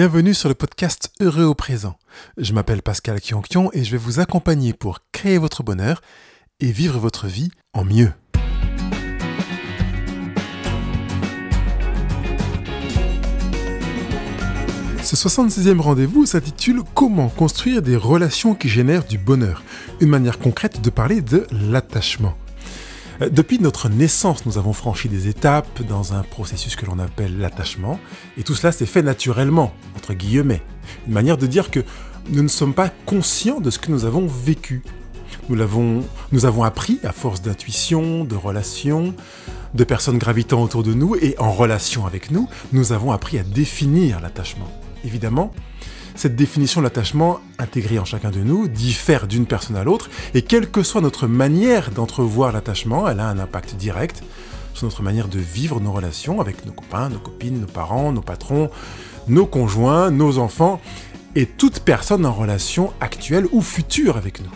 Bienvenue 0.00 0.32
sur 0.32 0.48
le 0.48 0.54
podcast 0.54 1.10
Heureux 1.18 1.42
au 1.42 1.56
présent. 1.56 1.98
Je 2.36 2.52
m'appelle 2.52 2.82
Pascal 2.82 3.20
Kionkion 3.20 3.68
et 3.72 3.82
je 3.82 3.90
vais 3.90 3.96
vous 3.96 4.20
accompagner 4.20 4.72
pour 4.72 5.00
créer 5.10 5.38
votre 5.38 5.64
bonheur 5.64 6.02
et 6.60 6.70
vivre 6.70 7.00
votre 7.00 7.26
vie 7.26 7.50
en 7.72 7.82
mieux. 7.84 8.12
Ce 15.02 15.16
66e 15.16 15.80
rendez-vous 15.80 16.26
s'intitule 16.26 16.82
Comment 16.94 17.28
construire 17.28 17.82
des 17.82 17.96
relations 17.96 18.54
qui 18.54 18.68
génèrent 18.68 19.04
du 19.04 19.18
bonheur? 19.18 19.64
Une 19.98 20.10
manière 20.10 20.38
concrète 20.38 20.80
de 20.80 20.90
parler 20.90 21.22
de 21.22 21.44
l'attachement. 21.50 22.36
Euh, 23.20 23.28
depuis 23.28 23.58
notre 23.58 23.88
naissance, 23.88 24.46
nous 24.46 24.58
avons 24.58 24.72
franchi 24.72 25.08
des 25.08 25.28
étapes 25.28 25.82
dans 25.82 26.14
un 26.14 26.22
processus 26.22 26.76
que 26.76 26.86
l'on 26.86 26.98
appelle 26.98 27.38
l'attachement, 27.38 27.98
et 28.36 28.42
tout 28.42 28.54
cela 28.54 28.72
s'est 28.72 28.86
fait 28.86 29.02
naturellement, 29.02 29.72
entre 29.96 30.14
guillemets. 30.14 30.62
Une 31.06 31.14
manière 31.14 31.38
de 31.38 31.46
dire 31.46 31.70
que 31.70 31.80
nous 32.30 32.42
ne 32.42 32.48
sommes 32.48 32.74
pas 32.74 32.90
conscients 33.06 33.60
de 33.60 33.70
ce 33.70 33.78
que 33.78 33.90
nous 33.90 34.04
avons 34.04 34.26
vécu. 34.26 34.82
Nous, 35.48 36.44
avons 36.44 36.64
appris 36.64 36.98
à 37.04 37.12
force 37.12 37.40
d'intuition, 37.40 38.24
de 38.24 38.34
relations, 38.34 39.14
de 39.74 39.84
personnes 39.84 40.18
gravitant 40.18 40.62
autour 40.62 40.82
de 40.82 40.92
nous 40.92 41.16
et 41.16 41.36
en 41.38 41.52
relation 41.52 42.06
avec 42.06 42.30
nous, 42.30 42.48
nous 42.72 42.92
avons 42.92 43.12
appris 43.12 43.38
à 43.38 43.42
définir 43.42 44.20
l'attachement. 44.20 44.68
Évidemment, 45.04 45.52
cette 46.18 46.34
définition 46.34 46.80
de 46.80 46.84
l'attachement 46.84 47.38
intégrée 47.60 48.00
en 48.00 48.04
chacun 48.04 48.30
de 48.30 48.40
nous 48.40 48.66
diffère 48.66 49.28
d'une 49.28 49.46
personne 49.46 49.76
à 49.76 49.84
l'autre, 49.84 50.10
et 50.34 50.42
quelle 50.42 50.68
que 50.68 50.82
soit 50.82 51.00
notre 51.00 51.28
manière 51.28 51.92
d'entrevoir 51.92 52.50
l'attachement, 52.50 53.08
elle 53.08 53.20
a 53.20 53.28
un 53.28 53.38
impact 53.38 53.76
direct 53.76 54.24
sur 54.74 54.86
notre 54.86 55.04
manière 55.04 55.28
de 55.28 55.38
vivre 55.38 55.80
nos 55.80 55.92
relations 55.92 56.40
avec 56.40 56.66
nos 56.66 56.72
copains, 56.72 57.08
nos 57.08 57.20
copines, 57.20 57.60
nos 57.60 57.68
parents, 57.68 58.10
nos 58.10 58.20
patrons, 58.20 58.68
nos 59.28 59.46
conjoints, 59.46 60.10
nos 60.10 60.38
enfants, 60.38 60.80
et 61.36 61.46
toute 61.46 61.80
personne 61.80 62.26
en 62.26 62.32
relation 62.32 62.92
actuelle 63.00 63.46
ou 63.52 63.62
future 63.62 64.16
avec 64.16 64.40
nous. 64.40 64.50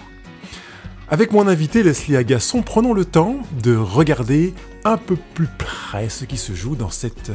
Avec 1.09 1.31
mon 1.31 1.47
invité 1.47 1.85
Leslie 1.85 2.17
Agasson, 2.17 2.63
prenons 2.63 2.93
le 2.93 3.05
temps 3.05 3.37
de 3.63 3.77
regarder 3.77 4.53
un 4.85 4.97
peu 4.97 5.17
plus 5.35 5.49
près 5.59 6.09
ce 6.09 6.25
qui 6.25 6.39
se 6.39 6.55
joue 6.55 6.75
dans 6.75 6.91
cette 6.91 7.31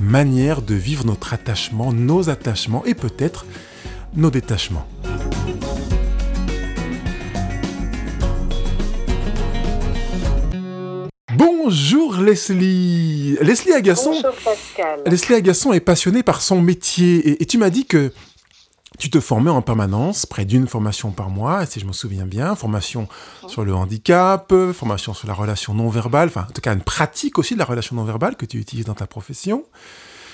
manière 0.00 0.62
de 0.62 0.74
vivre 0.74 1.04
notre 1.04 1.34
attachement, 1.34 1.92
nos 1.92 2.30
attachements 2.30 2.84
et 2.84 2.94
peut-être 2.94 3.46
nos 4.14 4.30
détachements. 4.30 4.86
Bonjour 11.34 12.16
Leslie. 12.16 13.36
Leslie 13.42 13.72
Agasson. 13.72 14.10
Bonjour 14.12 14.32
Pascal. 14.42 15.00
Leslie 15.06 15.34
Agasson 15.34 15.72
est 15.72 15.80
passionnée 15.80 16.22
par 16.22 16.40
son 16.40 16.62
métier 16.62 17.42
et, 17.42 17.46
tu 17.46 17.58
m'as 17.58 17.70
dit 17.70 17.84
que 17.84 18.12
tu 18.98 19.10
te 19.10 19.20
formais 19.20 19.50
en 19.50 19.62
permanence, 19.62 20.26
près 20.26 20.44
d'une 20.44 20.66
formation 20.66 21.12
par 21.12 21.30
mois, 21.30 21.64
si 21.66 21.80
je 21.80 21.86
me 21.86 21.92
souviens 21.92 22.26
bien, 22.26 22.54
formation 22.54 23.08
sur 23.46 23.64
le 23.64 23.74
handicap, 23.74 24.52
formation 24.74 25.14
sur 25.14 25.28
la 25.28 25.34
relation 25.34 25.72
non 25.72 25.88
verbale, 25.88 26.28
enfin 26.28 26.46
en 26.48 26.52
tout 26.52 26.60
cas 26.60 26.74
une 26.74 26.82
pratique 26.82 27.38
aussi 27.38 27.54
de 27.54 27.58
la 27.58 27.64
relation 27.64 27.96
non 27.96 28.04
verbale 28.04 28.36
que 28.36 28.46
tu 28.46 28.58
utilises 28.58 28.86
dans 28.86 28.94
ta 28.94 29.06
profession 29.06 29.64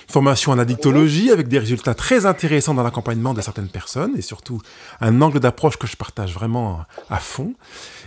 formation 0.08 0.52
en 0.52 0.58
addictologie 0.58 1.30
avec 1.30 1.48
des 1.48 1.58
résultats 1.58 1.94
très 1.94 2.27
intéressants 2.27 2.74
dans 2.74 2.83
l'accompagnement 2.83 3.34
de 3.34 3.41
certaines 3.41 3.69
personnes 3.69 4.14
et 4.16 4.22
surtout 4.22 4.61
un 5.00 5.20
angle 5.22 5.41
d'approche 5.41 5.77
que 5.77 5.86
je 5.86 5.96
partage 5.96 6.34
vraiment 6.34 6.84
à 7.11 7.19
fond. 7.19 7.55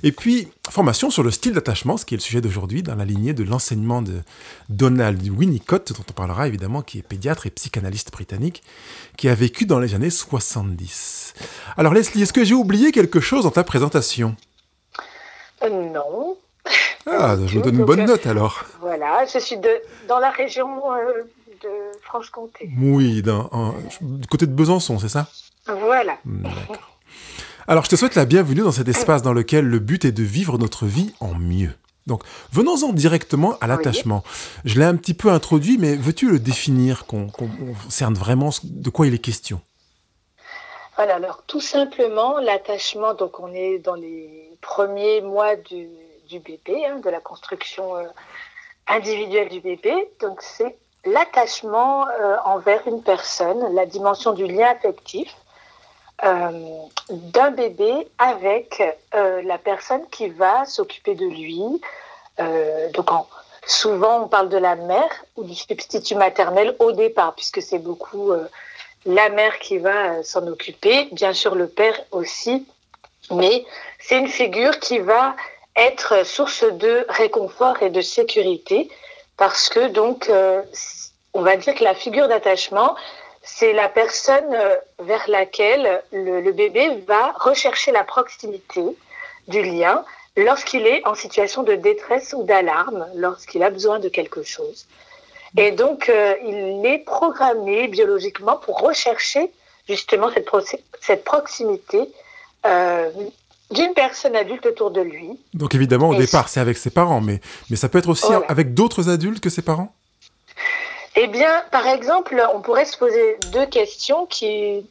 Et 0.04 0.12
puis, 0.12 0.48
formation 0.70 1.10
sur 1.10 1.24
le 1.24 1.32
style 1.32 1.54
d'attachement, 1.54 1.98
ce 1.98 2.06
qui 2.06 2.14
est 2.14 2.18
le 2.18 2.22
sujet 2.22 2.42
d'aujourd'hui, 2.42 2.84
dans 2.84 2.96
la 2.96 3.06
lignée 3.06 3.34
de 3.34 3.44
l'enseignement 3.44 4.02
de 4.02 4.22
Donald 4.70 5.22
Winnicott, 5.28 5.94
dont 5.94 6.06
on 6.10 6.14
parlera 6.14 6.48
évidemment, 6.48 6.82
qui 6.82 7.00
est 7.00 7.04
pédiatre 7.04 7.48
et 7.48 7.50
psychanalyste 7.50 8.12
britannique, 8.12 8.64
qui 9.18 9.30
a 9.30 9.36
vécu 9.36 9.66
dans 9.66 9.80
les 9.80 9.96
années 9.96 10.10
70. 10.10 11.34
Alors 11.78 11.94
Leslie, 11.94 12.24
est-ce 12.24 12.34
que 12.34 12.44
j'ai 12.44 12.54
oublié 12.54 12.92
quelque 12.92 13.20
chose 13.20 13.44
dans 13.44 13.52
ta 13.52 13.64
présentation? 13.64 14.36
Euh, 15.64 15.70
Non. 15.70 16.38
Ah, 17.10 17.38
je 17.46 17.58
me 17.58 17.64
donne 17.64 17.76
une 17.76 17.86
bonne 17.86 18.02
euh, 18.02 18.06
note 18.06 18.28
alors. 18.28 18.66
Voilà, 18.82 19.26
je 19.26 19.40
suis 19.40 19.58
de, 19.58 19.70
dans 20.10 20.20
la 20.20 20.30
région 20.30 20.68
euh, 20.94 21.24
de 21.62 21.70
Franche-Comté. 22.04 22.70
Oui, 22.78 23.22
du 23.22 24.28
côté 24.28 24.46
de 24.46 24.52
Besançon, 24.52 25.00
c'est 25.00 25.10
ça? 25.10 25.28
Voilà. 25.68 26.18
Alors, 27.68 27.84
je 27.84 27.90
te 27.90 27.96
souhaite 27.96 28.16
la 28.16 28.26
bienvenue 28.26 28.62
dans 28.62 28.72
cet 28.72 28.88
espace 28.88 29.22
dans 29.22 29.34
lequel 29.34 29.66
le 29.66 29.80
but 29.80 30.06
est 30.06 30.12
de 30.12 30.24
vivre 30.24 30.58
notre 30.58 30.86
vie 30.86 31.14
en 31.20 31.34
mieux. 31.34 31.74
Donc, 32.06 32.24
venons-en 32.54 32.94
directement 32.94 33.58
à 33.60 33.68
l'attachement. 33.68 34.24
Je 34.64 34.80
l'ai 34.80 34.86
un 34.86 34.96
petit 34.96 35.14
peu 35.14 35.30
introduit, 35.30 35.78
mais 35.78 35.96
veux-tu 35.96 36.30
le 36.30 36.40
définir, 36.40 37.06
qu'on 37.06 37.30
cerne 37.90 38.14
vraiment 38.14 38.50
de 38.64 38.90
quoi 38.90 39.08
il 39.08 39.14
est 39.14 39.20
question? 39.20 39.60
Voilà, 40.96 41.16
alors 41.16 41.44
tout 41.46 41.60
simplement, 41.60 42.40
l'attachement, 42.40 43.14
donc 43.14 43.40
on 43.40 43.54
est 43.54 43.80
dans 43.80 43.96
les 43.96 44.58
premiers 44.62 45.22
mois 45.22 45.56
du, 45.58 45.90
bébé, 46.32 46.86
hein, 46.86 47.00
de 47.04 47.10
la 47.10 47.20
construction 47.20 47.98
euh, 47.98 48.06
individuelle 48.88 49.50
du 49.50 49.60
bébé. 49.60 49.94
Donc, 50.22 50.42
c'est 50.42 50.78
l'attachement 51.08 52.08
euh, 52.08 52.38
envers 52.46 52.88
une 52.88 53.02
personne, 53.02 53.74
la 53.74 53.86
dimension 53.86 54.34
du 54.34 54.46
lien 54.46 54.68
affectif 54.68 55.36
euh, 56.24 56.52
d'un 57.10 57.52
bébé 57.52 58.08
avec 58.18 58.82
euh, 59.14 59.42
la 59.44 59.58
personne 59.58 60.08
qui 60.10 60.30
va 60.30 60.66
s'occuper 60.66 61.16
de 61.16 61.26
lui. 61.26 61.62
donc 62.94 63.10
souvent 63.66 64.24
on 64.24 64.28
parle 64.28 64.50
de 64.50 64.58
la 64.58 64.76
mère 64.76 65.14
ou 65.36 65.44
du 65.44 65.56
substitut 65.56 66.16
maternel 66.16 66.76
au 66.80 66.92
départ, 66.92 67.34
puisque 67.36 67.62
c'est 67.62 67.80
beaucoup 67.80 68.32
la 69.06 69.30
mère 69.30 69.58
qui 69.60 69.78
va 69.80 70.24
s'en 70.24 70.46
occuper, 70.48 71.10
bien 71.12 71.34
sûr 71.34 71.56
le 71.56 71.68
père 71.68 72.00
aussi, 72.12 72.66
mais 73.32 73.66
c'est 74.00 74.20
une 74.20 74.28
figure 74.28 74.80
qui 74.80 75.00
va 75.00 75.36
être 75.76 76.26
source 76.26 76.64
de 76.64 77.06
réconfort 77.10 77.82
et 77.82 77.90
de 77.90 78.02
sécurité 78.02 78.90
parce 79.38 79.70
que 79.70 79.88
donc 79.88 80.30
on 81.34 81.42
va 81.42 81.58
dire 81.58 81.76
que 81.76 81.84
la 81.84 81.94
figure 81.94 82.28
d'attachement, 82.28 82.96
c'est 83.48 83.74
la 83.74 83.90
personne 83.90 84.54
euh, 84.54 84.76
vers 85.00 85.24
laquelle 85.30 86.02
le, 86.12 86.52
bébé 86.52 87.04
va 87.08 87.32
rechercher 87.40 87.92
la 87.92 88.04
proximité 88.04 88.84
du 89.48 89.64
lien 89.64 90.04
lorsqu'il 90.36 90.86
est 90.86 91.06
en 91.08 91.16
situation 91.16 91.64
de 91.64 91.76
détresse 91.76 92.36
ou 92.38 92.44
d'alarme, 92.44 93.08
lorsqu'il 93.16 93.64
a 93.64 93.70
besoin 93.70 94.00
de 94.00 94.10
quelque 94.10 94.44
chose. 94.44 94.86
Et 95.58 95.72
donc, 95.72 96.10
euh, 96.10 96.36
il 96.44 96.86
est 96.86 97.00
programmé 97.00 97.88
biologiquement 97.88 98.58
pour 98.58 98.80
rechercher 98.80 99.50
justement 99.88 100.30
cette, 100.34 100.50
cette 101.00 101.24
proximité 101.24 102.10
euh, 102.66 103.10
d'une 103.72 103.94
personne 103.94 104.36
adulte 104.36 104.66
autour 104.66 104.92
de 104.92 105.02
lui. 105.02 105.40
Donc 105.54 105.74
évidemment, 105.74 106.10
au 106.10 106.16
départ, 106.16 106.50
c'est 106.50 106.60
avec 106.60 106.78
ses 106.78 106.90
parents, 106.90 107.22
mais, 107.22 107.40
mais 107.70 107.76
ça 107.76 107.90
peut 107.90 107.98
être 107.98 108.10
aussi 108.10 108.32
avec 108.48 108.74
d'autres 108.74 109.10
adultes 109.10 109.40
que 109.40 109.50
ses 109.50 109.62
parents? 109.62 109.94
Eh 111.20 111.26
bien, 111.26 111.64
par 111.72 111.88
exemple, 111.88 112.40
on 112.54 112.62
pourrait 112.62 112.86
se 112.86 112.96
poser 112.96 113.38
deux 113.52 113.66
questions 113.66 114.28
qui, 114.28 114.88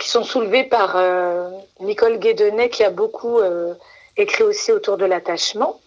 sont 0.00 0.24
soulevées 0.24 0.64
par 0.64 0.96
euh, 0.96 1.48
Nicole 1.80 2.18
Guédenet, 2.18 2.68
qui 2.68 2.84
a 2.84 2.90
beaucoup 2.90 3.38
euh, 3.38 3.72
écrit 4.18 4.44
aussi 4.44 4.72
autour 4.72 4.98
de 4.98 5.06
l'attachement. 5.06 5.80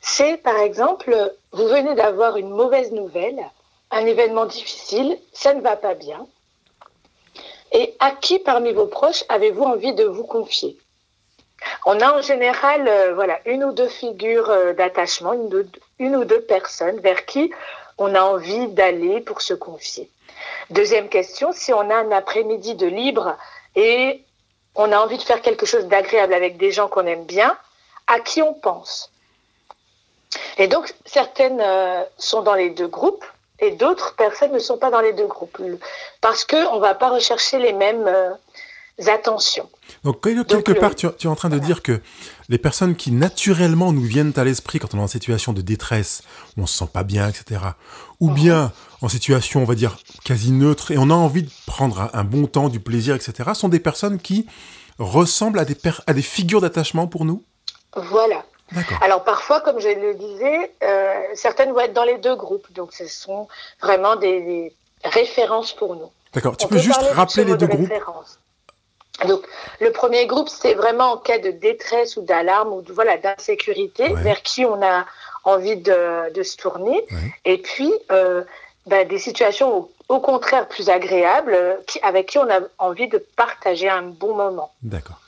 C'est, 0.00 0.38
par 0.38 0.56
exemple, 0.56 1.14
vous 1.52 1.68
venez 1.68 1.94
d'avoir 1.94 2.38
une 2.38 2.48
mauvaise 2.48 2.90
nouvelle, 2.90 3.38
un 3.90 4.06
événement 4.06 4.46
difficile, 4.46 5.18
ça 5.34 5.52
ne 5.52 5.60
va 5.60 5.76
pas 5.76 5.92
bien. 5.92 6.26
Et 7.72 7.94
à 8.00 8.12
qui 8.12 8.38
parmi 8.38 8.72
vos 8.72 8.86
proches 8.86 9.24
avez-vous 9.28 9.62
envie 9.62 9.92
de 9.92 10.04
vous 10.04 10.24
confier? 10.24 10.78
On 11.84 12.00
a 12.00 12.14
en 12.16 12.22
général 12.22 12.88
euh, 12.88 13.12
voilà, 13.12 13.40
une 13.44 13.62
ou 13.62 13.72
deux 13.72 13.88
figures 13.88 14.74
d'attachement, 14.74 15.34
une, 15.98 16.16
ou 16.16 16.24
deux 16.24 16.40
personnes 16.40 16.98
vers 17.00 17.26
qui 17.26 17.52
on 18.00 18.14
a 18.14 18.22
envie 18.22 18.66
d'aller 18.68 19.20
pour 19.20 19.42
se 19.42 19.54
confier. 19.54 20.10
Deuxième 20.70 21.08
question, 21.08 21.52
si 21.52 21.72
on 21.72 21.90
a 21.90 21.94
un 21.94 22.10
après-midi 22.10 22.74
de 22.74 22.86
libre 22.86 23.36
et 23.76 24.24
on 24.74 24.90
a 24.90 24.98
envie 24.98 25.18
de 25.18 25.22
faire 25.22 25.42
quelque 25.42 25.66
chose 25.66 25.84
d'agréable 25.84 26.32
avec 26.32 26.56
des 26.56 26.72
gens 26.72 26.88
qu'on 26.88 27.06
aime 27.06 27.24
bien, 27.24 27.56
à 28.06 28.18
qui 28.18 28.40
on 28.42 28.54
pense? 28.54 29.10
Et 30.56 30.66
donc, 30.66 30.92
certaines 31.04 31.60
euh, 31.60 32.02
sont 32.16 32.42
dans 32.42 32.54
les 32.54 32.70
deux 32.70 32.88
groupes 32.88 33.24
et 33.58 33.72
d'autres 33.72 34.14
personnes 34.16 34.52
ne 34.52 34.58
sont 34.58 34.78
pas 34.78 34.90
dans 34.90 35.00
les 35.02 35.12
deux 35.12 35.26
groupes 35.26 35.58
parce 36.20 36.44
qu'on 36.44 36.76
ne 36.76 36.80
va 36.80 36.94
pas 36.94 37.10
rechercher 37.10 37.58
les 37.58 37.74
mêmes 37.74 38.06
euh, 38.06 38.30
attentions. 39.08 39.68
Donc, 40.04 40.22
quelque 40.22 40.72
part, 40.72 40.94
tu, 40.94 41.06
es 41.06 41.26
en 41.26 41.36
train 41.36 41.50
de 41.50 41.58
dire 41.58 41.82
que 41.82 42.00
les 42.50 42.58
personnes 42.58 42.96
qui 42.96 43.12
naturellement 43.12 43.92
nous 43.92 44.02
viennent 44.02 44.32
à 44.36 44.44
l'esprit 44.44 44.80
quand 44.80 44.92
on 44.92 44.98
est 44.98 45.02
en 45.02 45.06
situation 45.06 45.52
de 45.52 45.62
détresse, 45.62 46.22
on 46.58 46.66
se 46.66 46.76
sent 46.76 46.90
pas 46.92 47.04
bien, 47.04 47.28
etc., 47.28 47.60
ou 48.18 48.30
bien 48.30 48.72
en 49.00 49.08
situation, 49.08 49.62
on 49.62 49.64
va 49.64 49.76
dire, 49.76 49.96
quasi 50.24 50.50
neutre, 50.50 50.90
et 50.90 50.98
on 50.98 51.10
a 51.10 51.14
envie 51.14 51.44
de 51.44 51.50
prendre 51.66 52.10
un, 52.12 52.24
bon 52.24 52.46
temps, 52.46 52.68
du 52.68 52.80
plaisir, 52.80 53.14
etc., 53.14 53.50
sont 53.54 53.68
des 53.68 53.78
personnes 53.78 54.18
qui 54.18 54.46
ressemblent 54.98 55.60
à 55.60 55.64
des, 55.64 55.76
à 56.06 56.12
des 56.12 56.22
figures 56.22 56.60
d'attachement 56.60 57.06
pour 57.06 57.24
nous 57.24 57.44
Voilà. 57.94 58.44
Alors 59.00 59.24
parfois, 59.24 59.60
comme 59.60 59.80
je 59.80 59.88
le 59.88 60.14
disais, 60.14 60.72
euh, 60.82 61.22
certaines 61.34 61.72
vont 61.72 61.80
être 61.80 61.92
dans 61.92 62.04
les 62.04 62.18
deux 62.18 62.36
groupes, 62.36 62.72
donc 62.74 62.92
ce 62.92 63.06
sont 63.06 63.48
vraiment 63.80 64.16
des 64.16 64.74
références 65.04 65.72
pour 65.72 65.96
nous. 65.96 66.10
D'accord, 66.32 66.56
tu 66.56 66.68
peux, 66.68 66.78
juste 66.78 67.00
rappeler 67.14 67.44
les 67.44 67.56
deux 67.56 67.66
groupes 67.66 67.90
donc, 69.26 69.42
le 69.80 69.92
premier 69.92 70.26
groupe, 70.26 70.48
c'est 70.48 70.74
vraiment 70.74 71.12
en 71.12 71.16
cas 71.16 71.38
de 71.38 71.50
détresse 71.50 72.16
ou 72.16 72.22
d'alarme 72.22 72.72
ou 72.72 72.82
de, 72.82 72.92
voilà, 72.92 73.16
d'insécurité, 73.18 74.12
vers 74.14 74.42
qui 74.42 74.64
on 74.64 74.82
a 74.82 75.06
envie 75.44 75.76
de, 75.76 76.32
de 76.32 76.42
se 76.42 76.56
tourner. 76.56 77.04
Et 77.44 77.58
puis, 77.58 77.92
euh, 78.10 78.44
bah, 78.86 79.04
des 79.04 79.18
situations 79.18 79.88
au, 80.08 80.20
contraire 80.20 80.68
plus 80.68 80.88
agréables, 80.88 81.54
euh, 81.54 81.76
qui, 81.86 82.00
avec 82.00 82.28
qui 82.28 82.38
on 82.38 82.50
a 82.50 82.60
envie 82.78 83.08
de 83.08 83.18
partager 83.36 83.88
un 83.88 84.02
bon 84.02 84.34
moment. 84.34 84.72
D'accord. 84.82 85.20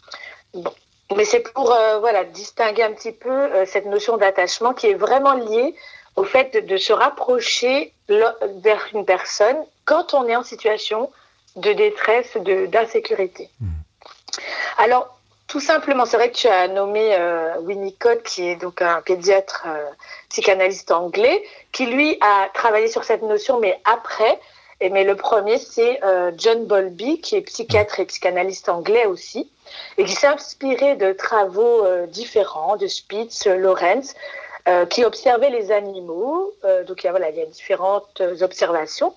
Bon. 0.54 0.72
Mais 1.16 1.24
c'est 1.24 1.40
pour 1.40 1.72
euh, 1.72 1.98
voilà, 1.98 2.24
distinguer 2.24 2.82
un 2.82 2.92
petit 2.92 3.12
peu 3.12 3.50
cette 3.66 3.84
notion 3.84 4.16
d'attachement 4.16 4.72
qui 4.72 4.86
est 4.86 4.94
vraiment 4.94 5.34
liée 5.34 5.74
au 6.16 6.24
fait 6.24 6.54
de, 6.54 6.60
de 6.60 6.76
se 6.78 6.92
rapprocher 6.92 7.92
vers 8.08 8.88
une 8.94 9.04
personne 9.04 9.56
quand 9.84 10.14
on 10.14 10.26
est 10.26 10.36
en 10.36 10.42
situation 10.42 11.10
de 11.56 11.72
détresse, 11.72 12.36
d'insécurité. 12.36 13.50
Mmh. 13.60 13.66
Alors, 14.78 15.18
tout 15.52 15.60
simplement, 15.60 16.06
c'est 16.06 16.16
vrai 16.16 16.30
que 16.30 16.36
tu 16.36 16.48
as 16.48 16.66
nommé 16.66 17.14
euh, 17.14 17.58
Winnicott, 17.60 18.22
qui 18.22 18.48
est 18.48 18.56
donc 18.56 18.80
un 18.80 19.02
pédiatre 19.02 19.64
euh, 19.66 19.84
psychanalyste 20.30 20.90
anglais, 20.90 21.44
qui 21.72 21.84
lui 21.84 22.16
a 22.22 22.48
travaillé 22.54 22.88
sur 22.88 23.04
cette 23.04 23.20
notion, 23.20 23.60
mais 23.60 23.78
après. 23.84 24.40
Et, 24.80 24.88
mais 24.88 25.04
le 25.04 25.14
premier, 25.14 25.58
c'est 25.58 26.02
euh, 26.04 26.32
John 26.38 26.64
Bowlby, 26.64 27.20
qui 27.20 27.36
est 27.36 27.42
psychiatre 27.42 28.00
et 28.00 28.06
psychanalyste 28.06 28.70
anglais 28.70 29.04
aussi, 29.04 29.50
et 29.98 30.04
qui 30.04 30.12
s'est 30.12 30.26
inspiré 30.26 30.96
de 30.96 31.12
travaux 31.12 31.84
euh, 31.84 32.06
différents 32.06 32.76
de 32.76 32.86
Spitz, 32.86 33.46
Lorenz, 33.46 34.14
qui 34.90 35.04
observaient 35.04 35.50
les 35.50 35.72
animaux. 35.72 36.54
donc 36.86 37.02
il 37.02 37.10
voilà, 37.10 37.30
il 37.30 37.36
y 37.36 37.42
a 37.42 37.46
différentes 37.46 38.22
observations. 38.42 39.12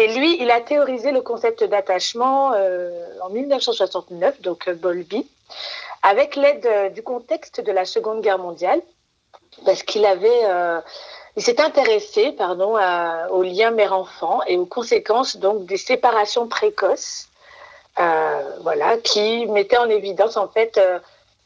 Et 0.00 0.06
lui, 0.14 0.40
il 0.40 0.50
a 0.50 0.62
théorisé 0.62 1.12
le 1.12 1.20
concept 1.20 1.62
d'attachement 1.62 2.54
euh, 2.54 2.90
en 3.20 3.28
1969, 3.28 4.40
donc 4.40 4.66
euh, 4.66 4.74
Bowlby, 4.74 5.28
avec 6.02 6.36
l'aide 6.36 6.64
euh, 6.64 6.88
du 6.88 7.02
contexte 7.02 7.60
de 7.60 7.70
la 7.70 7.84
Seconde 7.84 8.22
Guerre 8.22 8.38
mondiale, 8.38 8.80
parce 9.66 9.82
qu'il 9.82 10.06
avait, 10.06 10.42
il 11.36 11.42
s'est 11.42 11.60
intéressé, 11.60 12.32
pardon, 12.32 12.78
aux 13.30 13.42
liens 13.42 13.72
mère-enfant 13.72 14.40
et 14.46 14.56
aux 14.56 14.64
conséquences 14.64 15.36
donc 15.36 15.66
des 15.66 15.76
séparations 15.76 16.46
précoces, 16.46 17.28
voilà, 17.96 18.96
qui 19.02 19.46
mettaient 19.48 19.76
en 19.76 19.90
évidence 19.90 20.36
en 20.36 20.48
fait 20.48 20.80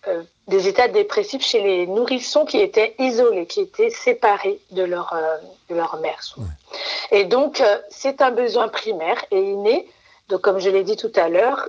euh, 0.09 0.23
des 0.49 0.69
états 0.69 0.89
dépressifs 0.89 1.43
chez 1.43 1.63
les 1.63 1.87
nourrissons 1.87 2.45
qui 2.45 2.61
étaient 2.61 2.95
isolés, 2.99 3.47
qui 3.47 3.61
étaient 3.61 3.89
séparés 3.89 4.61
de 4.73 4.83
leur, 4.83 5.13
euh, 5.15 5.37
de 5.71 5.75
leur 5.75 5.97
mère. 6.01 6.21
Et 7.11 7.25
donc, 7.25 7.63
euh, 7.63 7.79
c'est 7.89 8.21
un 8.21 8.31
besoin 8.31 8.69
primaire 8.69 9.25
et 9.31 9.41
inné, 9.41 9.89
donc 10.29 10.43
comme 10.43 10.59
je 10.59 10.69
l'ai 10.69 10.85
dit 10.85 10.97
tout 10.97 11.13
à 11.17 11.31
l'heure, 11.31 11.69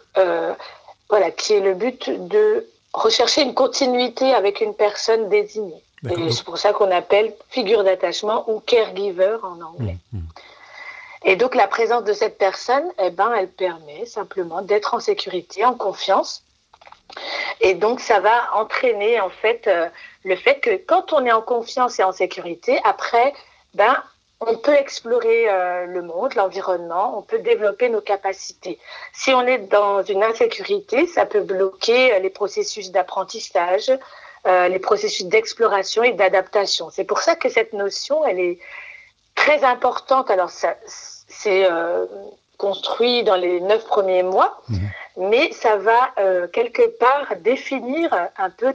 voilà, 1.10 1.32
qui 1.32 1.54
est 1.54 1.62
le 1.62 1.74
but 1.74 2.10
de 2.10 2.68
rechercher 2.94 3.44
une 3.44 3.54
continuité 3.54 4.34
avec 4.34 4.60
une 4.60 4.74
personne 4.74 5.30
désignée. 5.30 5.82
Et 6.10 6.32
c'est 6.32 6.44
pour 6.44 6.58
ça 6.58 6.74
qu'on 6.74 6.92
appelle 6.92 7.34
figure 7.50 7.84
d'attachement 7.84 8.50
ou 8.50 8.60
caregiver 8.60 9.38
en 9.42 9.62
anglais. 9.62 9.98
Mmh, 10.12 10.18
mmh. 10.18 10.24
Et 11.26 11.36
donc 11.36 11.56
la 11.56 11.68
présence 11.68 12.04
de 12.04 12.14
cette 12.14 12.38
personne, 12.38 12.86
eh 13.00 13.10
ben, 13.10 13.32
elle 13.34 13.50
permet 13.50 14.06
simplement 14.06 14.62
d'être 14.62 14.94
en 14.94 15.00
sécurité, 15.00 15.66
en 15.66 15.74
confiance, 15.74 16.44
et 17.62 17.74
donc, 17.74 18.00
ça 18.00 18.20
va 18.20 18.56
entraîner 18.56 19.20
en 19.20 19.30
fait 19.30 19.68
euh, 19.68 19.88
le 20.24 20.36
fait 20.36 20.60
que 20.60 20.76
quand 20.76 21.14
on 21.14 21.26
est 21.26 21.32
en 21.32 21.42
confiance 21.42 22.00
et 22.00 22.04
en 22.04 22.12
sécurité, 22.12 22.80
après, 22.84 23.34
ben, 23.74 24.02
on 24.42 24.58
peut 24.58 24.74
explorer 24.74 25.50
euh, 25.50 25.86
le 25.86 26.02
monde, 26.02 26.36
l'environnement, 26.36 27.18
on 27.18 27.22
peut 27.22 27.40
développer 27.40 27.90
nos 27.90 28.02
capacités. 28.02 28.78
Si 29.14 29.34
on 29.34 29.42
est 29.42 29.60
dans 29.60 30.04
une 30.04 30.24
insécurité, 30.24 31.08
ça 31.08 31.26
peut 31.26 31.42
bloquer 31.42 32.14
euh, 32.14 32.20
les 32.20 32.30
processus 32.30 32.92
d'apprentissage, 32.92 33.92
les 34.70 34.78
processus 34.78 35.26
d'exploration 35.26 36.04
et 36.04 36.12
d'adaptation. 36.12 36.92
C'est 36.92 37.04
pour 37.04 37.18
ça 37.18 37.36
que 37.36 37.50
cette 37.50 37.74
notion, 37.74 38.24
elle 38.26 38.40
est 38.40 38.60
très 39.34 39.64
importante. 39.64 40.30
Alors, 40.30 40.52
ça, 40.52 40.76
c'est 40.86 41.68
construit 42.58 43.24
dans 43.24 43.36
les 43.36 43.62
neuf 43.62 43.86
premiers 43.86 44.24
mois. 44.24 44.62
Mmh 44.70 44.76
mais 45.18 45.52
ça 45.54 45.78
va 45.78 46.14
euh, 46.20 46.48
quelque 46.48 46.98
part 47.00 47.36
définir 47.44 48.14
un 48.38 48.50
peu 48.50 48.74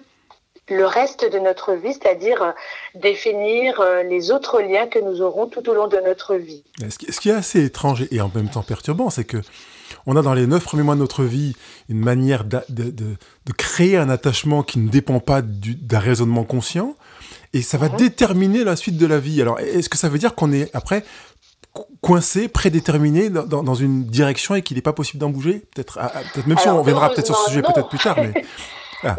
le 0.68 0.86
reste 0.86 1.30
de 1.30 1.38
notre 1.38 1.74
vie, 1.74 1.92
c'est-à-dire 1.92 2.42
euh, 2.42 2.52
définir 2.94 3.80
euh, 3.80 4.04
les 4.04 4.30
autres 4.30 4.60
liens 4.60 4.86
que 4.86 5.00
nous 5.00 5.20
aurons 5.20 5.46
tout 5.46 5.68
au 5.68 5.74
long 5.74 5.88
de 5.88 5.98
notre 6.06 6.36
vie. 6.36 6.62
Ce 6.88 7.20
qui 7.20 7.28
est 7.28 7.34
assez 7.34 7.64
étrange 7.64 8.06
et 8.10 8.20
en 8.20 8.30
même 8.32 8.48
temps 8.48 8.62
perturbant, 8.62 9.10
c'est 9.10 9.24
que 9.24 9.38
on 10.06 10.16
a 10.16 10.22
dans 10.22 10.34
les 10.34 10.46
neuf 10.46 10.64
premiers 10.64 10.84
mois 10.84 10.94
de 10.94 11.00
notre 11.00 11.24
vie 11.24 11.56
une 11.88 11.98
manière 11.98 12.44
de, 12.44 12.60
de, 12.68 12.90
de 12.90 13.52
créer 13.58 13.96
un 13.96 14.08
attachement 14.08 14.62
qui 14.62 14.78
ne 14.78 14.88
dépend 14.88 15.18
pas 15.18 15.42
d'un 15.42 15.98
raisonnement 15.98 16.44
conscient, 16.44 16.94
et 17.52 17.62
ça 17.62 17.76
va 17.76 17.88
mhm. 17.88 17.96
déterminer 17.96 18.64
la 18.64 18.76
suite 18.76 18.96
de 18.96 19.06
la 19.06 19.18
vie. 19.18 19.42
Alors, 19.42 19.58
est-ce 19.58 19.88
que 19.88 19.98
ça 19.98 20.08
veut 20.08 20.18
dire 20.18 20.36
qu'on 20.36 20.52
est 20.52 20.74
après 20.74 21.04
coincé, 22.00 22.49
prédéterminé 22.49 23.31
dans, 23.31 23.62
dans 23.62 23.75
une 23.75 24.05
direction 24.05 24.55
et 24.55 24.62
qu'il 24.62 24.76
n'est 24.76 24.82
pas 24.82 24.93
possible 24.93 25.19
d'en 25.19 25.31
bouger? 25.31 25.62
Peut-être, 25.75 25.99
ah, 26.00 26.12
ah, 26.14 26.20
peut 26.34 26.43
même 26.46 26.58
si 26.58 26.69
on 26.69 26.78
reviendra 26.78 27.11
peut-être 27.11 27.26
sur 27.26 27.37
ce 27.37 27.50
sujet 27.50 27.62
peut-être 27.62 27.88
plus 27.88 27.99
tard. 27.99 28.17
Mais... 28.19 28.44
Ah. 29.02 29.17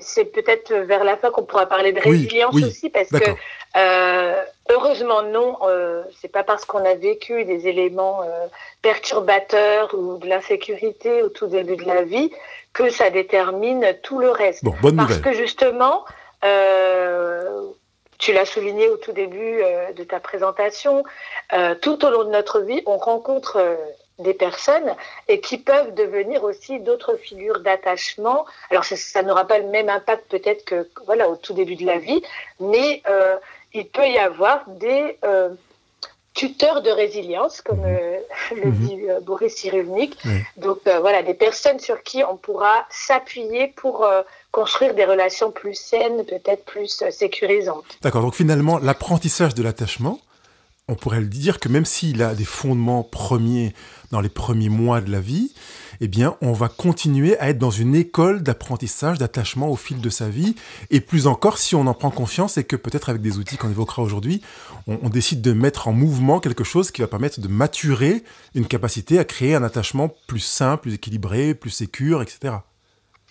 C'est 0.00 0.24
peut-être 0.32 0.72
vers 0.72 1.04
la 1.04 1.18
fin 1.18 1.30
qu'on 1.30 1.44
pourra 1.44 1.66
parler 1.66 1.92
de 1.92 2.00
résilience 2.00 2.54
aussi, 2.54 2.88
parce 2.88 3.10
que 3.10 3.34
euh, 3.76 4.42
heureusement 4.70 5.22
non, 5.22 5.58
euh, 5.62 6.02
c'est 6.20 6.32
pas 6.32 6.42
parce 6.42 6.64
qu'on 6.64 6.84
a 6.84 6.94
vécu 6.94 7.44
des 7.44 7.68
éléments 7.68 8.22
euh, 8.22 8.46
perturbateurs 8.80 9.94
ou 9.94 10.16
de 10.16 10.26
l'insécurité 10.26 11.22
au 11.22 11.28
tout 11.28 11.48
début 11.48 11.76
de 11.76 11.84
la 11.84 12.02
vie 12.02 12.32
que 12.72 12.88
ça 12.90 13.10
détermine 13.10 13.84
tout 14.02 14.18
le 14.18 14.30
reste. 14.30 14.64
Bon, 14.64 14.74
bonne 14.80 14.96
parce 14.96 15.18
que 15.18 15.32
justement, 15.32 16.04
euh, 16.44 17.60
tu 18.18 18.32
l'as 18.32 18.44
souligné 18.44 18.88
au 18.88 18.96
tout 18.96 19.12
début 19.12 19.62
euh, 19.62 19.92
de 19.92 20.04
ta 20.04 20.20
présentation, 20.20 21.04
euh, 21.52 21.74
tout 21.76 22.04
au 22.04 22.10
long 22.10 22.24
de 22.24 22.30
notre 22.30 22.60
vie, 22.60 22.82
on 22.86 22.98
rencontre 22.98 23.56
euh, 23.56 23.76
des 24.18 24.34
personnes 24.34 24.94
et 25.28 25.40
qui 25.40 25.58
peuvent 25.58 25.94
devenir 25.94 26.42
aussi 26.42 26.80
d'autres 26.80 27.16
figures 27.16 27.60
d'attachement. 27.60 28.44
Alors 28.70 28.84
ça, 28.84 29.22
n'aura 29.22 29.46
pas 29.46 29.58
le 29.58 29.68
même 29.68 29.88
impact 29.88 30.28
peut-être 30.28 30.64
que 30.64 30.88
voilà 31.06 31.28
au 31.28 31.36
tout 31.36 31.54
début 31.54 31.76
de 31.76 31.86
la 31.86 31.98
vie, 31.98 32.20
mais 32.58 33.00
il 33.74 33.86
peut 33.86 34.08
y 34.08 34.18
avoir 34.18 34.68
des 34.70 35.16
tuteurs 36.38 36.82
de 36.82 36.90
résilience, 36.90 37.60
comme 37.60 37.82
le 38.56 38.70
mhm. 38.70 38.72
dit 38.72 38.98
Boris 39.26 39.54
Cyrulnik. 39.54 40.16
Donc 40.56 40.78
voilà, 40.84 41.22
des 41.22 41.34
personnes 41.34 41.80
sur 41.80 42.02
qui 42.02 42.22
on 42.22 42.36
pourra 42.36 42.86
s'appuyer 42.90 43.72
pour 43.76 44.06
construire 44.50 44.94
des 44.94 45.04
relations 45.04 45.50
plus 45.50 45.74
saines, 45.74 46.24
peut-être 46.24 46.64
plus 46.64 47.02
euh, 47.02 47.10
sécurisantes. 47.10 47.84
D'accord, 48.02 48.22
donc 48.22 48.34
finalement, 48.34 48.78
l'apprentissage 48.78 49.54
de 49.54 49.62
l'attachement, 49.62 50.20
on 50.88 50.94
pourrait 50.94 51.20
le 51.20 51.26
dire 51.26 51.60
que 51.60 51.68
même 51.68 51.84
s'il 51.84 52.22
a 52.22 52.34
des 52.34 52.44
fondements 52.44 53.02
premiers 53.02 53.74
dans 54.10 54.20
les 54.20 54.30
premiers 54.30 54.70
mois 54.70 55.00
de 55.00 55.12
la 55.12 55.20
vie, 55.20 55.52
eh 56.00 56.08
bien, 56.08 56.36
on 56.40 56.52
va 56.52 56.68
continuer 56.68 57.38
à 57.38 57.48
être 57.50 57.58
dans 57.58 57.70
une 57.70 57.94
école 57.94 58.42
d'apprentissage, 58.42 59.18
d'attachement 59.18 59.68
au 59.68 59.76
fil 59.76 60.00
de 60.00 60.10
sa 60.10 60.28
vie. 60.28 60.54
Et 60.90 61.00
plus 61.00 61.26
encore, 61.26 61.58
si 61.58 61.74
on 61.74 61.86
en 61.86 61.94
prend 61.94 62.10
confiance 62.10 62.56
et 62.56 62.64
que 62.64 62.76
peut-être 62.76 63.08
avec 63.08 63.22
des 63.22 63.38
outils 63.38 63.56
qu'on 63.56 63.70
évoquera 63.70 64.02
aujourd'hui, 64.02 64.42
on, 64.86 64.98
on, 65.02 65.08
décide 65.08 65.42
de 65.42 65.52
mettre 65.52 65.88
en 65.88 65.92
mouvement 65.92 66.40
quelque 66.40 66.64
chose 66.64 66.90
qui 66.90 67.00
va 67.00 67.08
permettre 67.08 67.40
de 67.40 67.48
maturer 67.48 68.22
une 68.54 68.66
capacité 68.66 69.18
à 69.18 69.24
créer 69.24 69.54
un 69.54 69.62
attachement 69.62 70.10
plus 70.26 70.40
sain, 70.40 70.76
plus 70.76 70.94
équilibré, 70.94 71.54
plus 71.54 71.70
sécure, 71.70 72.22
etc. 72.22 72.54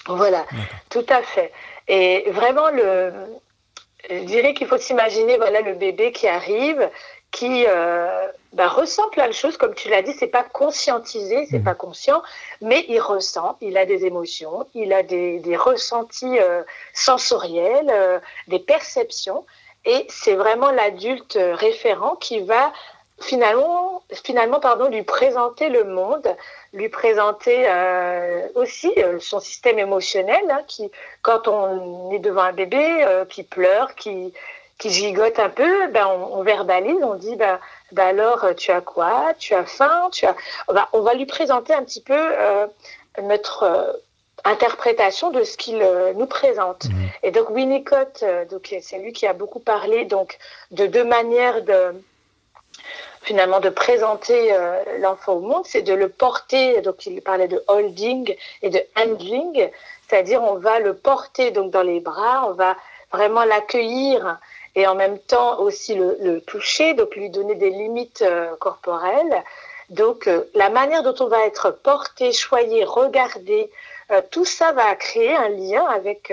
Voilà, 0.07 0.45
tout 0.89 1.05
à 1.09 1.21
fait. 1.21 1.51
Et 1.87 2.29
vraiment, 2.31 2.69
le, 2.71 3.11
je 4.09 4.23
dirais 4.23 4.53
qu'il 4.53 4.67
faut 4.67 4.77
s'imaginer 4.77 5.37
voilà, 5.37 5.61
le 5.61 5.73
bébé 5.73 6.11
qui 6.11 6.27
arrive, 6.27 6.89
qui 7.31 7.65
euh, 7.67 8.27
bah, 8.53 8.67
ressent 8.67 9.09
plein 9.09 9.27
de 9.27 9.33
choses, 9.33 9.57
comme 9.57 9.75
tu 9.75 9.89
l'as 9.89 10.01
dit, 10.01 10.13
c'est 10.13 10.27
pas 10.27 10.43
conscientisé, 10.43 11.45
c'est 11.49 11.59
mmh. 11.59 11.63
pas 11.63 11.75
conscient, 11.75 12.23
mais 12.61 12.85
il 12.87 12.99
ressent, 12.99 13.57
il 13.61 13.77
a 13.77 13.85
des 13.85 14.05
émotions, 14.05 14.67
il 14.73 14.93
a 14.93 15.03
des, 15.03 15.39
des 15.39 15.55
ressentis 15.55 16.39
euh, 16.39 16.63
sensoriels, 16.93 17.91
euh, 17.91 18.19
des 18.47 18.59
perceptions, 18.59 19.45
et 19.85 20.05
c'est 20.09 20.35
vraiment 20.35 20.71
l'adulte 20.71 21.37
référent 21.37 22.15
qui 22.15 22.41
va 22.41 22.71
finalement, 23.19 24.03
finalement 24.11 24.59
pardon, 24.59 24.89
lui 24.89 25.03
présenter 25.03 25.69
le 25.69 25.83
monde, 25.83 26.27
lui 26.73 26.89
présenter 26.89 27.65
euh, 27.67 28.47
aussi 28.55 28.91
euh, 28.97 29.19
son 29.19 29.39
système 29.39 29.79
émotionnel, 29.79 30.43
hein, 30.49 30.61
qui, 30.67 30.91
quand 31.21 31.47
on 31.47 32.11
est 32.11 32.19
devant 32.19 32.43
un 32.43 32.53
bébé 32.53 33.03
euh, 33.03 33.25
qui 33.25 33.43
pleure, 33.43 33.95
qui, 33.95 34.33
qui 34.77 34.89
gigote 34.89 35.39
un 35.39 35.49
peu, 35.49 35.87
ben 35.87 36.05
on, 36.07 36.43
verbalise, 36.43 37.01
on 37.03 37.15
dit 37.15 37.35
ben, 37.35 37.59
ben, 37.91 38.07
alors 38.07 38.45
tu 38.55 38.71
as 38.71 38.81
quoi, 38.81 39.33
tu 39.39 39.53
as 39.53 39.65
faim, 39.65 40.09
tu 40.11 40.25
as, 40.25 40.35
on 40.67 40.73
va, 40.73 40.89
on 40.93 41.01
va 41.01 41.13
lui 41.13 41.25
présenter 41.25 41.73
un 41.73 41.83
petit 41.83 42.01
peu 42.01 42.19
notre 43.21 43.99
interprétation 44.43 45.31
de 45.31 45.43
ce 45.43 45.57
qu'il 45.57 45.83
nous 46.15 46.27
présente. 46.27 46.85
Mmh. 46.85 47.05
Et 47.23 47.31
donc 47.31 47.49
Winnicott, 47.49 48.23
donc 48.51 48.75
c'est 48.81 48.99
lui 48.99 49.13
qui 49.13 49.25
a 49.25 49.33
beaucoup 49.33 49.59
parlé 49.59 50.05
donc 50.05 50.37
de 50.71 50.85
deux 50.85 51.03
manières 51.03 51.63
de 51.63 51.93
finalement 53.27 53.59
de 53.59 53.69
présenter 53.69 54.55
l'enfant 54.99 55.33
au 55.33 55.39
monde, 55.41 55.65
c'est 55.65 55.81
de 55.81 55.93
le 55.93 56.07
porter. 56.07 56.81
Donc 56.81 57.05
il 57.05 57.21
parlait 57.21 57.49
de 57.49 57.61
holding 57.67 58.35
et 58.61 58.69
de 58.69 58.81
handling, 58.95 59.69
c'est-à-dire 60.07 60.41
on 60.41 60.55
va 60.55 60.79
le 60.79 60.95
porter 60.95 61.51
donc 61.51 61.71
dans 61.71 61.81
les 61.81 61.99
bras, 61.99 62.47
on 62.47 62.53
va 62.53 62.77
vraiment 63.11 63.43
l'accueillir 63.43 64.39
et 64.77 64.87
en 64.87 64.95
même 64.95 65.19
temps 65.19 65.59
aussi 65.59 65.95
le, 65.95 66.39
toucher, 66.41 66.93
donc 66.93 67.15
lui 67.15 67.29
donner 67.29 67.55
des 67.55 67.69
limites 67.69 68.23
corporelles. 68.59 69.43
Donc 69.89 70.29
la 70.53 70.69
manière 70.69 71.03
dont 71.03 71.15
on 71.19 71.27
va 71.27 71.45
être 71.45 71.71
porté, 71.71 72.31
choyé, 72.31 72.85
regardé, 72.85 73.69
tout 74.31 74.45
ça 74.45 74.71
va 74.71 74.95
créer 74.95 75.35
un 75.35 75.49
lien 75.49 75.83
avec 75.85 76.31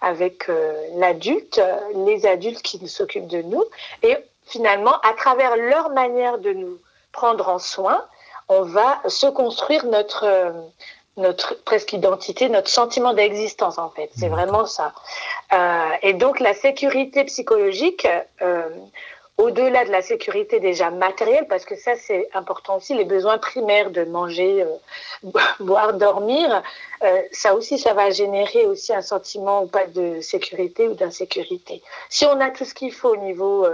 avec 0.00 0.48
euh, 0.48 0.86
l'adulte, 0.94 1.60
les 2.06 2.26
adultes 2.26 2.62
qui 2.62 2.86
s'occupent 2.88 3.28
de 3.28 3.42
nous. 3.42 3.64
Et 4.02 4.16
finalement, 4.46 4.94
à 5.00 5.12
travers 5.14 5.56
leur 5.56 5.90
manière 5.90 6.38
de 6.38 6.52
nous 6.52 6.78
prendre 7.12 7.48
en 7.48 7.58
soin, 7.58 8.04
on 8.48 8.62
va 8.62 9.00
se 9.08 9.26
construire 9.26 9.84
notre, 9.86 10.24
euh, 10.24 10.52
notre 11.18 11.54
presque 11.64 11.92
identité, 11.92 12.48
notre 12.48 12.68
sentiment 12.68 13.12
d'existence 13.12 13.78
en 13.78 13.90
fait. 13.90 14.10
C'est 14.16 14.28
vraiment 14.28 14.64
ça. 14.66 14.94
Euh, 15.52 15.88
et 16.02 16.14
donc 16.14 16.40
la 16.40 16.54
sécurité 16.54 17.24
psychologique, 17.24 18.06
euh, 18.40 18.68
au-delà 19.36 19.84
de 19.84 19.90
la 19.90 20.02
sécurité 20.02 20.58
déjà 20.58 20.90
matérielle, 20.90 21.46
parce 21.48 21.64
que 21.64 21.76
ça 21.76 21.92
c'est 21.96 22.28
important 22.34 22.76
aussi, 22.76 22.94
les 22.94 23.04
besoins 23.04 23.38
primaires 23.38 23.90
de 23.90 24.04
manger, 24.04 24.62
euh, 24.62 25.30
boire, 25.60 25.94
dormir, 25.94 26.62
ça 27.30 27.54
aussi 27.54 27.78
ça 27.78 27.94
va 27.94 28.10
générer 28.10 28.66
aussi 28.66 28.92
un 28.92 29.02
sentiment 29.02 29.62
ou 29.62 29.66
pas 29.66 29.86
de 29.86 30.20
sécurité 30.20 30.88
ou 30.88 30.94
d'insécurité. 30.94 31.82
Si 32.08 32.26
on 32.26 32.40
a 32.40 32.50
tout 32.50 32.64
ce 32.64 32.74
qu'il 32.74 32.92
faut 32.92 33.10
au 33.10 33.16
niveau 33.16 33.66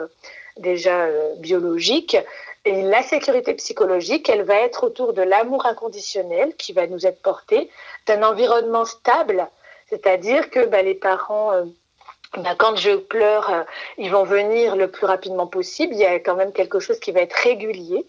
déjà 0.58 1.08
biologique, 1.38 2.18
et 2.64 2.83
la 2.83 3.02
sécurité 3.02 3.54
psychologique, 3.54 4.28
elle 4.28 4.42
va 4.42 4.56
être 4.56 4.85
autour 4.85 5.12
de 5.12 5.23
l'amour 5.23 5.66
inconditionnel 5.66 6.54
qui 6.56 6.73
va 6.73 6.87
nous 6.87 7.06
être 7.06 7.21
porté, 7.21 7.71
d'un 8.06 8.23
environnement 8.23 8.85
stable, 8.85 9.47
c'est-à-dire 9.88 10.50
que 10.50 10.66
bah, 10.66 10.83
les 10.83 10.94
parents 10.94 11.52
bah, 12.37 12.54
quand 12.59 12.76
je 12.76 12.97
pleure, 12.97 13.49
euh, 13.50 13.62
ils 13.97 14.11
vont 14.11 14.25
venir 14.25 14.76
le 14.76 14.90
plus 14.90 15.06
rapidement 15.06 15.47
possible. 15.47 15.94
Il 15.94 16.00
y 16.00 16.04
a 16.04 16.18
quand 16.18 16.35
même 16.35 16.52
quelque 16.52 16.80
chose 16.80 16.99
qui 16.99 17.12
va 17.12 17.21
être 17.21 17.35
régulier. 17.35 18.04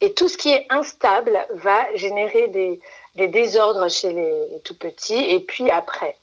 Et 0.00 0.14
tout 0.14 0.28
ce 0.28 0.38
qui 0.38 0.50
est 0.50 0.66
instable 0.70 1.38
va 1.54 1.94
générer 1.94 2.48
des, 2.48 2.80
des 3.16 3.28
désordres 3.28 3.90
chez 3.90 4.12
les, 4.12 4.32
tout 4.64 4.76
petits 4.76 5.30
et 5.30 5.40
puis 5.40 5.70
après. 5.70 6.16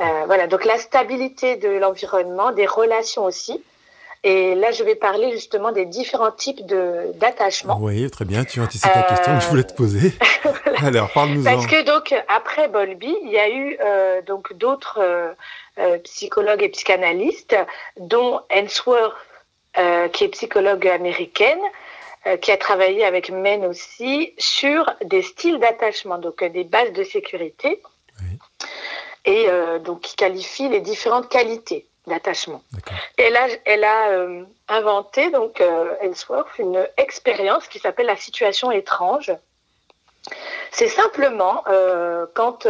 Euh, 0.00 0.24
voilà, 0.26 0.46
donc 0.46 0.64
la 0.64 0.78
stabilité 0.78 1.56
de 1.56 1.68
l'environnement, 1.68 2.52
des 2.52 2.66
relations 2.66 3.24
aussi. 3.24 3.62
Et 4.28 4.56
là, 4.56 4.72
je 4.72 4.82
vais 4.82 4.96
parler 4.96 5.30
justement 5.30 5.70
des 5.70 5.86
différents 5.86 6.32
types 6.32 6.66
d'attachement. 6.66 7.78
Oui, 7.80 8.10
très 8.10 8.24
bien. 8.24 8.44
Tu 8.44 8.60
anticipes 8.60 8.90
la 8.92 9.04
question 9.04 9.38
que 9.38 9.44
je 9.44 9.48
voulais 9.48 9.62
te 9.62 9.72
poser. 9.72 10.12
Alors, 10.84 11.12
parle-nous-en. 11.12 11.44
Parce 11.44 11.68
que 11.68 11.84
donc, 11.84 12.12
après 12.26 12.66
Bolby, 12.66 13.14
il 13.22 13.30
y 13.30 13.38
a 13.38 13.48
eu 13.48 13.78
euh, 13.80 14.22
donc 14.22 14.52
d'autres 14.54 14.98
euh, 15.78 15.98
psychologue 15.98 16.62
et 16.62 16.70
psychanalyste, 16.70 17.54
dont 18.00 18.40
Ensworth, 18.50 19.14
euh, 19.78 20.08
qui 20.08 20.24
est 20.24 20.28
psychologue 20.28 20.88
américaine, 20.88 21.60
euh, 22.26 22.36
qui 22.36 22.50
a 22.50 22.56
travaillé 22.56 23.04
avec 23.04 23.30
Men 23.30 23.64
aussi 23.64 24.32
sur 24.38 24.90
des 25.04 25.20
styles 25.20 25.60
d'attachement, 25.60 26.16
donc 26.18 26.42
des 26.42 26.64
bases 26.64 26.92
de 26.94 27.04
sécurité, 27.04 27.80
et 29.26 29.48
donc 29.84 30.02
qui 30.02 30.14
qualifie 30.14 30.68
les 30.68 30.80
différentes 30.80 31.28
qualités 31.28 31.84
d'attachement. 32.06 32.62
Et 33.18 33.30
là, 33.30 33.46
elle 33.64 33.84
a 33.84 34.10
inventé, 34.68 35.30
donc 35.30 35.62
Ensworth, 36.02 36.58
une 36.58 36.86
expérience 36.96 37.66
qui 37.68 37.78
s'appelle 37.78 38.06
la 38.06 38.16
situation 38.16 38.70
étrange. 38.70 39.32
C'est 40.70 40.88
simplement 40.88 41.64
quand 42.34 42.66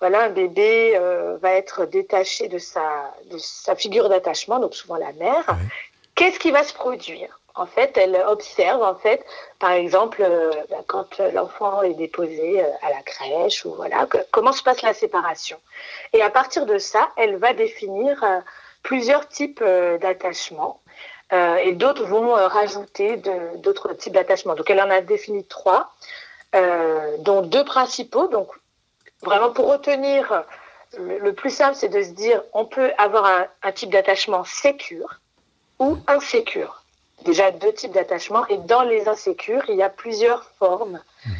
voilà, 0.00 0.24
un 0.24 0.30
bébé 0.30 0.92
euh, 0.94 1.38
va 1.40 1.52
être 1.52 1.86
détaché 1.86 2.48
de 2.48 2.58
sa, 2.58 3.14
de 3.30 3.38
sa 3.38 3.74
figure 3.74 4.08
d'attachement, 4.08 4.58
donc 4.58 4.74
souvent 4.74 4.96
la 4.96 5.12
mère. 5.12 5.44
Qu'est-ce 6.14 6.38
qui 6.38 6.50
va 6.50 6.64
se 6.64 6.74
produire? 6.74 7.40
En 7.56 7.66
fait, 7.66 7.96
elle 7.96 8.16
observe, 8.28 8.82
en 8.82 8.94
fait, 8.94 9.24
par 9.58 9.72
exemple, 9.72 10.22
euh, 10.22 10.52
bah, 10.70 10.78
quand 10.86 11.18
l'enfant 11.32 11.82
est 11.82 11.94
déposé 11.94 12.62
euh, 12.62 12.68
à 12.82 12.90
la 12.90 13.02
crèche, 13.02 13.64
ou 13.64 13.74
voilà, 13.74 14.06
comment 14.30 14.52
se 14.52 14.62
passe 14.62 14.82
la 14.82 14.94
séparation. 14.94 15.58
Et 16.12 16.22
à 16.22 16.30
partir 16.30 16.66
de 16.66 16.78
ça, 16.78 17.08
elle 17.16 17.36
va 17.36 17.52
définir 17.54 18.22
plusieurs 18.82 19.28
types 19.28 19.62
d'attachements. 19.62 20.80
et 21.32 21.72
d'autres 21.72 22.04
vont 22.04 22.34
rajouter 22.34 23.16
d'autres 23.56 23.92
types 23.94 24.12
d'attachements. 24.12 24.54
Donc, 24.54 24.70
elle 24.70 24.80
en 24.80 24.90
a 24.90 25.00
défini 25.00 25.44
trois, 25.44 25.92
dont 27.18 27.42
deux 27.42 27.64
principaux. 27.64 28.28
Donc, 28.28 28.48
Vraiment, 29.22 29.50
pour 29.50 29.68
retenir, 29.68 30.44
le, 30.98 31.32
plus 31.32 31.50
simple, 31.50 31.74
c'est 31.74 31.88
de 31.88 32.02
se 32.02 32.10
dire, 32.10 32.42
on 32.52 32.64
peut 32.64 32.92
avoir 32.98 33.46
un, 33.62 33.72
type 33.72 33.90
d'attachement 33.90 34.44
sécure 34.44 35.20
ou 35.78 35.98
insécure. 36.06 36.82
Déjà 37.26 37.50
deux 37.50 37.72
types 37.72 37.92
d'attachement, 37.92 38.46
et 38.48 38.56
dans 38.56 38.82
les 38.82 39.08
insécures, 39.08 39.64
il 39.68 39.76
y 39.76 39.82
a 39.82 39.90
plusieurs 39.90 40.44
formes. 40.58 41.02
Mhm. 41.26 41.32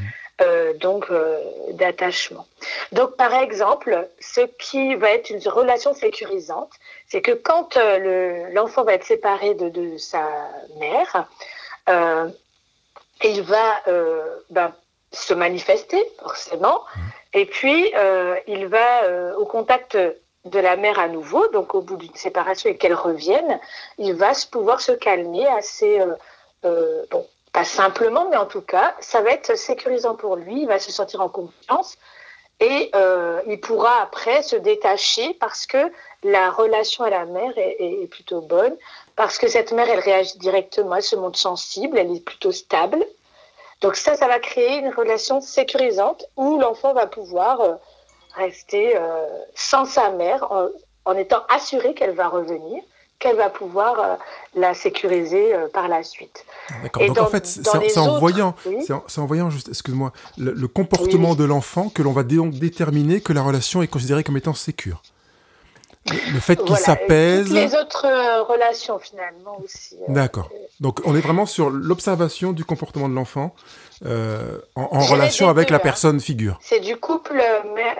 Euh, 0.42 0.74
donc 0.74 1.06
euh, 1.10 1.40
d'attachement. 1.70 2.46
Donc 2.92 3.16
par 3.16 3.32
exemple, 3.32 4.06
ce 4.20 4.42
qui 4.58 4.94
va 4.94 5.12
être 5.12 5.30
une 5.30 5.40
relation 5.48 5.94
sécurisante, 5.94 6.70
c'est 7.08 7.22
que 7.22 7.32
quand 7.32 7.78
euh, 7.78 8.50
l'enfant 8.52 8.84
va 8.84 8.92
être 8.92 9.06
séparé 9.06 9.54
de, 9.54 9.70
de 9.70 9.96
sa 9.96 10.28
mère, 10.78 11.26
il 13.24 13.42
va 13.44 13.82
ben, 14.50 14.74
se 15.10 15.32
manifester 15.32 16.02
forcément, 16.20 16.82
mhm. 16.94 17.02
Et 17.32 17.44
puis, 17.44 17.92
il 18.46 18.66
va 18.66 19.36
au 19.36 19.44
contact 19.44 19.98
de 20.46 20.58
la 20.58 20.76
mère 20.76 20.98
à 20.98 21.08
nouveau, 21.08 21.46
donc 21.48 21.74
au 21.74 21.80
bout 21.80 21.96
d'une 21.96 22.14
séparation 22.14 22.70
et 22.70 22.76
qu'elle 22.76 22.94
revienne, 22.94 23.60
il 23.98 24.14
va 24.14 24.32
pouvoir 24.50 24.80
se 24.80 24.92
calmer 24.92 25.46
assez, 25.46 26.00
euh, 26.64 27.04
bon, 27.10 27.26
pas 27.52 27.64
simplement, 27.64 28.28
mais 28.30 28.36
en 28.36 28.46
tout 28.46 28.60
cas, 28.60 28.94
ça 29.00 29.20
va 29.20 29.30
être 29.30 29.56
sécurisant 29.56 30.14
pour 30.14 30.36
lui, 30.36 30.62
il 30.62 30.68
va 30.68 30.78
se 30.78 30.92
sentir 30.92 31.20
en 31.20 31.28
confiance 31.28 31.96
et 32.60 32.90
il 33.46 33.60
pourra 33.60 34.00
après 34.00 34.42
se 34.42 34.56
détacher 34.56 35.34
parce 35.34 35.66
que 35.66 35.92
la 36.22 36.50
relation 36.50 37.04
à 37.04 37.10
la 37.10 37.26
mère 37.26 37.52
est, 37.56 37.76
est, 37.78 38.06
plutôt 38.06 38.40
bonne, 38.40 38.74
parce 39.14 39.38
que 39.38 39.48
cette 39.48 39.72
mère, 39.72 39.88
elle 39.88 40.00
réagit 40.00 40.38
directement, 40.38 40.96
elle 40.96 41.02
se 41.02 41.16
montre 41.16 41.38
sensible, 41.38 41.98
elle 41.98 42.14
est 42.14 42.24
plutôt 42.24 42.52
stable. 42.52 43.04
Donc 43.80 43.96
ça, 43.96 44.16
ça 44.16 44.26
va 44.26 44.38
créer 44.38 44.78
une 44.78 44.92
relation 44.92 45.40
sécurisante 45.40 46.26
où 46.36 46.58
l'enfant 46.58 46.94
va 46.94 47.06
pouvoir 47.06 47.60
euh, 47.60 47.74
rester 48.36 48.96
euh, 48.96 49.26
sans 49.54 49.84
sa 49.84 50.10
mère 50.10 50.46
en, 51.04 51.14
étant 51.14 51.42
assuré 51.48 51.94
qu'elle 51.94 52.14
va 52.14 52.28
revenir 52.28 52.82
qu'elle 53.18 53.36
va 53.36 53.48
pouvoir 53.48 53.98
euh, 53.98 54.14
la 54.54 54.74
sécuriser 54.74 55.54
par 55.72 55.88
la 55.88 56.02
suite. 56.02 56.44
D'accord. 56.82 57.06
Donc 57.06 57.18
en 57.18 57.26
fait, 57.28 57.46
c'est 57.46 57.66
en, 57.96 58.18
voyant, 58.18 58.54
c'est 59.08 59.18
en, 59.18 59.24
voyant 59.24 59.48
juste, 59.48 59.68
excuse-moi, 59.68 60.12
le, 60.36 60.68
comportement 60.68 61.34
de 61.34 61.44
l'enfant 61.44 61.88
que 61.88 62.02
l'on 62.02 62.12
va 62.12 62.24
donc 62.24 62.50
déterminer 62.50 63.22
que 63.22 63.32
la 63.32 63.40
relation 63.40 63.80
est 63.80 63.88
considérée 63.88 64.22
comme 64.22 64.36
étant 64.36 64.52
sécure. 64.52 65.02
Le, 66.32 66.40
fait 66.40 66.56
qu'il 66.56 66.76
s'apaise. 66.76 67.52
Les 67.52 67.74
autres 67.74 68.06
relations 68.48 68.98
finalement 68.98 69.58
aussi. 69.62 69.96
D'accord. 70.08 70.48
Donc 70.80 71.00
on 71.04 71.16
est 71.16 71.20
vraiment 71.20 71.46
sur 71.46 71.70
l'observation 71.70 72.52
du 72.52 72.64
comportement 72.64 73.08
de 73.08 73.14
l'enfant 73.14 73.54
euh, 74.04 74.58
en, 74.74 75.00
relation 75.00 75.48
avec 75.48 75.70
la 75.70 75.78
personne 75.78 76.20
figure. 76.20 76.58
C'est 76.60 76.80
du 76.80 76.98
couple, 76.98 77.42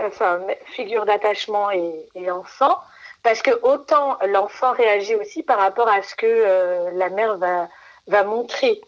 enfin, 0.07 0.41
figure 0.67 1.07
d'attachement 1.07 1.71
et, 1.71 2.31
enfant, 2.31 2.79
parce 3.23 3.41
que 3.41 3.51
autant 3.63 4.19
l'enfant 4.29 4.73
réagit 4.73 5.15
aussi 5.15 5.43
par 5.43 5.59
rapport 5.59 5.89
à 5.89 6.03
ce 6.03 6.15
que 6.15 6.27
euh, 6.27 6.91
la 6.93 7.09
mère 7.09 7.39
va, 7.39 7.69
va 8.09 8.25
montrer. 8.25 8.81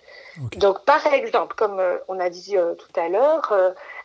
Donc 0.57 0.85
par 0.85 1.07
exemple, 1.07 1.55
comme 1.57 1.81
euh, 1.81 1.97
on 2.09 2.21
a 2.21 2.29
dit 2.29 2.57
tout 2.57 3.01
à 3.01 3.09
l'heure, 3.09 3.55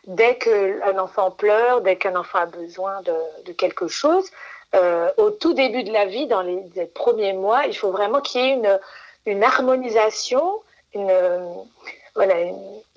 dès 0.06 0.38
qu'un 0.38 0.98
enfant 0.98 1.30
pleure, 1.30 1.82
dès 1.82 1.96
qu'un 1.96 2.16
enfant 2.16 2.38
a 2.38 2.46
besoin 2.46 3.02
de, 3.02 3.14
de 3.44 3.52
quelque 3.52 3.86
chose, 3.86 4.30
au 5.16 5.30
tout 5.30 5.54
début 5.54 5.84
de 5.84 5.92
la 5.92 6.06
vie, 6.06 6.26
dans 6.26 6.42
les 6.42 6.86
premiers 6.94 7.32
mois, 7.32 7.66
il 7.66 7.76
faut 7.76 7.90
vraiment 7.90 8.20
qu'il 8.20 8.40
y 8.40 8.44
ait 8.44 8.54
une 8.54 8.78
une 9.26 9.42
harmonisation, 9.42 10.60
une, 10.94 11.12
voilà, 12.14 12.34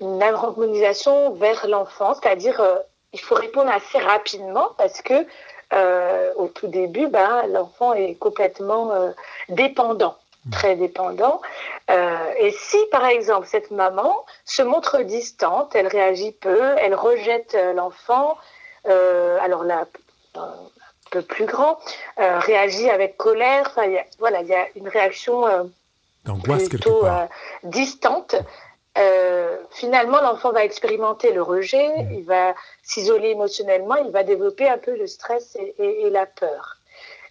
une, 0.00 0.22
harmonisation 0.22 1.32
vers 1.32 1.66
l'enfant, 1.66 2.14
c'est-à-dire 2.14 2.60
euh, 2.60 2.78
il 3.12 3.20
faut 3.20 3.34
répondre 3.34 3.70
assez 3.70 3.98
rapidement 3.98 4.68
parce 4.76 5.00
que 5.02 5.26
euh, 5.72 6.32
au 6.36 6.48
tout 6.48 6.68
début, 6.68 7.08
ben, 7.08 7.46
l'enfant 7.48 7.92
est 7.94 8.14
complètement 8.14 8.92
euh, 8.92 9.10
dépendant, 9.48 10.16
mmh. 10.46 10.50
très 10.50 10.76
dépendant. 10.76 11.40
et 11.88 12.50
si 12.52 12.78
par 12.90 13.06
exemple 13.06 13.46
cette 13.46 13.70
maman 13.70 14.24
se 14.44 14.62
montre 14.62 15.02
distante, 15.02 15.74
elle 15.74 15.86
réagit 15.86 16.32
peu, 16.32 16.60
elle 16.78 16.94
rejette 16.94 17.56
l'enfant, 17.74 18.36
alors 18.84 19.64
là, 19.64 19.86
peu 21.10 21.22
plus 21.22 21.46
grand, 21.46 21.78
réagit 22.16 22.88
avec 22.90 23.16
colère, 23.16 23.76
voilà, 24.18 24.40
il 24.42 24.48
y 24.48 24.54
a 24.54 24.66
une 24.76 24.88
réaction 24.88 25.44
plutôt 26.68 27.04
distante, 27.62 28.36
finalement, 29.70 30.20
l'enfant 30.20 30.52
va 30.52 30.64
expérimenter 30.64 31.32
le 31.32 31.42
rejet, 31.42 31.88
mmh. 31.88 32.12
il 32.14 32.24
va 32.24 32.54
s'isoler 32.82 33.30
émotionnellement, 33.30 33.96
il 33.96 34.10
va 34.10 34.22
développer 34.24 34.68
un 34.68 34.78
peu 34.78 34.96
le 34.96 35.06
stress 35.06 35.56
et 35.78 36.10
la 36.10 36.26
peur. 36.26 36.76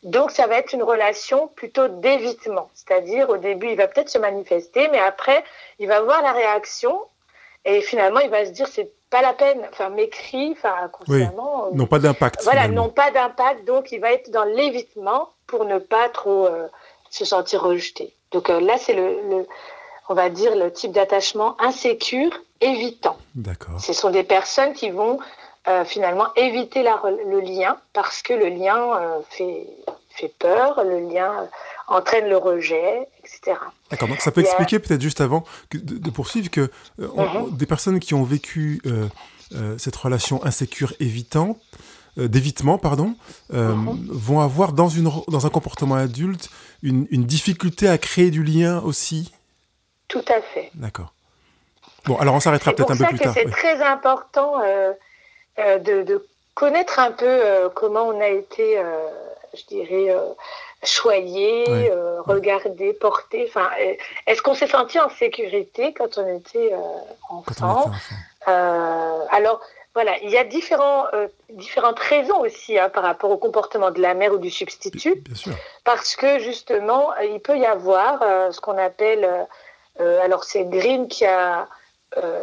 Donc, 0.04 0.32
ça 0.32 0.48
va 0.48 0.58
être 0.58 0.74
une 0.74 0.84
relation 0.84 1.48
plutôt 1.48 1.88
d'évitement. 1.88 2.70
C'est-à-dire, 2.76 3.30
au 3.30 3.38
début, 3.38 3.70
il 3.72 3.78
va 3.78 3.88
peut-être 3.88 4.10
se 4.10 4.20
manifester, 4.20 4.88
mais 4.90 5.00
après, 5.00 5.44
il 5.80 5.88
va 5.88 6.02
voir 6.02 6.22
la 6.22 6.32
réaction 6.32 7.02
et 7.66 7.82
finalement, 7.82 8.20
il 8.20 8.30
va 8.30 8.46
se 8.46 8.52
dire, 8.52 8.68
c'est 8.68 8.92
pas 9.10 9.22
la 9.22 9.34
peine, 9.34 9.62
enfin, 9.72 9.90
m'écrit, 9.90 10.52
enfin, 10.52 10.74
inconsciemment. 10.84 11.68
Oui, 11.72 11.78
n'ont 11.78 11.86
pas 11.86 12.00
d'impact. 12.00 12.44
Voilà, 12.44 12.68
n'ont 12.68 12.90
pas 12.90 13.12
d'impact. 13.12 13.66
Donc, 13.66 13.92
il 13.92 14.00
va 14.00 14.12
être 14.12 14.30
dans 14.32 14.44
l'évitement 14.44 15.30
pour 15.46 15.66
ne 15.66 15.80
pas 15.80 16.10
trop 16.10 16.46
euh, 16.46 16.68
se 17.10 17.26
sentir 17.26 17.64
rejeté. 17.64 18.14
Donc, 18.32 18.50
euh, 18.50 18.60
là, 18.60 18.78
c'est 18.78 18.94
le, 18.94 19.48
on 20.10 20.14
va 20.14 20.30
dire, 20.30 20.56
le 20.56 20.72
type 20.72 20.92
d'attachement 20.92 21.56
insécure, 21.62 22.32
évitant. 22.62 23.18
D'accord. 23.36 23.80
Ce 23.80 23.94
sont 23.94 24.10
des 24.10 24.24
personnes 24.24 24.74
qui 24.74 24.90
vont 24.90 25.20
euh, 25.68 25.84
finalement 25.84 26.28
éviter 26.36 26.82
le 26.84 27.40
lien 27.42 27.78
parce 27.92 28.22
que 28.22 28.34
le 28.34 28.48
lien 28.48 28.78
euh, 28.78 29.20
fait, 29.30 29.68
fait 30.12 30.34
peur, 30.40 30.82
le 30.84 31.00
lien 31.00 31.42
euh, 31.42 31.46
entraîne 31.88 32.30
le 32.30 32.38
rejet, 32.38 33.08
etc. 33.28 33.58
D'accord, 33.92 34.08
donc 34.08 34.22
ça 34.22 34.32
peut 34.32 34.42
expliquer 34.42 34.80
peut-être 34.80 35.02
juste 35.02 35.22
avant 35.22 35.44
de, 35.72 36.10
poursuivre 36.10 36.50
que 36.50 36.72
mhm. 36.98 37.56
des 37.56 37.66
personnes 37.66 38.00
qui 38.00 38.14
ont 38.14 38.24
vécu 38.24 38.82
cette 39.78 39.96
relation 39.96 40.44
insécure 40.44 40.94
évitante, 41.00 41.60
d'évitement, 42.18 42.78
pardon, 42.78 43.16
mhm. 43.52 44.08
vont 44.10 44.40
avoir 44.40 44.74
dans, 44.74 44.90
une, 44.90 45.12
dans 45.28 45.46
un 45.46 45.50
comportement 45.50 45.96
adulte 45.96 46.50
une, 46.84 47.08
une 47.12 47.26
difficulté 47.26 47.88
à 47.88 47.98
créer 47.98 48.32
du 48.32 48.44
lien 48.44 48.82
aussi? 48.82 49.32
Tout 50.08 50.26
à 50.28 50.42
fait. 50.42 50.72
D'accord. 50.74 51.14
Bon, 52.06 52.16
alors 52.18 52.36
on 52.36 52.40
s'arrêtera 52.40 52.74
peut-être 52.74 52.92
un 52.92 52.98
peu 52.98 53.06
plus 53.06 53.20
tard. 53.20 53.34
C'est 53.34 53.50
très 53.50 53.82
important 53.82 54.62
euh, 55.60 55.80
de, 55.80 56.26
connaître 56.54 57.00
un 57.00 57.12
peu 57.12 57.26
euh, 57.26 57.70
comment 57.70 58.08
on 58.08 58.20
a 58.20 58.28
été, 58.28 58.80
euh, 58.80 59.08
je 59.56 59.64
dirais, 59.66 60.16
choyé, 60.84 61.92
regardé, 62.26 62.94
porté. 62.94 63.46
Enfin, 63.48 63.70
est-ce 64.26 64.42
qu'on 64.42 64.54
s'est 64.54 64.68
senti 64.68 65.00
en 65.00 65.10
sécurité 65.10 65.94
quand 65.94 66.18
on 66.18 66.38
était 66.38 66.74
enfant, 67.30 67.92
Alors, 68.46 69.62
voilà, 69.94 70.18
il 70.20 70.30
y 70.30 70.38
a 70.38 70.44
différents, 70.44 71.06
différentes 71.50 72.00
raisons 72.00 72.42
aussi 72.42 72.78
hein, 72.78 72.90
par 72.90 73.04
rapport 73.04 73.32
au 73.32 73.38
comportement 73.38 73.90
de 73.90 74.00
la 74.00 74.14
mère 74.14 74.34
ou 74.34 74.38
du 74.38 74.52
substitut. 74.52 75.16
Bien 75.16 75.36
sûr. 75.36 75.54
Parce 75.84 76.16
que 76.16 76.38
justement, 76.40 77.16
il 77.18 77.40
peut 77.40 77.58
y 77.58 77.66
avoir 77.66 78.20
ce 78.54 78.62
qu'on 78.62 78.78
appelle, 78.78 79.48
alors 80.00 80.44
c'est 80.44 80.66
Green 80.66 81.08
qui 81.08 81.26
a 81.26 81.68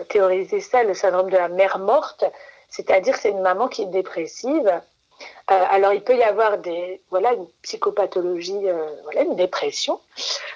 théorisé 0.09 0.61
ça, 0.61 0.83
le 0.83 0.95
syndrome 0.95 1.31
de 1.31 1.37
la 1.37 1.49
mère 1.49 1.79
morte, 1.79 2.25
c'est-à-dire 2.69 3.17
c'est 3.17 3.31
une 3.31 3.43
maman 3.43 3.69
qui 3.69 3.83
est 3.83 3.87
dépressive. 3.87 4.81
Euh, 5.51 5.65
alors 5.71 5.93
il 5.93 6.03
peut 6.03 6.17
y 6.17 6.23
avoir 6.23 6.59
des 6.59 7.03
voilà 7.11 7.35
une 7.35 7.47
psychopathologie, 7.63 8.67
euh, 8.67 8.87
voilà 9.05 9.23
une 9.23 9.37
dépression 9.37 10.01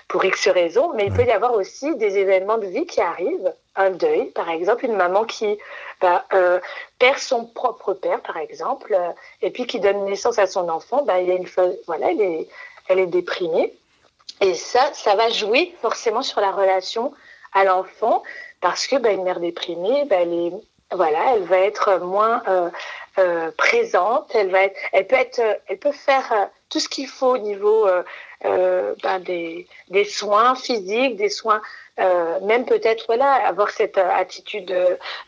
pour 0.09 0.25
X 0.25 0.49
raisons, 0.49 0.93
mais 0.95 1.07
il 1.07 1.13
peut 1.13 1.25
y 1.25 1.31
avoir 1.31 1.53
aussi 1.53 1.95
des 1.97 2.17
événements 2.17 2.57
de 2.57 2.67
vie 2.67 2.87
qui 2.87 3.03
arrivent, 3.03 3.53
un 3.77 3.91
deuil 3.91 4.27
par 4.31 4.49
exemple, 4.49 4.87
une 4.87 4.97
maman 4.97 5.25
qui 5.25 5.59
bah, 6.01 6.25
euh, 6.33 6.59
perd 6.99 7.19
son 7.19 7.45
propre 7.45 7.93
père 7.93 8.23
par 8.23 8.39
exemple, 8.39 8.99
et 9.43 9.51
puis 9.51 9.67
qui 9.67 9.79
donne 9.79 10.07
naissance 10.07 10.39
à 10.39 10.47
son 10.47 10.69
enfant, 10.71 11.03
bah, 11.03 11.21
il 11.21 11.29
y 11.29 11.33
a 11.33 11.35
une 11.35 11.49
voilà 11.87 12.11
elle 12.11 12.23
est 12.23 12.49
elle 12.89 12.99
est 12.99 13.07
déprimée. 13.07 13.75
Et 14.41 14.55
ça 14.55 14.91
ça 14.95 15.15
va 15.17 15.29
jouer 15.29 15.75
forcément 15.83 16.23
sur 16.23 16.41
la 16.41 16.51
relation 16.51 17.13
à 17.53 17.65
l'enfant 17.65 18.23
parce 18.63 18.87
que 18.87 18.97
bah, 18.97 19.11
une 19.11 19.25
mère 19.25 19.41
déprimée, 19.41 20.07
bah, 20.07 20.17
elle 20.21 20.33
est 20.33 20.53
voilà, 20.93 21.35
elle 21.35 21.43
va 21.43 21.59
être 21.59 21.99
moins 21.99 22.43
euh, 22.49 22.71
euh, 23.19 23.51
présente. 23.57 24.31
Elle 24.35 24.51
va 24.51 24.65
être, 24.65 24.77
elle 24.93 25.07
peut 25.07 25.17
être, 25.17 25.41
elle 25.67 25.79
peut 25.79 25.93
faire 25.93 26.33
euh, 26.33 26.45
tout 26.69 26.81
ce 26.81 26.89
qu'il 26.89 27.09
faut 27.09 27.35
au 27.35 27.39
niveau 27.39 27.87
ben 28.43 29.21
des, 29.21 29.67
des, 29.89 30.05
soins 30.05 30.55
physiques, 30.55 31.17
des 31.17 31.31
soins, 31.31 31.61
même 31.97 32.67
peut-être 32.67 33.07
voilà, 33.07 33.33
avoir 33.47 33.71
cette 33.71 33.97
attitude 33.97 34.77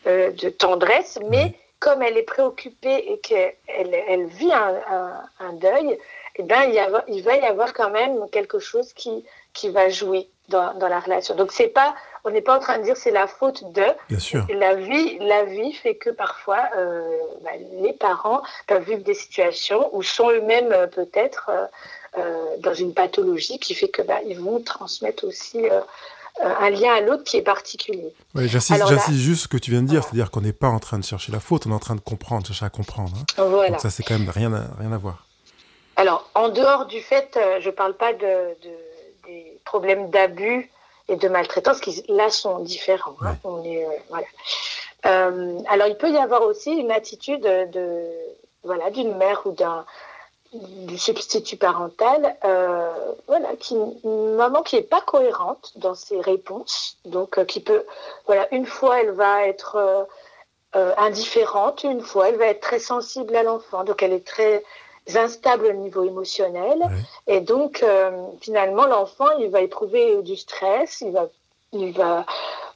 de 0.05 0.49
tendresse, 0.49 1.19
mais 1.29 1.55
comme 1.79 2.03
elle 2.03 2.15
est 2.15 2.23
préoccupée 2.23 3.11
et 3.11 3.17
qu'elle 3.17 3.55
elle 3.67 4.27
vit 4.27 4.53
un, 4.53 5.19
un, 5.39 5.53
deuil, 5.53 5.97
eh 6.35 6.43
ben, 6.43 6.61
il, 6.67 6.75
y 6.75 6.79
a, 6.79 7.03
il 7.07 7.23
va 7.23 7.35
y 7.35 7.41
avoir 7.41 7.73
quand 7.73 7.89
même 7.89 8.29
quelque 8.29 8.59
chose 8.59 8.93
qui, 8.93 9.25
qui 9.53 9.69
va 9.69 9.89
jouer 9.89 10.29
dans, 10.47 10.75
dans 10.75 10.87
la 10.87 10.99
relation. 10.99 11.35
Donc 11.35 11.51
c'est 11.51 11.67
pas 11.67 11.95
on 12.23 12.29
n'est 12.29 12.41
pas 12.41 12.57
en 12.57 12.59
train 12.59 12.77
de 12.77 12.83
dire 12.83 12.97
c'est 12.97 13.11
la 13.11 13.27
faute 13.27 13.71
de. 13.73 13.83
Bien 14.09 14.19
sûr. 14.19 14.45
La 14.53 14.75
vie, 14.75 15.17
la 15.19 15.45
vie 15.45 15.73
fait 15.73 15.95
que 15.95 16.09
parfois 16.09 16.63
euh, 16.77 17.01
bah, 17.43 17.51
les 17.81 17.93
parents 17.93 18.41
peuvent 18.67 18.83
vivre 18.83 19.03
des 19.03 19.13
situations 19.13 19.89
où 19.93 20.03
sont 20.03 20.29
eux-mêmes 20.29 20.71
euh, 20.71 20.87
peut-être 20.87 21.49
euh, 22.17 22.57
dans 22.59 22.73
une 22.73 22.93
pathologie 22.93 23.59
qui 23.59 23.73
fait 23.73 23.87
que 23.87 24.01
bah, 24.01 24.19
ils 24.27 24.39
vont 24.39 24.61
transmettre 24.61 25.25
aussi 25.25 25.65
un 26.39 26.69
lien 26.69 26.93
à 26.93 27.01
l'autre 27.01 27.23
qui 27.23 27.37
est 27.37 27.41
particulier. 27.41 28.13
J'insiste 28.35 29.11
juste 29.11 29.43
ce 29.43 29.47
que 29.47 29.57
tu 29.57 29.71
viens 29.71 29.81
de 29.81 29.87
dire, 29.87 30.03
c'est-à-dire 30.03 30.31
qu'on 30.31 30.41
n'est 30.41 30.53
pas 30.53 30.69
en 30.69 30.79
train 30.79 30.97
de 30.97 31.03
chercher 31.03 31.31
la 31.31 31.39
faute, 31.39 31.67
on 31.67 31.71
est 31.71 31.75
en 31.75 31.79
train 31.79 31.95
de 31.95 32.01
comprendre, 32.01 32.45
chercher 32.47 32.65
à 32.65 32.69
comprendre. 32.69 33.11
Hein. 33.37 33.43
Voilà. 33.49 33.71
Donc 33.71 33.81
ça, 33.81 33.89
c'est 33.89 34.03
quand 34.03 34.17
même 34.17 34.29
rien 34.29 34.51
à, 34.53 34.63
rien 34.79 34.91
à 34.91 34.97
voir. 34.97 35.25
Alors, 35.97 36.29
en 36.33 36.49
dehors 36.49 36.85
du 36.85 37.01
fait, 37.01 37.37
je 37.59 37.67
ne 37.67 37.71
parle 37.71 37.95
pas 37.95 38.13
de, 38.13 38.55
des 39.27 39.59
problèmes 39.65 40.09
d'abus 40.09 40.69
et 41.11 41.17
de 41.17 41.27
maltraitance 41.27 41.79
qui 41.81 42.03
là 42.07 42.29
sont 42.29 42.59
différents. 42.59 43.15
Hein. 43.21 43.35
On 43.43 43.63
est, 43.63 43.85
euh, 43.85 43.89
voilà. 44.09 44.27
Euh, 45.05 45.59
alors 45.67 45.87
il 45.87 45.97
peut 45.97 46.09
y 46.09 46.17
avoir 46.17 46.43
aussi 46.43 46.71
une 46.71 46.91
attitude 46.91 47.41
de 47.41 48.07
voilà 48.63 48.89
d'une 48.91 49.17
mère 49.17 49.41
ou 49.45 49.51
d'un 49.51 49.85
du 50.53 50.97
substitut 50.97 51.55
parental, 51.55 52.35
euh, 52.43 52.91
voilà, 53.25 53.55
qui, 53.57 53.73
une 54.03 54.35
maman 54.35 54.63
qui 54.63 54.75
n'est 54.75 54.81
pas 54.81 54.99
cohérente 54.99 55.71
dans 55.77 55.95
ses 55.95 56.19
réponses, 56.19 56.97
donc 57.05 57.45
qui 57.45 57.61
peut, 57.61 57.85
voilà, 58.25 58.53
une 58.53 58.65
fois 58.65 58.99
elle 58.99 59.11
va 59.11 59.47
être 59.47 60.07
indifférente, 60.73 61.85
une 61.85 62.01
fois 62.01 62.27
elle 62.27 62.35
va 62.35 62.47
être 62.47 62.59
très 62.59 62.79
sensible 62.79 63.33
à 63.33 63.43
l'enfant, 63.43 63.85
donc 63.85 64.03
elle 64.03 64.11
est 64.11 64.27
très 64.27 64.61
instables 65.17 65.67
au 65.67 65.73
niveau 65.73 66.03
émotionnel. 66.03 66.79
Et 67.27 67.41
donc, 67.41 67.83
euh, 67.83 68.11
finalement, 68.41 68.85
l'enfant, 68.85 69.29
il 69.39 69.49
va 69.49 69.61
éprouver 69.61 70.21
du 70.23 70.35
stress, 70.35 71.01
il 71.01 71.11
va, 71.11 71.27
il 71.73 71.91
va 71.93 72.25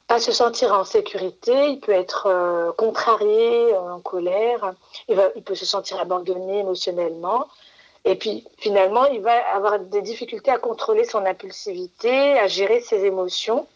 pas 0.06 0.20
se 0.20 0.32
sentir 0.32 0.72
en 0.72 0.84
sécurité, 0.84 1.70
il 1.70 1.80
peut 1.80 1.92
être 1.92 2.26
euh, 2.26 2.72
contrarié, 2.72 3.74
euh, 3.74 3.94
en 3.94 4.00
colère, 4.00 4.74
il, 5.08 5.16
va, 5.16 5.30
il 5.34 5.42
peut 5.42 5.56
se 5.56 5.66
sentir 5.66 6.00
abandonné 6.00 6.60
émotionnellement. 6.60 7.46
Et 8.04 8.14
puis, 8.14 8.44
finalement, 8.58 9.04
il 9.06 9.20
va 9.20 9.32
avoir 9.52 9.80
des 9.80 10.02
difficultés 10.02 10.52
à 10.52 10.58
contrôler 10.58 11.04
son 11.04 11.26
impulsivité, 11.26 12.38
à 12.38 12.46
gérer 12.46 12.80
ses 12.80 13.04
émotions. 13.04 13.66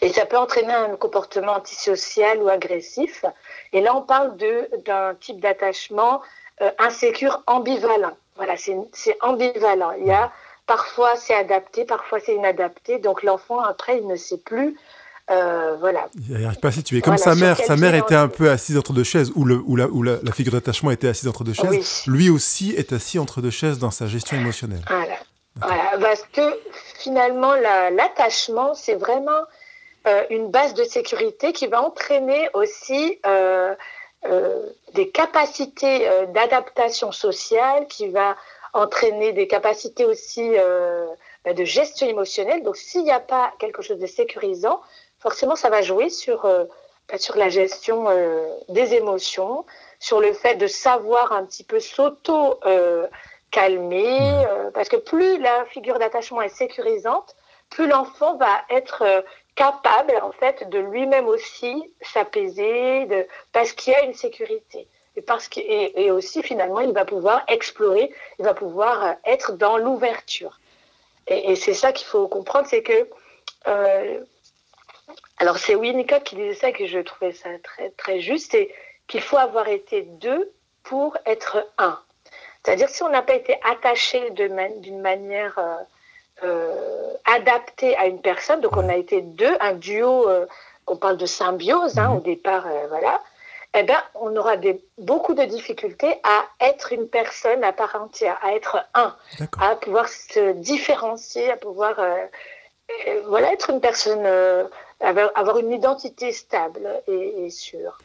Et 0.00 0.12
ça 0.12 0.26
peut 0.26 0.38
entraîner 0.38 0.72
un 0.72 0.96
comportement 0.96 1.52
antisocial 1.52 2.42
ou 2.42 2.48
agressif. 2.48 3.24
Et 3.72 3.80
là, 3.80 3.96
on 3.96 4.02
parle 4.02 4.36
d'un 4.36 5.14
type 5.14 5.40
d'attachement 5.40 6.20
insécure 6.78 7.42
ambivalent. 7.46 8.16
Voilà, 8.36 8.54
c'est 8.56 9.16
ambivalent. 9.20 9.92
Il 10.00 10.06
y 10.06 10.12
a 10.12 10.32
parfois 10.66 11.16
c'est 11.16 11.34
adapté, 11.34 11.84
parfois 11.84 12.18
c'est 12.20 12.34
inadapté. 12.34 12.98
Donc 12.98 13.22
l'enfant 13.22 13.60
après 13.60 13.98
il 13.98 14.06
ne 14.06 14.16
sait 14.16 14.38
plus. 14.38 14.76
Euh, 15.30 15.76
voilà. 15.78 16.08
Il 16.28 16.38
n'arrive 16.38 16.58
pas 16.58 16.68
à 16.68 16.72
situer. 16.72 17.00
Comme 17.00 17.16
sa 17.16 17.34
mère, 17.34 17.56
sa 17.56 17.76
mère 17.76 17.94
était 17.94 18.14
un 18.14 18.28
peu 18.28 18.50
assise 18.50 18.76
entre 18.76 18.92
deux 18.92 19.04
chaises, 19.04 19.32
ou, 19.34 19.44
le, 19.44 19.62
ou, 19.64 19.76
la, 19.76 19.86
ou 19.86 20.02
la, 20.02 20.18
figure 20.32 20.52
d'attachement 20.52 20.90
était 20.90 21.08
assise 21.08 21.28
entre 21.28 21.44
deux 21.44 21.52
chaises. 21.52 22.02
Lui 22.06 22.28
aussi 22.28 22.74
est 22.76 22.92
assis 22.92 23.18
entre 23.18 23.40
deux 23.40 23.50
chaises 23.50 23.78
dans 23.78 23.90
sa 23.90 24.06
gestion 24.08 24.36
émotionnelle. 24.36 24.82
Voilà. 24.88 25.16
voilà. 25.56 25.98
Parce 26.00 26.24
que 26.32 26.58
finalement, 26.98 27.54
l'attachement, 27.54 28.74
c'est 28.74 28.96
vraiment 28.96 29.30
euh, 30.08 30.24
une 30.30 30.50
base 30.50 30.74
de 30.74 30.84
sécurité 30.84 31.52
qui 31.52 31.68
va 31.68 31.82
entraîner 31.82 32.48
aussi 32.54 33.18
euh, 33.24 33.74
des 34.92 35.10
capacités 35.10 36.08
euh, 36.08 36.26
d'adaptation 36.26 37.12
sociale, 37.12 37.86
qui 37.86 38.08
va 38.08 38.36
entraîner 38.72 39.32
des 39.32 39.46
capacités 39.46 40.04
aussi 40.04 40.52
euh, 40.56 41.06
bah, 41.44 41.52
de 41.52 41.64
gestion 41.64 42.06
émotionnelle. 42.06 42.62
Donc, 42.62 42.76
s'il 42.76 43.04
n'y 43.04 43.10
a 43.10 43.20
pas 43.20 43.52
quelque 43.58 43.82
chose 43.82 43.98
de 43.98 44.06
sécurisant, 44.06 44.80
forcément, 45.18 45.56
ça 45.56 45.70
va 45.70 45.82
jouer 45.82 46.08
sur, 46.08 46.42
bah, 46.42 47.18
sur 47.18 47.36
la 47.36 47.48
gestion 47.48 48.06
des 48.68 48.94
émotions, 48.94 49.66
sur 49.98 50.20
le 50.20 50.32
fait 50.32 50.56
de 50.56 50.66
savoir 50.66 51.32
un 51.32 51.44
petit 51.44 51.64
peu 51.64 51.80
s'auto 51.80 52.58
calmer, 53.50 54.46
parce 54.72 54.88
que 54.88 54.96
plus 54.96 55.38
la 55.38 55.66
figure 55.66 55.98
d'attachement 55.98 56.40
est 56.40 56.48
sécurisante, 56.48 57.36
plus 57.68 57.86
l'enfant 57.86 58.36
va 58.36 58.62
être 58.70 59.24
capable 59.54 60.18
en 60.22 60.32
fait 60.32 60.68
de 60.68 60.78
lui-même 60.78 61.28
aussi 61.28 61.92
s'apaiser 62.00 63.06
parce 63.52 63.72
qu'il 63.72 63.92
y 63.92 63.96
a 63.96 64.04
une 64.04 64.14
sécurité 64.14 64.88
et 65.16 65.22
parce 65.22 65.48
que 65.48 65.60
et, 65.60 66.10
aussi 66.10 66.42
finalement 66.42 66.80
il 66.80 66.92
va 66.92 67.04
pouvoir 67.04 67.44
explorer 67.48 68.10
il 68.38 68.44
va 68.44 68.54
pouvoir 68.54 69.16
être 69.26 69.52
dans 69.52 69.76
l'ouverture 69.76 70.58
et, 71.26 71.54
c'est 71.54 71.74
ça 71.74 71.92
qu'il 71.92 72.06
faut 72.06 72.28
comprendre 72.28 72.66
c'est 72.66 72.82
que 72.82 73.06
alors 75.42 75.58
c'est 75.58 75.74
Winnicott 75.74 76.22
qui 76.22 76.36
disait 76.36 76.54
ça 76.54 76.70
que 76.70 76.86
je 76.86 77.00
trouvais 77.00 77.32
ça 77.32 77.48
très 77.64 77.90
très 77.90 78.20
juste, 78.20 78.52
c'est 78.52 78.72
qu'il 79.08 79.20
faut 79.20 79.38
avoir 79.38 79.66
été 79.66 80.02
deux 80.02 80.52
pour 80.84 81.16
être 81.26 81.66
un. 81.78 81.98
C'est-à-dire 82.64 82.88
si 82.88 83.02
on 83.02 83.08
n'a 83.08 83.22
pas 83.22 83.34
été 83.34 83.58
attaché 83.64 84.30
d'une 84.30 85.00
manière 85.00 85.58
adaptée 87.24 87.96
à 87.96 88.06
une 88.06 88.20
personne, 88.20 88.60
donc 88.60 88.76
on 88.76 88.88
a 88.88 88.96
été 88.96 89.22
deux, 89.22 89.56
un 89.60 89.74
duo, 89.74 90.28
on 90.86 90.96
parle 90.96 91.16
de 91.16 91.26
symbiose 91.26 91.98
hein, 91.98 92.08
mhm. 92.08 92.16
au 92.16 92.20
départ, 92.20 92.66
voilà 92.88 93.20
eh 93.74 93.82
ben, 93.84 94.02
on 94.14 94.36
aura 94.36 94.56
des, 94.56 94.84
beaucoup 94.98 95.34
de 95.34 95.44
difficultés 95.44 96.14
à 96.24 96.44
être 96.60 96.92
une 96.92 97.08
personne 97.08 97.64
à 97.64 97.72
part 97.72 97.96
entière, 97.96 98.38
à 98.42 98.54
être 98.54 98.84
un, 98.94 99.16
à 99.58 99.76
pouvoir 99.76 100.08
se 100.08 100.52
différencier, 100.52 101.50
à 101.50 101.56
pouvoir 101.56 101.98
euh, 101.98 102.16
euh, 103.08 103.22
voilà, 103.26 103.52
être 103.52 103.70
une 103.70 103.80
personne, 103.80 104.24
euh, 104.26 104.64
avoir, 105.00 105.58
une 105.58 105.72
identité 105.72 106.32
stable 106.32 106.86
et, 107.08 107.48
sûre. 107.48 107.98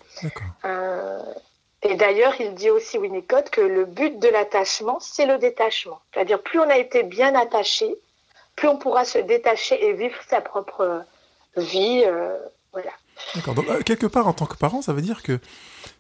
et 1.84 1.96
d'ailleurs, 1.96 2.40
il 2.40 2.54
dit 2.56 2.70
aussi, 2.70 2.98
Winnicott, 2.98 3.50
que 3.50 3.62
le 3.62 3.84
but 3.84 4.20
de 4.20 4.30
l'attachement, 4.30 5.00
c'est 5.02 5.26
le 5.26 5.38
détachement. 5.38 6.00
C'est-à-dire, 6.14 6.42
plus 6.42 6.60
on 6.60 6.70
a 6.70 6.78
été 6.78 7.04
bien 7.04 7.36
attaché, 7.36 7.94
plus 8.58 8.68
on 8.68 8.78
pourra 8.78 9.06
se 9.06 9.20
détacher 9.20 9.82
et 9.82 9.94
vivre 9.94 10.18
sa 10.28 10.42
propre 10.42 11.06
vie. 11.56 12.04
voilà. 12.74 12.92
D'accord. 13.36 13.56
Donc, 13.56 13.70
euh, 13.70 13.82
quelque 13.82 14.08
part, 14.08 14.28
en 14.28 14.34
tant 14.34 14.46
que 14.46 14.56
parent, 14.56 14.82
ça 14.82 14.94
veut 14.94 15.02
dire 15.02 15.24
que 15.24 15.40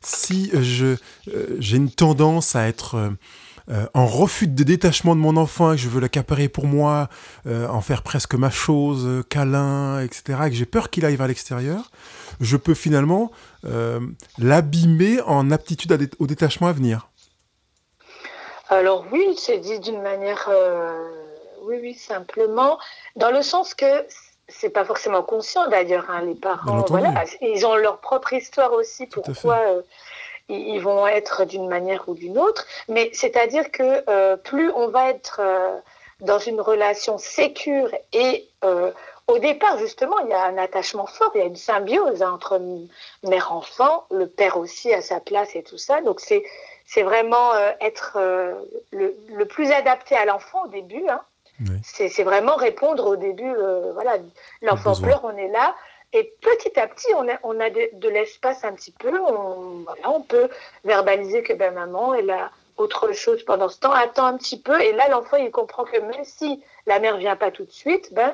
si 0.01 0.51
je, 0.53 0.97
euh, 1.33 1.55
j'ai 1.59 1.77
une 1.77 1.91
tendance 1.91 2.55
à 2.55 2.67
être 2.67 2.95
euh, 3.69 3.85
en 3.93 4.05
refus 4.05 4.47
de 4.47 4.63
détachement 4.63 5.15
de 5.15 5.19
mon 5.19 5.35
enfant 5.35 5.71
que 5.71 5.77
je 5.77 5.89
veux 5.89 5.99
l'accaparer 5.99 6.47
pour 6.47 6.67
moi, 6.67 7.09
en 7.45 7.81
faire 7.81 8.01
presque 8.01 8.33
ma 8.35 8.49
chose, 8.49 9.25
câlin, 9.29 9.99
etc., 9.99 10.39
et 10.45 10.49
que 10.49 10.55
j'ai 10.55 10.65
peur 10.65 10.89
qu'il 10.89 11.05
aille 11.05 11.17
vers 11.17 11.27
l'extérieur, 11.27 11.91
je 12.39 12.55
peux 12.55 12.73
finalement 12.73 13.29
l'abîmer 14.37 15.19
en 15.25 15.51
aptitude 15.51 16.09
au 16.17 16.27
détachement 16.27 16.67
à 16.67 16.71
venir. 16.71 17.09
Alors 18.69 19.05
oui, 19.11 19.35
c'est 19.37 19.57
dit 19.57 19.81
d'une 19.81 20.01
manière, 20.01 20.49
oui, 21.67 21.79
oui, 21.81 21.93
simplement, 21.93 22.79
dans 23.15 23.31
le 23.31 23.41
sens 23.41 23.73
que 23.73 24.07
c'est 24.47 24.69
pas 24.69 24.85
forcément 24.85 25.23
conscient 25.23 25.67
d'ailleurs, 25.67 26.09
hein, 26.09 26.21
les 26.21 26.35
parents. 26.35 26.85
Voilà, 26.87 27.25
ils 27.41 27.65
ont 27.65 27.75
leur 27.75 27.99
propre 27.99 28.33
histoire 28.33 28.73
aussi, 28.73 29.05
pourquoi 29.07 29.57
euh, 29.57 29.81
ils 30.47 30.79
vont 30.79 31.05
être 31.05 31.45
d'une 31.45 31.67
manière 31.67 32.07
ou 32.07 32.13
d'une 32.13 32.37
autre. 32.37 32.65
Mais 32.87 33.09
c'est-à-dire 33.13 33.71
que 33.71 34.03
euh, 34.09 34.37
plus 34.37 34.71
on 34.71 34.87
va 34.87 35.09
être 35.09 35.41
euh, 35.43 35.77
dans 36.21 36.39
une 36.39 36.61
relation 36.61 37.17
sécure 37.17 37.89
et 38.13 38.47
au 39.27 39.39
départ, 39.39 39.77
justement, 39.77 40.17
il 40.19 40.29
y 40.29 40.33
a 40.33 40.45
un 40.45 40.57
attachement 40.57 41.05
fort, 41.05 41.31
il 41.35 41.39
y 41.39 41.41
a 41.41 41.45
une 41.45 41.57
symbiose 41.57 42.23
hein, 42.23 42.31
entre 42.31 42.61
mère-enfant, 43.23 44.05
le 44.09 44.25
père 44.25 44.57
aussi 44.57 44.93
à 44.93 45.01
sa 45.01 45.19
place 45.19 45.53
et 45.57 45.63
tout 45.63 45.77
ça. 45.77 45.99
Donc 46.01 46.21
c'est 46.21 46.45
c'est 46.85 47.03
vraiment 47.03 47.51
être 47.81 48.17
le, 48.91 49.13
le, 49.27 49.45
plus 49.45 49.69
adapté 49.73 50.15
à 50.15 50.23
l'enfant 50.23 50.63
au 50.63 50.67
début. 50.69 51.05
Hein, 51.09 51.19
c'est 51.83 52.23
vraiment 52.23 52.55
répondre 52.55 53.05
au 53.07 53.15
début, 53.15 53.51
euh, 53.55 53.91
voilà, 53.93 54.17
l'enfant 54.61 54.93
pleure, 54.95 55.21
on 55.23 55.35
est 55.35 55.49
là. 55.49 55.75
Et 56.13 56.33
petit 56.41 56.79
à 56.79 56.87
petit, 56.87 57.07
on 57.15 57.27
a, 57.27 57.37
on 57.43 57.59
a 57.59 57.69
de, 57.69 58.09
l'espace 58.09 58.63
un 58.63 58.73
petit 58.73 58.91
peu. 58.91 59.11
On, 59.19 59.83
voilà, 59.83 60.09
on 60.09 60.21
peut 60.21 60.49
verbaliser 60.85 61.43
que 61.43 61.53
ben, 61.53 61.73
maman, 61.73 62.13
elle 62.13 62.29
a 62.29 62.51
autre 62.77 63.11
chose 63.11 63.43
pendant 63.43 63.69
ce 63.69 63.79
temps, 63.79 63.91
attend 63.91 64.25
un 64.25 64.37
petit 64.37 64.59
peu. 64.61 64.79
Et 64.81 64.93
là, 64.93 65.09
l'enfant, 65.09 65.37
il 65.37 65.51
comprend 65.51 65.83
que 65.83 65.99
même 65.99 66.23
si 66.23 66.63
la 66.85 66.99
mère 66.99 67.17
vient 67.17 67.35
pas 67.35 67.51
tout 67.51 67.65
de 67.65 67.71
suite, 67.71 68.13
ben, 68.13 68.33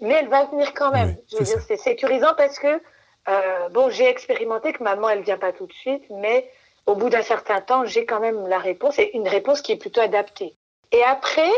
mais 0.00 0.14
elle 0.14 0.28
va 0.28 0.44
venir 0.46 0.72
quand 0.74 0.92
même. 0.92 1.16
Je 1.30 1.36
veux 1.36 1.44
dire, 1.44 1.60
c'est 1.66 1.76
sécurisant 1.76 2.34
parce 2.36 2.58
que, 2.58 2.80
euh, 3.28 3.68
bon, 3.70 3.90
j'ai 3.90 4.08
expérimenté 4.08 4.72
que 4.72 4.82
maman, 4.82 5.10
elle 5.10 5.22
vient 5.22 5.38
pas 5.38 5.52
tout 5.52 5.66
de 5.66 5.72
suite, 5.72 6.04
mais 6.10 6.50
au 6.86 6.94
bout 6.94 7.10
d'un 7.10 7.22
certain 7.22 7.60
temps, 7.60 7.84
j'ai 7.84 8.06
quand 8.06 8.20
même 8.20 8.46
la 8.46 8.58
réponse 8.58 8.98
et 8.98 9.10
une 9.14 9.28
réponse 9.28 9.60
qui 9.60 9.72
est 9.72 9.76
plutôt 9.76 10.00
adaptée. 10.00 10.56
Et 10.92 11.04
après, 11.04 11.50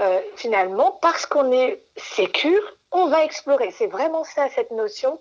euh, 0.00 0.20
finalement, 0.36 0.98
parce 1.02 1.26
qu'on 1.26 1.52
est 1.52 1.82
sécure, 1.96 2.62
on 2.92 3.08
va 3.08 3.24
explorer. 3.24 3.70
C'est 3.70 3.86
vraiment 3.86 4.24
ça, 4.24 4.48
cette 4.48 4.70
notion. 4.70 5.20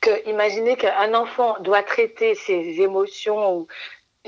Que 0.00 0.28
imaginez 0.28 0.76
qu'un 0.76 1.14
enfant 1.14 1.56
doit 1.60 1.82
traiter 1.82 2.34
ses 2.34 2.80
émotions. 2.80 3.66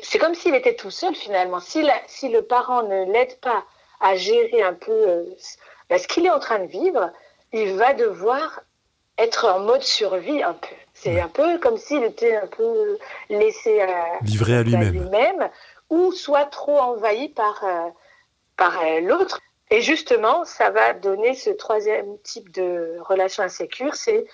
C'est 0.03 0.19
comme 0.19 0.35
s'il 0.35 0.55
était 0.55 0.75
tout 0.75 0.91
seul 0.91 1.15
finalement. 1.15 1.61
Si, 1.61 1.87
si 2.07 2.29
le 2.29 2.43
parent 2.43 2.83
ne 2.83 3.11
l'aide 3.13 3.39
pas 3.41 3.65
à 4.01 4.17
gérer 4.17 4.63
un 4.63 4.75
peu 4.75 4.93
euh, 4.93 5.25
ben, 5.89 5.99
ce 5.99 6.09
qu'il 6.09 6.27
est 6.27 6.31
en 6.31 6.39
train 6.39 6.61
de 6.61 6.67
vivre, 6.67 7.11
il 7.53 7.75
va 7.75 7.95
devoir 7.95 8.61
être 9.19 9.47
en 9.47 9.61
mode 9.61 9.83
survie 9.83 10.43
un 10.43 10.55
peu. 10.55 10.75
C'est 10.95 11.21
un 11.21 11.29
peu 11.29 11.59
comme 11.59 11.77
s'il 11.77 12.03
était 12.05 12.37
un 12.37 12.47
peu 12.47 12.99
laissé 13.29 13.81
à, 13.81 14.19
Livré 14.23 14.57
à 14.57 14.63
lui-même. 14.63 15.51
ou 15.89 16.13
soit 16.13 16.47
trop 16.47 16.79
envahi 16.79 17.29
par, 17.29 17.65
euh, 17.65 17.89
par 18.61 18.79
euh, 18.83 19.01
l'autre. 19.01 19.41
Et 19.71 19.81
justement, 19.81 20.45
ça 20.45 20.71
va 20.71 20.93
donner 20.93 21.35
ce 21.35 21.51
troisième 21.51 22.19
type 22.19 22.53
de 22.53 22.99
relation 23.01 23.43
insécure, 23.43 23.95
c'est 23.95 24.27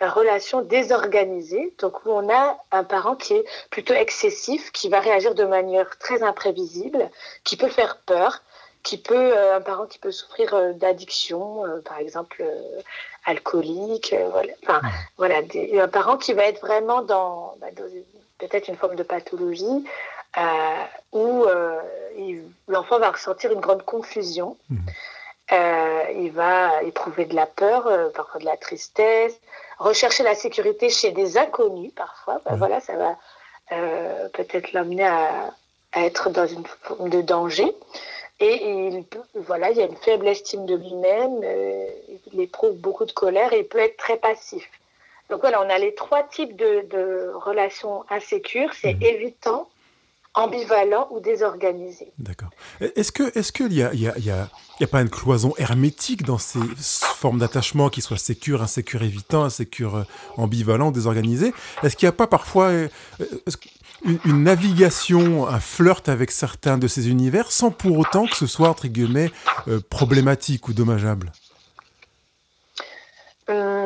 la 0.00 0.10
relation 0.10 0.60
désorganisée, 0.60 1.74
donc 1.78 2.04
où 2.04 2.10
on 2.10 2.28
a 2.32 2.58
un 2.72 2.84
parent 2.84 3.16
qui 3.16 3.34
est 3.34 3.44
plutôt 3.70 3.94
excessif, 3.94 4.70
qui 4.72 4.88
va 4.88 5.00
réagir 5.00 5.34
de 5.34 5.44
manière 5.44 5.98
très 5.98 6.22
imprévisible, 6.22 7.10
qui 7.44 7.56
peut 7.56 7.68
faire 7.68 7.98
peur, 8.04 8.42
qui 8.82 8.98
peut 8.98 9.32
euh, 9.36 9.56
un 9.56 9.60
parent 9.60 9.86
qui 9.86 9.98
peut 9.98 10.10
souffrir 10.10 10.54
euh, 10.54 10.72
d'addiction, 10.72 11.64
par 11.84 11.98
exemple 11.98 12.44
alcoolique, 13.24 14.14
voilà, 14.30 14.52
enfin, 14.62 14.80
voilà 15.16 15.36
un 15.38 15.88
parent 15.88 16.16
qui 16.18 16.32
va 16.32 16.44
être 16.44 16.60
vraiment 16.60 17.02
dans, 17.02 17.54
bah, 17.60 17.68
dans 17.76 17.84
peut-être 18.40 18.68
une 18.68 18.76
forme 18.76 18.96
de 18.96 19.02
pathologie, 19.02 19.64
euh, 19.64 20.19
où 21.12 21.44
euh, 21.44 21.80
l'enfant 22.68 22.98
va 22.98 23.10
ressentir 23.10 23.52
une 23.52 23.60
grande 23.60 23.84
confusion. 23.84 24.56
Mmh. 24.68 24.76
Euh, 25.52 26.04
il 26.16 26.30
va 26.30 26.82
éprouver 26.84 27.24
de 27.24 27.34
la 27.34 27.46
peur, 27.46 28.12
parfois 28.12 28.40
de 28.40 28.44
la 28.44 28.56
tristesse, 28.56 29.40
rechercher 29.78 30.22
la 30.22 30.36
sécurité 30.36 30.90
chez 30.90 31.10
des 31.10 31.38
inconnus 31.38 31.92
parfois. 31.94 32.40
Ben 32.44 32.56
voilà, 32.56 32.80
ça 32.80 32.94
va 32.96 33.16
peut-être 34.32 34.72
l'amener 34.72 35.06
à, 35.06 35.52
être 35.94 36.30
dans 36.30 36.46
une 36.46 36.64
forme 36.82 37.08
de 37.08 37.20
danger. 37.20 37.74
Et 38.38 38.68
il, 38.68 39.04
voilà, 39.34 39.70
il 39.70 39.76
y 39.76 39.82
a 39.82 39.86
une 39.86 39.96
faible 39.96 40.28
estime 40.28 40.66
de 40.66 40.76
lui-même, 40.76 41.42
il 42.32 42.40
éprouve 42.40 42.76
beaucoup 42.76 43.04
de 43.04 43.12
colère 43.12 43.52
et 43.52 43.60
il 43.60 43.66
peut 43.66 43.78
être 43.78 43.96
très 43.96 44.16
passif. 44.16 44.70
Donc 45.30 45.40
voilà, 45.40 45.62
on 45.62 45.70
a 45.70 45.78
les 45.78 45.94
trois 45.94 46.24
types 46.24 46.56
de, 46.56 47.32
relations 47.34 48.04
insécures. 48.10 48.74
C'est 48.74 48.94
mmh. 48.94 49.02
évitant, 49.02 49.68
ambivalent 50.34 51.08
ou 51.10 51.20
désorganisé. 51.20 52.12
D'accord. 52.18 52.50
Est-ce 52.80 53.10
que 53.10 53.36
est-ce 53.36 53.52
qu'il 53.52 53.72
y 53.72 53.82
a, 53.82 53.92
y, 53.94 54.06
a, 54.06 54.16
y, 54.18 54.30
a, 54.30 54.48
y 54.78 54.84
a 54.84 54.86
pas 54.86 55.00
une 55.00 55.10
cloison 55.10 55.54
hermétique 55.58 56.24
dans 56.24 56.38
ces 56.38 56.60
formes 56.76 57.38
d'attachement 57.38 57.88
qui 57.88 58.00
soient 58.00 58.16
sécures, 58.16 58.62
insécures, 58.62 59.02
évitant, 59.02 59.42
insécures, 59.42 59.96
euh, 59.96 60.04
ambivalent, 60.36 60.92
désorganisé 60.92 61.52
Est-ce 61.82 61.96
qu'il 61.96 62.06
n'y 62.06 62.10
a 62.10 62.16
pas 62.16 62.28
parfois 62.28 62.66
euh, 62.66 62.88
une, 64.24 64.44
navigation, 64.44 65.48
un 65.48 65.60
flirt 65.60 66.08
avec 66.08 66.30
certains 66.30 66.78
de 66.78 66.86
ces 66.86 67.10
univers 67.10 67.50
sans 67.50 67.72
pour 67.72 67.98
autant 67.98 68.26
que 68.26 68.36
ce 68.36 68.46
soit 68.46 68.68
entre 68.68 68.86
guillemets 68.86 69.30
euh, 69.66 69.80
problématique 69.90 70.68
ou 70.68 70.72
dommageable? 70.72 71.32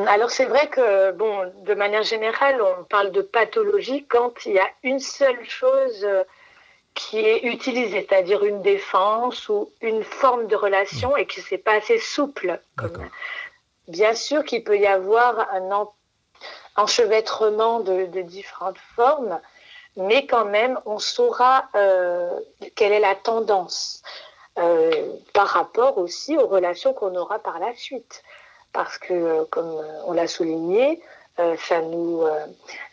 Alors 0.07 0.29
c'est 0.29 0.45
vrai 0.45 0.69
que, 0.69 1.11
bon, 1.13 1.51
de 1.65 1.73
manière 1.73 2.03
générale, 2.03 2.61
on 2.61 2.83
parle 2.83 3.11
de 3.11 3.23
pathologie 3.23 4.05
quand 4.07 4.45
il 4.45 4.53
y 4.53 4.59
a 4.59 4.67
une 4.83 4.99
seule 4.99 5.43
chose 5.43 6.05
qui 6.95 7.19
est 7.19 7.43
utilisée, 7.43 8.07
c'est-à-dire 8.09 8.43
une 8.43 8.61
défense 8.61 9.49
ou 9.49 9.69
une 9.81 10.03
forme 10.03 10.47
de 10.47 10.55
relation 10.55 11.15
et 11.15 11.25
que 11.25 11.41
c'est 11.41 11.57
pas 11.57 11.73
assez 11.73 11.99
souple. 11.99 12.59
Bien 13.87 14.15
sûr 14.15 14.43
qu'il 14.43 14.63
peut 14.63 14.79
y 14.79 14.87
avoir 14.87 15.47
un 15.53 15.87
enchevêtrement 16.75 17.81
de, 17.81 18.21
différentes 18.21 18.79
formes, 18.95 19.39
mais 19.97 20.25
quand 20.25 20.45
même, 20.45 20.79
on 20.85 20.97
saura 20.97 21.65
euh, 21.75 22.39
quelle 22.75 22.91
est 22.91 22.99
la 22.99 23.15
tendance 23.15 24.01
euh, 24.57 25.13
par 25.33 25.47
rapport 25.47 25.97
aussi 25.97 26.37
aux 26.37 26.47
relations 26.47 26.93
qu'on 26.93 27.13
aura 27.15 27.39
par 27.39 27.59
la 27.59 27.75
suite 27.75 28.23
parce 28.75 28.97
que, 28.97 29.13
euh, 29.13 29.45
comme 29.49 29.83
on 30.05 30.11
l'a 30.11 30.27
souligné, 30.27 31.01
euh, 31.39 31.55
ça 31.57 31.81
nous 31.81 32.23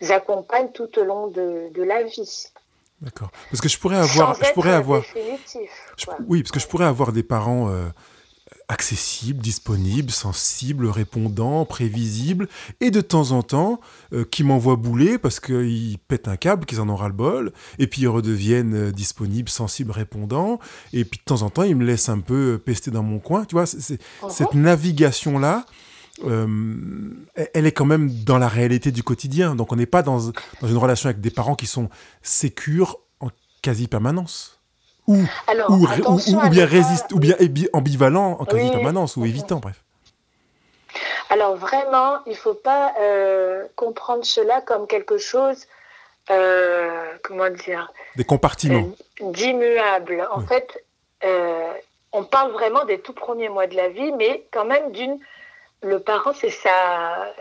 accompagne 0.08 0.70
tout 0.72 0.98
au 0.98 1.04
long 1.04 1.26
de, 1.26 1.70
la 1.76 2.04
vie. 2.04 2.51
D'accord. 3.02 3.30
Parce 3.50 3.60
que 3.60 3.68
je 3.68 3.78
pourrais 3.78 3.98
avoir, 3.98 4.36
je 4.42 4.52
pourrais 4.52 4.72
avoir, 4.72 5.02
oui, 6.28 6.42
parce 6.42 6.52
que 6.52 6.60
je 6.60 6.66
pourrais 6.66 6.86
avoir 6.86 7.12
des 7.12 7.22
parents 7.22 7.70
accessible, 8.68 9.40
disponible, 9.40 10.10
sensible, 10.10 10.86
répondant, 10.86 11.64
prévisible, 11.64 12.48
et 12.80 12.90
de 12.90 13.00
temps 13.00 13.32
en 13.32 13.42
temps, 13.42 13.80
euh, 14.12 14.24
qui 14.24 14.44
m'envoient 14.44 14.76
bouler 14.76 15.18
parce 15.18 15.40
qu'ils 15.40 15.98
pètent 16.08 16.28
un 16.28 16.36
câble, 16.36 16.64
qu'ils 16.64 16.80
en 16.80 16.88
ont 16.88 16.96
ras-le-bol, 16.96 17.52
et 17.78 17.86
puis 17.86 18.02
ils 18.02 18.08
redeviennent 18.08 18.74
euh, 18.74 18.90
disponibles, 18.90 19.48
sensibles, 19.48 19.90
répondants, 19.90 20.58
et 20.92 21.04
puis 21.04 21.18
de 21.18 21.24
temps 21.24 21.42
en 21.42 21.50
temps, 21.50 21.62
ils 21.64 21.76
me 21.76 21.84
laissent 21.84 22.08
un 22.08 22.20
peu 22.20 22.54
euh, 22.54 22.58
pester 22.58 22.90
dans 22.90 23.02
mon 23.02 23.18
coin, 23.18 23.44
tu 23.44 23.54
vois, 23.54 23.66
c'est, 23.66 23.78
uh-huh. 23.78 24.30
cette 24.30 24.54
navigation-là, 26.24 27.46
elle 27.54 27.66
est 27.66 27.72
quand 27.72 27.84
même 27.84 28.10
dans 28.24 28.38
la 28.38 28.48
réalité 28.48 28.90
du 28.92 29.02
quotidien. 29.02 29.54
Donc 29.54 29.72
on 29.72 29.76
n'est 29.76 29.86
pas 29.86 30.02
dans, 30.02 30.18
dans, 30.60 30.68
une 30.68 30.76
relation 30.76 31.08
avec 31.08 31.20
des 31.20 31.30
parents 31.30 31.54
qui 31.54 31.66
sont 31.66 31.88
sécures 32.22 32.98
en 33.20 33.28
quasi 33.62 33.88
permanence. 33.88 34.58
Ou, 35.08 35.24
ou, 35.68 36.48
bien 36.50 36.64
résiste, 36.64 37.12
ou 37.12 37.18
bien 37.18 37.34
ambivalent 37.72 38.36
en 38.38 38.44
quasi 38.44 38.70
permanence, 38.70 39.16
ou 39.16 39.24
évitant, 39.24 39.58
bref. 39.58 39.82
Alors 41.32 41.56
vraiment, 41.56 42.18
il 42.26 42.32
ne 42.32 42.36
faut 42.36 42.54
pas 42.54 42.92
euh, 43.00 43.64
comprendre 43.74 44.24
cela 44.24 44.60
comme 44.60 44.86
quelque 44.86 45.16
chose, 45.16 45.66
euh, 46.30 47.06
comment 47.22 47.48
dire 47.48 47.90
Des 48.16 48.24
compartiments. 48.24 48.90
Euh, 49.22 49.30
d'immuable. 49.32 50.28
En 50.30 50.42
fait, 50.42 50.84
on 52.12 52.24
parle 52.24 52.52
vraiment 52.52 52.84
des 52.84 53.00
tout 53.00 53.14
premiers 53.14 53.48
mois 53.48 53.66
de 53.66 53.76
la 53.76 53.88
vie, 53.88 54.12
mais 54.12 54.46
quand 54.52 54.66
même 54.66 54.92
d'une... 54.92 55.18
Le 55.82 55.98
parent, 55.98 56.32
c'est 56.32 56.50
sa, 56.50 57.32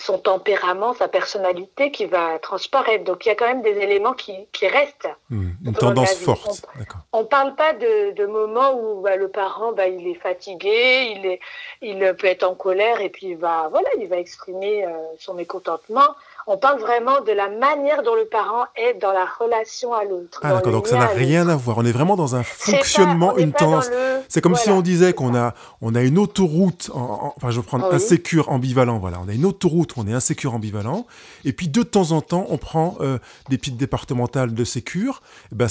son 0.00 0.18
tempérament, 0.18 0.94
sa 0.94 1.08
personnalité 1.08 1.90
qui 1.90 2.06
va 2.06 2.38
transparaître. 2.38 3.04
Donc 3.04 3.26
il 3.26 3.28
y 3.28 3.32
a 3.32 3.34
quand 3.34 3.46
même 3.46 3.62
des 3.62 3.76
éléments 3.76 4.14
qui, 4.14 4.46
restent. 4.62 5.08
Hmm, 5.28 5.50
une 5.64 5.74
tendance 5.74 6.14
forte. 6.14 6.66
On 7.12 7.20
ne 7.20 7.26
parle 7.26 7.54
pas 7.54 7.74
de, 7.74 8.26
moments 8.26 8.72
où 8.80 9.02
bah, 9.02 9.16
le 9.16 9.28
parent 9.28 9.72
bah, 9.72 9.88
il 9.88 10.06
est 10.06 10.14
fatigué, 10.14 11.14
il, 11.16 11.26
est, 11.26 11.40
il 11.82 11.98
peut 12.16 12.28
être 12.28 12.44
en 12.44 12.54
colère 12.54 13.00
et 13.00 13.10
puis 13.10 13.28
il 13.28 13.36
va, 13.36 13.68
voilà, 13.70 13.88
il 13.98 14.08
va 14.08 14.16
exprimer 14.16 14.86
euh, 14.86 14.90
son 15.18 15.34
mécontentement. 15.34 16.14
On 16.52 16.58
parle 16.58 16.80
vraiment 16.80 17.20
de 17.20 17.30
la 17.30 17.48
manière 17.48 18.02
dont 18.02 18.16
le 18.16 18.24
parent 18.24 18.64
est 18.74 18.94
dans 18.94 19.12
la 19.12 19.24
relation 19.24 19.94
à 19.94 20.02
l'autre. 20.02 20.40
Ah 20.42 20.52
d'accord, 20.54 20.72
donc 20.72 20.88
ça 20.88 20.98
n'a 20.98 21.06
rien 21.06 21.48
à 21.48 21.54
voir. 21.54 21.78
On 21.78 21.84
est 21.84 21.92
vraiment 21.92 22.16
dans 22.16 22.34
un 22.34 22.42
fonctionnement, 22.42 23.36
une 23.36 23.52
tendance. 23.52 23.88
C'est 24.28 24.40
comme 24.40 24.56
si 24.56 24.68
on 24.68 24.80
disait 24.80 25.12
qu'on 25.12 25.36
a, 25.36 25.54
on 25.80 25.94
a 25.94 26.02
une 26.02 26.18
autoroute, 26.18 26.90
enfin 26.92 27.50
je 27.50 27.60
vais 27.60 27.64
prendre 27.64 27.94
insécure, 27.94 28.48
ambivalent, 28.48 28.98
voilà. 28.98 29.20
On 29.24 29.28
a 29.28 29.32
une 29.32 29.44
autoroute 29.44 29.94
où 29.94 30.00
on 30.00 30.08
est 30.08 30.12
insécure, 30.12 30.52
ambivalent. 30.52 31.06
Et 31.44 31.52
puis 31.52 31.68
de 31.68 31.84
temps 31.84 32.10
en 32.10 32.20
temps, 32.20 32.46
on 32.48 32.58
prend 32.58 32.96
euh, 33.00 33.18
des 33.48 33.56
petites 33.56 33.76
départementales 33.76 34.52
de 34.52 34.64
sécure. 34.64 35.22
Eh 35.52 35.54
ben, 35.54 35.68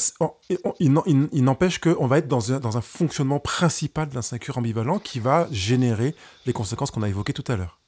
il 0.80 1.44
n'empêche 1.44 1.80
qu'on 1.80 2.08
va 2.08 2.20
être 2.20 2.30
dans 2.30 2.54
un, 2.54 2.60
dans 2.62 2.78
un 2.78 2.82
fonctionnement 2.82 3.42
principal 3.42 4.08
d'insécure, 4.08 4.58
ambivalent 4.58 5.00
qui 5.00 5.20
va 5.20 5.50
générer 5.52 6.16
les 6.46 6.54
conséquences 6.54 6.90
qu'on 6.90 7.04
a 7.04 7.10
évoquées 7.10 7.34
tout 7.34 7.52
à 7.52 7.58
l'heure. 7.58 7.80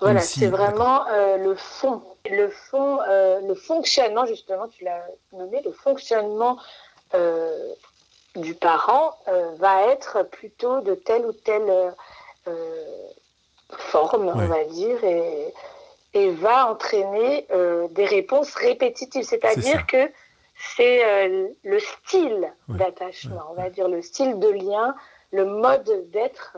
Voilà, 0.00 0.20
c'est 0.20 0.48
vraiment 0.48 1.06
euh, 1.08 1.36
le 1.36 1.54
fond. 1.54 2.02
Le 2.30 2.48
fond, 2.48 3.00
euh, 3.08 3.40
le 3.46 3.54
fonctionnement, 3.54 4.26
justement, 4.26 4.68
tu 4.68 4.84
l'as 4.84 5.04
nommé, 5.32 5.60
le 5.64 5.72
fonctionnement 5.72 6.58
euh, 7.14 7.72
du 8.36 8.54
parent 8.54 9.16
va 9.58 9.86
être 9.92 10.24
plutôt 10.24 10.80
de 10.80 10.94
telle 10.94 11.24
ou 11.24 11.32
telle 11.32 11.94
forme, 13.70 14.28
on 14.28 14.46
va 14.46 14.64
dire, 14.64 15.02
et, 15.04 15.54
et 16.14 16.30
va 16.30 16.68
entraîner 16.70 17.46
des 17.90 18.06
réponses 18.06 18.54
répétitives. 18.56 19.22
C'est-à-dire 19.22 19.86
que 19.86 20.10
c'est 20.76 21.28
le 21.62 21.78
style 21.78 22.52
d'attachement, 22.68 23.42
on 23.50 23.54
va 23.54 23.70
dire 23.70 23.86
le 23.86 24.02
style 24.02 24.40
de 24.40 24.48
lien, 24.48 24.96
le 25.30 25.44
mode 25.44 26.10
d'être 26.10 26.56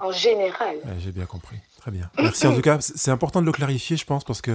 en 0.00 0.10
général. 0.10 0.80
J'ai 0.98 1.12
bien 1.12 1.26
compris. 1.26 1.58
Très 1.84 1.90
bien. 1.90 2.08
Merci 2.16 2.46
en 2.46 2.54
tout 2.54 2.62
cas. 2.62 2.78
C'est 2.80 3.10
important 3.10 3.42
de 3.42 3.46
le 3.46 3.52
clarifier, 3.52 3.98
je 3.98 4.06
pense, 4.06 4.24
parce 4.24 4.40
que 4.40 4.52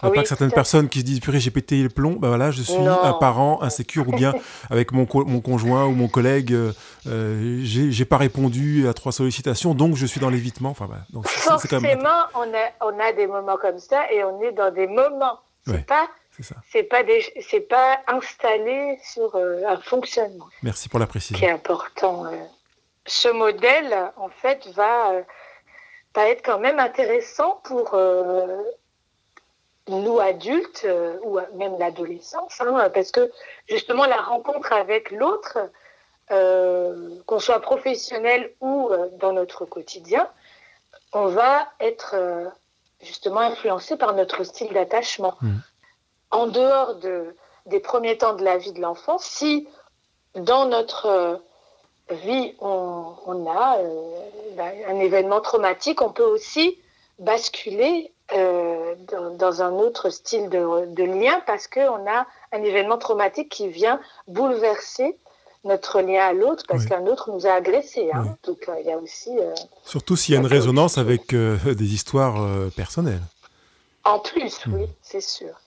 je 0.00 0.06
ne 0.06 0.12
pas 0.12 0.22
que 0.22 0.28
certaines 0.28 0.52
personnes 0.52 0.88
qui 0.88 1.00
se 1.00 1.04
disent 1.04 1.18
purée, 1.18 1.40
j'ai 1.40 1.50
pété 1.50 1.82
le 1.82 1.88
plomb, 1.88 2.12
ben 2.12 2.28
voilà, 2.28 2.52
je 2.52 2.62
suis 2.62 2.86
un 2.86 3.14
parent 3.14 3.60
insécure 3.62 4.08
ou 4.08 4.12
bien 4.12 4.32
avec 4.70 4.92
mon, 4.92 5.08
mon 5.12 5.40
conjoint 5.40 5.86
ou 5.86 5.90
mon 5.90 6.06
collègue, 6.06 6.52
euh, 6.52 6.72
euh 7.08 7.58
j'ai 7.64 8.04
pas 8.04 8.16
répondu 8.16 8.86
à 8.86 8.94
trois 8.94 9.10
sollicitations, 9.10 9.74
donc 9.74 9.96
je 9.96 10.06
suis 10.06 10.20
dans 10.20 10.30
l'évitement. 10.30 10.70
Enfin, 10.70 10.88
donc, 11.12 11.26
Forcément, 11.26 12.08
on, 12.36 12.42
a, 12.42 12.70
on 12.80 12.96
a 13.00 13.12
des 13.12 13.26
moments 13.26 13.56
comme 13.56 13.80
ça 13.80 14.12
et 14.12 14.22
on 14.22 14.40
est 14.42 14.52
dans 14.52 14.72
des 14.72 14.86
moments. 14.86 15.40
C'est 15.66 15.84
pas. 15.84 16.08
C'est 16.70 16.84
pas, 16.84 17.02
pas 17.68 17.98
installé 18.06 19.00
sur 19.02 19.34
euh, 19.34 19.62
un 19.66 19.78
fonctionnement. 19.78 20.46
Merci 20.62 20.88
pour 20.88 21.00
la 21.00 21.08
précision. 21.08 21.36
Qui 21.36 21.44
est 21.44 21.50
important. 21.50 22.26
Euh. 22.26 22.30
Ce 23.04 23.28
modèle, 23.28 24.12
en 24.16 24.28
fait, 24.28 24.68
va 24.76 25.24
va 26.14 26.28
être 26.28 26.44
quand 26.44 26.58
même 26.58 26.78
intéressant 26.78 27.60
pour 27.64 27.94
euh, 27.94 28.62
nous 29.88 30.20
adultes 30.20 30.82
euh, 30.84 31.18
ou 31.22 31.38
même 31.56 31.78
l'adolescence, 31.78 32.60
hein, 32.60 32.90
parce 32.90 33.10
que 33.10 33.30
justement 33.68 34.04
la 34.06 34.20
rencontre 34.20 34.72
avec 34.72 35.10
l'autre, 35.10 35.58
euh, 36.30 37.10
qu'on 37.26 37.38
soit 37.38 37.60
professionnel 37.60 38.52
ou 38.60 38.90
dans 39.18 39.32
notre 39.32 39.64
quotidien, 39.64 40.28
on 41.12 41.26
va 41.26 41.68
être 41.80 42.14
justement 43.02 43.40
influencé 43.40 43.96
par 43.96 44.14
notre 44.14 44.44
style 44.44 44.72
d'attachement. 44.72 45.34
Mmh. 45.42 45.56
En 46.30 46.46
dehors 46.46 46.94
de, 46.96 47.36
des 47.66 47.80
premiers 47.80 48.16
temps 48.16 48.34
de 48.34 48.44
la 48.44 48.56
vie 48.56 48.72
de 48.72 48.80
l'enfant, 48.80 49.18
si 49.18 49.68
dans 50.34 50.66
notre 50.66 51.42
vie, 52.12 52.54
on, 52.60 53.46
a 53.46 53.78
euh, 53.78 54.20
bah, 54.56 54.70
un 54.88 54.98
événement 54.98 55.40
traumatique, 55.40 56.02
on 56.02 56.10
peut 56.10 56.24
aussi 56.24 56.78
basculer 57.18 58.12
euh, 58.34 58.94
dans, 59.38 59.62
un 59.62 59.72
autre 59.72 60.10
style 60.10 60.48
de, 60.48 61.04
lien 61.04 61.40
parce 61.46 61.68
qu'on 61.68 62.06
a 62.08 62.26
un 62.52 62.62
événement 62.62 62.98
traumatique 62.98 63.50
qui 63.50 63.68
vient 63.68 64.00
bouleverser 64.26 65.18
notre 65.64 66.00
lien 66.00 66.24
à 66.24 66.32
l'autre 66.32 66.64
parce 66.66 66.86
qu'un 66.86 67.06
autre 67.06 67.30
nous 67.30 67.46
a 67.46 67.52
agressés. 67.52 68.10
Hein. 68.12 68.36
Donc 68.44 68.68
euh, 68.68 68.74
il 68.80 68.86
y 68.86 68.92
a 68.92 68.98
aussi. 68.98 69.30
Surtout 69.84 70.16
s'il 70.16 70.34
y 70.34 70.36
a 70.36 70.40
une 70.40 70.46
résonance 70.46 70.98
avec 70.98 71.34
des 71.34 71.94
histoires 71.94 72.36
personnelles. 72.74 73.22
En 74.04 74.18
plus, 74.18 74.58
oui, 74.66 74.84
hmm. 74.84 74.86
c'est 75.02 75.20
sûr. 75.20 75.60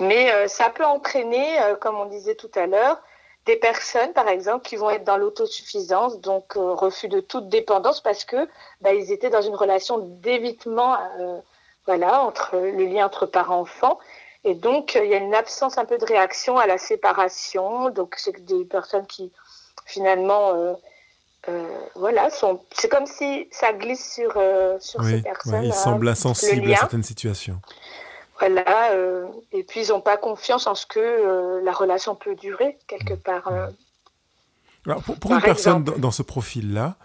Mais 0.00 0.48
ça 0.48 0.70
peut 0.70 0.84
entraîner, 0.84 1.58
comme 1.80 1.96
on 1.96 2.06
disait 2.06 2.36
tout 2.36 2.50
à 2.54 2.66
l'heure, 2.66 3.02
des 3.48 3.56
personnes, 3.56 4.12
par 4.12 4.28
exemple, 4.28 4.68
qui 4.68 4.76
vont 4.76 4.90
être 4.90 5.04
dans 5.04 5.16
l'autosuffisance, 5.16 6.20
donc 6.20 6.56
euh, 6.56 6.74
refus 6.74 7.08
de 7.08 7.20
toute 7.20 7.48
dépendance, 7.48 8.02
parce 8.02 8.26
que 8.26 8.46
bah, 8.82 8.92
ils 8.92 9.10
étaient 9.10 9.30
dans 9.30 9.40
une 9.40 9.54
relation 9.54 9.98
d'évitement, 9.98 10.98
euh, 11.18 11.38
voilà, 11.86 12.22
entre 12.22 12.56
le 12.56 12.84
lien 12.84 13.06
entre 13.06 13.24
parents-enfants. 13.24 13.98
Et 14.44 14.54
donc, 14.54 14.98
il 15.02 15.08
y 15.08 15.14
a 15.14 15.16
une 15.16 15.34
absence 15.34 15.78
un 15.78 15.86
peu 15.86 15.96
de 15.96 16.04
réaction 16.04 16.58
à 16.58 16.66
la 16.66 16.76
séparation. 16.76 17.88
Donc, 17.88 18.16
c'est 18.18 18.38
des 18.44 18.66
personnes 18.66 19.06
qui, 19.06 19.32
finalement, 19.86 20.52
euh, 21.48 21.78
voilà, 21.94 22.28
sont. 22.28 22.60
C'est 22.72 22.90
comme 22.90 23.06
si 23.06 23.48
ça 23.50 23.72
glisse 23.72 24.12
sur, 24.14 24.32
sur 24.78 25.02
ces 25.02 25.22
personnes. 25.22 25.64
ils 25.64 25.72
semblent 25.72 26.08
insensibles 26.08 26.70
à 26.72 26.76
certaines 26.76 27.02
situations. 27.02 27.60
Voilà, 28.38 28.92
euh, 28.92 29.26
et 29.52 29.64
puis 29.64 29.86
ils 29.86 29.88
n'ont 29.88 30.00
pas 30.00 30.16
confiance 30.16 30.66
en 30.66 30.74
ce 30.74 30.86
que 30.86 31.00
euh, 31.00 31.60
la 31.64 31.72
relation 31.72 32.14
peut 32.14 32.36
durer 32.36 32.78
quelque 32.86 33.14
part. 33.14 33.48
Euh. 33.48 33.68
Alors 34.86 35.02
pour, 35.02 35.32
une 35.32 35.40
personne 35.40 35.82
dans, 35.82 36.10
ce 36.10 36.22
profil-là, 36.22 36.96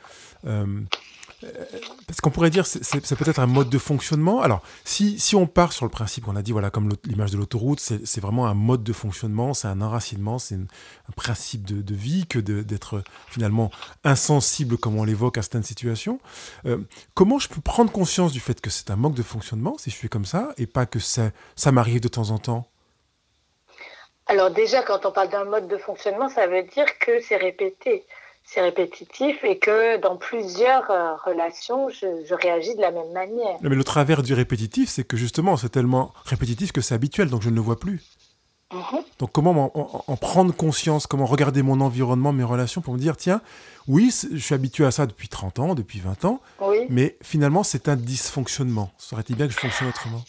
parce 2.08 2.22
qu'on 2.22 2.30
pourrait 2.30 2.50
dire 2.50 2.66
c'est 2.66 3.16
peut-être 3.16 3.40
un 3.40 3.48
mode 3.48 3.70
de 3.70 3.78
fonctionnement. 3.78 4.42
Alors, 4.42 4.62
si, 4.84 5.20
si 5.20 5.36
on 5.36 5.48
part 5.48 5.74
sur 5.74 5.86
le 5.86 5.90
principe 5.92 6.26
qu'on 6.26 6.36
a 6.36 6.42
dit, 6.42 6.52
voilà, 6.52 6.70
comme 6.70 6.90
l'image 7.06 7.32
de 7.32 7.38
l'autoroute, 7.38 7.80
c'est 7.80 8.22
vraiment 8.22 8.48
un 8.48 8.54
mode 8.54 8.84
de 8.84 8.94
fonctionnement, 8.94 9.54
c'est 9.54 9.68
un 9.68 9.82
enracinement, 9.82 10.40
c'est 10.40 10.56
un 10.56 11.12
principe 11.16 11.66
de, 11.66 11.94
vie 11.94 12.26
que 12.28 12.40
d'être 12.40 13.04
finalement 13.28 13.72
insensible, 14.04 14.78
comme 14.78 14.98
on 14.98 15.04
l'évoque 15.04 15.38
à 15.38 15.42
certaines 15.42 15.64
situations. 15.64 16.20
Euh, 16.66 16.80
comment 17.14 17.40
je 17.40 17.48
peux 17.50 17.62
prendre 17.62 17.92
conscience 17.92 18.32
du 18.32 18.40
fait 18.40 18.60
que 18.60 18.70
c'est 18.70 18.90
un 18.90 18.96
mode 18.96 19.14
de 19.14 19.24
fonctionnement, 19.24 19.78
si 19.78 19.90
je 19.90 19.96
suis 19.96 20.10
comme 20.10 20.26
ça, 20.26 20.54
et 20.58 20.66
pas 20.66 20.86
que 20.86 21.00
ça, 21.00 21.32
ça 21.56 21.72
m'arrive 21.72 22.02
de 22.02 22.08
temps 22.08 22.32
en 22.32 22.40
temps? 22.40 22.68
Alors 24.28 24.52
déjà, 24.52 24.82
quand 24.84 25.06
on 25.06 25.12
parle 25.12 25.30
d'un 25.30 25.46
mode 25.46 25.68
de 25.68 25.78
fonctionnement, 25.78 26.30
ça 26.30 26.48
veut 26.48 26.64
dire 26.64 26.98
que 27.00 27.20
c'est 27.22 27.36
répété 27.36 28.06
c'est 28.46 28.62
répétitif 28.62 29.44
et 29.44 29.58
que 29.58 29.98
dans 29.98 30.18
plusieurs 30.18 30.90
euh, 30.92 31.16
relations, 31.26 31.90
je, 31.90 32.34
réagis 32.34 32.76
de 32.76 32.82
la 32.82 32.92
même 32.92 33.12
manière. 33.12 33.58
Mais 33.62 33.76
le 33.76 33.84
travers 33.84 34.22
du 34.22 34.34
répétitif, 34.34 34.90
c'est 34.90 35.04
que 35.04 35.18
justement, 35.18 35.58
c'est 35.58 35.70
tellement 35.70 36.14
répétitif 36.26 36.72
que 36.72 36.82
c'est 36.82 36.94
habituel, 36.94 37.30
donc 37.30 37.42
je 37.42 37.50
ne 37.50 37.56
le 37.56 37.62
vois 37.62 37.80
plus. 37.80 38.04
Mhm. 38.74 39.04
Donc 39.20 39.32
comment 39.32 39.72
en, 40.10 40.18
prendre 40.18 40.54
conscience, 40.54 41.08
comment 41.08 41.26
regarder 41.26 41.62
mon 41.62 41.80
environnement, 41.80 42.34
mes 42.34 42.44
relations 42.44 42.82
pour 42.82 42.94
me 42.94 43.00
dire, 43.00 43.18
tiens, 43.18 43.42
oui, 43.88 44.12
je 44.32 44.38
suis 44.38 44.56
habitué 44.56 44.86
à 44.86 44.92
ça 44.92 45.06
depuis 45.06 45.28
30 45.28 45.60
ans, 45.60 45.76
depuis 45.76 46.00
20 46.00 46.26
ans, 46.26 46.42
mais 46.90 47.18
finalement 47.22 47.64
c'est 47.64 47.88
un 47.88 47.96
dysfonctionnement. 47.96 48.92
Serait-il 48.98 49.36
bien 49.36 49.48
que 49.48 49.54
je 49.54 49.60
fonctionne 49.60 49.90
autrement? 49.90 50.24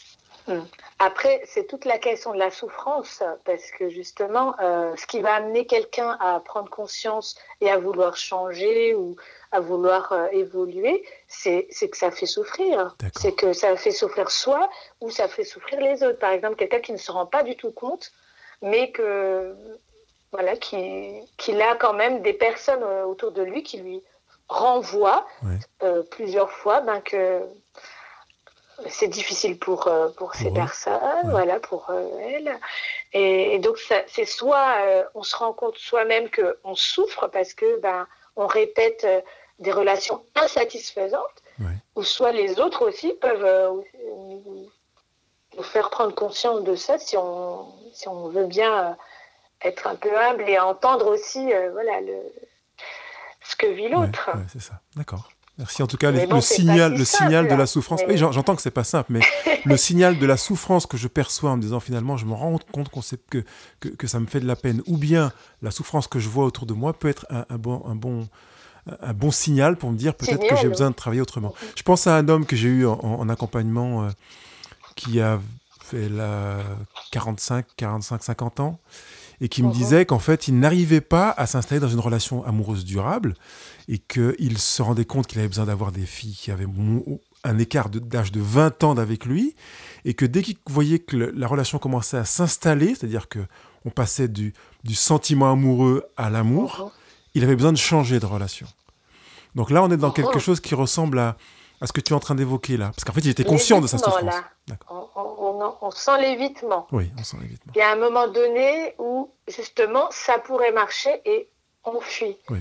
Hmm. 0.47 0.61
Après, 0.99 1.43
c'est 1.45 1.67
toute 1.67 1.85
la 1.85 1.99
question 1.99 2.33
de 2.33 2.39
la 2.39 2.51
souffrance, 2.51 3.23
parce 3.45 3.71
que 3.73 3.89
justement, 3.89 4.55
euh, 4.61 4.95
ce 4.97 5.07
qui 5.07 5.21
va 5.21 5.35
amener 5.35 5.67
quelqu'un 5.67 6.17
à 6.21 6.39
prendre 6.41 6.71
conscience 6.71 7.37
et 7.61 7.71
à 7.71 7.79
vouloir 7.79 8.17
changer 8.17 8.95
ou 8.95 9.17
à 9.51 9.61
vouloir 9.61 10.13
euh, 10.13 10.29
évoluer, 10.31 11.05
c'est 11.27 11.67
que 11.67 11.97
ça 11.97 12.11
fait 12.11 12.27
souffrir. 12.27 12.95
C'est 13.17 13.35
que 13.35 13.53
ça 13.53 13.77
fait 13.77 13.91
souffrir 13.91 14.31
soi 14.31 14.71
ou 15.01 15.11
ça 15.11 15.27
fait 15.27 15.45
souffrir 15.45 15.81
les 15.81 16.05
autres. 16.05 16.19
Par 16.19 16.31
exemple, 16.31 16.57
quelqu'un 16.57 16.81
qui 16.81 16.93
ne 16.93 16.99
se 16.99 17.11
rend 17.11 17.27
pas 17.27 17.43
du 17.43 17.57
tout 17.57 17.73
compte, 17.73 18.13
mais 18.63 18.93
que 18.93 19.55
voilà, 20.31 20.57
qu'il 20.57 21.23
qui 21.37 21.61
a 21.61 21.75
quand 21.75 21.95
même 21.95 22.23
des 22.23 22.35
personnes 22.35 22.83
euh, 22.83 23.05
autour 23.05 23.33
de 23.33 23.43
lui 23.43 23.65
qui 23.65 23.79
lui 23.79 24.03
renvoie 24.47 25.27
plusieurs 26.11 26.51
fois 26.51 26.83
ben, 26.83 27.01
que 27.01 27.41
c'est 28.89 29.09
difficile 29.09 29.59
pour, 29.59 29.89
pour 30.17 30.35
ces 30.35 30.51
personnes, 30.51 31.01
voilà, 31.31 31.61
pour 31.61 31.93
elles. 32.21 32.59
Et, 33.13 33.59
donc, 33.59 33.79
c'est 34.07 34.25
soit 34.25 34.77
on 35.15 35.23
se 35.23 35.37
rend 35.37 35.53
compte 35.53 35.79
soi-même 35.79 36.29
qu'on 36.31 36.75
souffre 36.75 37.29
parce 37.29 37.55
que 37.55 37.81
ben, 37.81 38.07
on 38.37 38.47
répète 38.47 39.07
des 39.59 39.73
relations 39.73 40.25
insatisfaisantes, 40.35 41.43
ou 41.95 42.03
soit 42.03 42.33
les 42.33 42.59
autres 42.59 42.87
aussi 42.89 43.13
peuvent 43.13 43.83
nous 45.57 45.63
faire 45.63 45.91
prendre 45.91 46.15
conscience 46.15 46.63
de 46.65 46.75
ça 46.75 46.99
si 46.99 47.17
on, 47.17 47.67
si 47.93 48.09
on 48.09 48.29
veut 48.29 48.47
bien 48.47 48.97
être 49.63 49.87
un 49.87 49.97
peu 49.97 50.17
humble 50.17 50.49
et 50.49 50.59
entendre 50.59 51.07
aussi 51.07 51.53
euh, 51.53 51.71
voilà, 51.73 52.01
le, 52.01 52.17
ce 53.43 53.57
que 53.57 53.67
vit 53.67 53.89
l'autre. 53.89 54.31
c'est 54.53 54.61
ça, 54.61 54.75
d'accord. 54.97 55.29
Merci 55.59 55.83
en 55.85 55.87
tout 55.87 55.97
cas 55.97 56.11
le, 56.11 56.41
signal, 56.41 56.97
le 56.97 57.05
signal 57.05 57.47
de 57.49 57.55
la 57.55 57.67
souffrance. 57.67 58.01
Oui, 58.09 58.17
j'entends 58.17 58.57
que 58.57 58.63
c'est 58.63 58.73
pas 58.73 58.83
simple, 58.83 59.13
mais 59.13 59.21
le 59.65 59.77
signal 59.77 60.19
de 60.19 60.27
la 60.27 60.37
souffrance 60.37 60.87
que 60.87 60.97
je 60.97 61.07
perçois 61.07 61.53
en 61.53 61.57
me 61.57 61.63
disant 61.63 61.79
finalement 61.79 62.17
je 62.17 62.27
me 62.27 62.35
rends 62.35 62.59
compte 62.73 62.89
qu'on 62.89 63.03
sait 63.03 63.19
que, 63.31 63.45
que, 63.79 63.89
que, 63.89 64.07
ça 64.09 64.19
me 64.19 64.27
fait 64.27 64.41
de 64.41 64.47
la 64.47 64.57
peine, 64.57 64.83
ou 64.87 64.97
bien 64.97 65.33
la 65.63 65.71
souffrance 65.71 66.09
que 66.09 66.19
je 66.19 66.29
vois 66.29 66.45
autour 66.45 66.67
de 66.67 66.75
moi 66.75 66.93
peut 66.93 67.09
être 67.09 67.27
un, 67.31 67.47
un 67.49 67.59
bon, 67.59 67.85
un 67.87 67.95
bon 67.95 68.27
un 69.01 69.15
bon 69.15 69.31
signal 69.31 69.77
pour 69.77 69.91
me 69.91 69.97
dire 69.97 70.15
peut-être 70.15 70.47
que 70.47 70.57
j'ai 70.57 70.69
besoin 70.69 70.91
de 70.91 70.95
travailler 70.95 71.23
autrement. 71.23 71.55
Je 71.77 71.83
pense 71.83 72.07
à 72.07 72.17
un 72.17 72.29
homme 72.29 72.45
que 72.45 72.57
j'ai 72.57 72.69
eu 72.69 72.87
en, 72.87 73.29
accompagnement 73.29 74.05
euh, 74.05 74.11
qui 74.95 75.21
a 75.21 75.41
fait 75.83 76.09
la 76.09 76.59
45, 77.11 77.65
45, 77.77 78.23
50 78.23 78.61
ans 78.61 78.79
et 79.41 79.49
qui 79.49 79.63
me 79.63 79.73
disait 79.73 80.07
qu'en 80.07 80.19
fait, 80.19 80.49
il 80.49 80.59
n'arrivait 80.59 81.01
pas 81.01 81.31
à 81.31 81.47
s'installer 81.47 81.81
dans 81.81 81.89
une 81.89 82.01
relation 82.01 82.45
amoureuse 82.45 82.85
durable 82.85 83.35
et 83.89 83.99
qu'il 83.99 84.59
se 84.59 84.83
rendait 84.83 85.05
compte 85.05 85.27
qu'il 85.27 85.39
avait 85.39 85.49
besoin 85.49 85.67
d'avoir 85.67 85.93
des 85.93 86.07
filles 86.07 86.35
qui 86.35 86.51
avaient 86.51 86.67
un 87.45 87.59
écart 87.59 87.89
d'âge 87.91 88.33
de, 88.33 88.41
20 88.41 88.85
ans 88.85 88.95
d'avec 88.95 89.25
lui 89.25 89.55
et 90.05 90.15
que 90.15 90.25
dès 90.25 90.43
qu'il 90.43 90.57
voyait 90.67 90.99
que 90.99 91.17
la 91.17 91.47
relation 91.47 91.79
commençait 91.79 92.17
à 92.17 92.25
s'installer, 92.25 92.95
c'est-à-dire 92.95 93.29
que 93.29 93.41
on 93.85 93.91
passait 93.91 94.29
du, 94.29 94.55
du 94.83 94.95
sentiment 94.95 95.53
amoureux 95.53 96.05
à 96.17 96.31
l'amour, 96.31 96.91
uh-huh. 96.95 97.01
il 97.35 97.45
avait 97.45 97.55
besoin 97.55 97.73
de 97.73 97.79
changer 97.79 98.19
de 98.19 98.25
relation. 98.25 98.67
Donc 99.55 99.71
là, 99.71 99.83
on 99.83 99.91
est 99.91 99.99
dans 99.99 100.09
uh-huh. 100.09 100.15
quelque 100.15 100.39
chose 100.39 100.61
qui 100.61 100.75
ressemble 100.75 101.19
à, 101.19 101.37
à 101.81 101.87
ce 101.87 101.93
que 101.93 102.01
tu 102.01 102.13
es 102.13 102.17
en 102.17 102.21
train 102.21 102.35
d'évoquer 102.35 102.77
là 102.77 102.91
Parce 102.95 103.05
qu'en 103.05 103.13
fait, 103.13 103.21
il 103.21 103.29
était 103.29 103.45
conscient 103.45 103.81
de 103.81 103.87
sa 103.87 103.99
souffrance. 103.99 104.35
On, 104.89 105.91
sent 105.91 106.21
l'évitement. 106.21 106.87
Oui, 106.93 107.11
on 107.19 107.23
sent 107.23 107.37
l'évitement. 107.41 107.73
Il 107.75 107.79
y 107.79 107.83
a 107.83 107.93
un 107.93 107.97
moment 107.97 108.27
donné 108.29 108.95
où, 108.99 109.31
justement, 109.49 110.09
ça 110.11 110.39
pourrait 110.39 110.73
marcher 110.73 111.21
et 111.27 111.49
on 111.85 112.01
fuit. 112.01 112.39
Oui. 112.49 112.61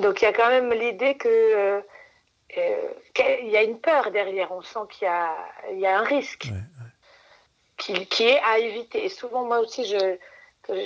Donc 0.00 0.22
il 0.22 0.24
y 0.24 0.28
a 0.28 0.32
quand 0.32 0.48
même 0.48 0.72
l'idée 0.72 1.16
que 1.16 1.28
euh, 1.28 1.80
euh, 2.58 2.88
qu'il 3.14 3.48
y 3.48 3.56
a 3.56 3.62
une 3.62 3.78
peur 3.78 4.10
derrière. 4.10 4.52
On 4.52 4.62
sent 4.62 4.80
qu'il 4.90 5.06
y 5.06 5.10
a, 5.10 5.36
il 5.70 5.78
y 5.78 5.86
a 5.86 5.98
un 5.98 6.02
risque 6.02 6.48
Qui, 7.76 8.06
qui, 8.06 8.24
est 8.24 8.40
à 8.44 8.58
éviter. 8.58 9.04
Et 9.04 9.08
souvent, 9.08 9.44
moi 9.44 9.60
aussi, 9.60 9.86
je, 9.86 10.18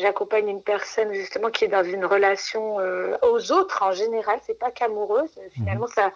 j'accompagne 0.00 0.48
une 0.48 0.62
personne 0.62 1.12
justement 1.12 1.50
qui 1.50 1.64
est 1.64 1.68
dans 1.68 1.82
une 1.84 2.04
relation 2.04 2.78
euh, 2.78 3.16
aux 3.22 3.50
autres 3.50 3.82
en 3.82 3.92
général, 3.92 4.38
c'est 4.46 4.58
pas 4.58 4.70
qu'amoureuse. 4.70 5.30
Finalement, 5.54 5.88
ça, 5.88 6.12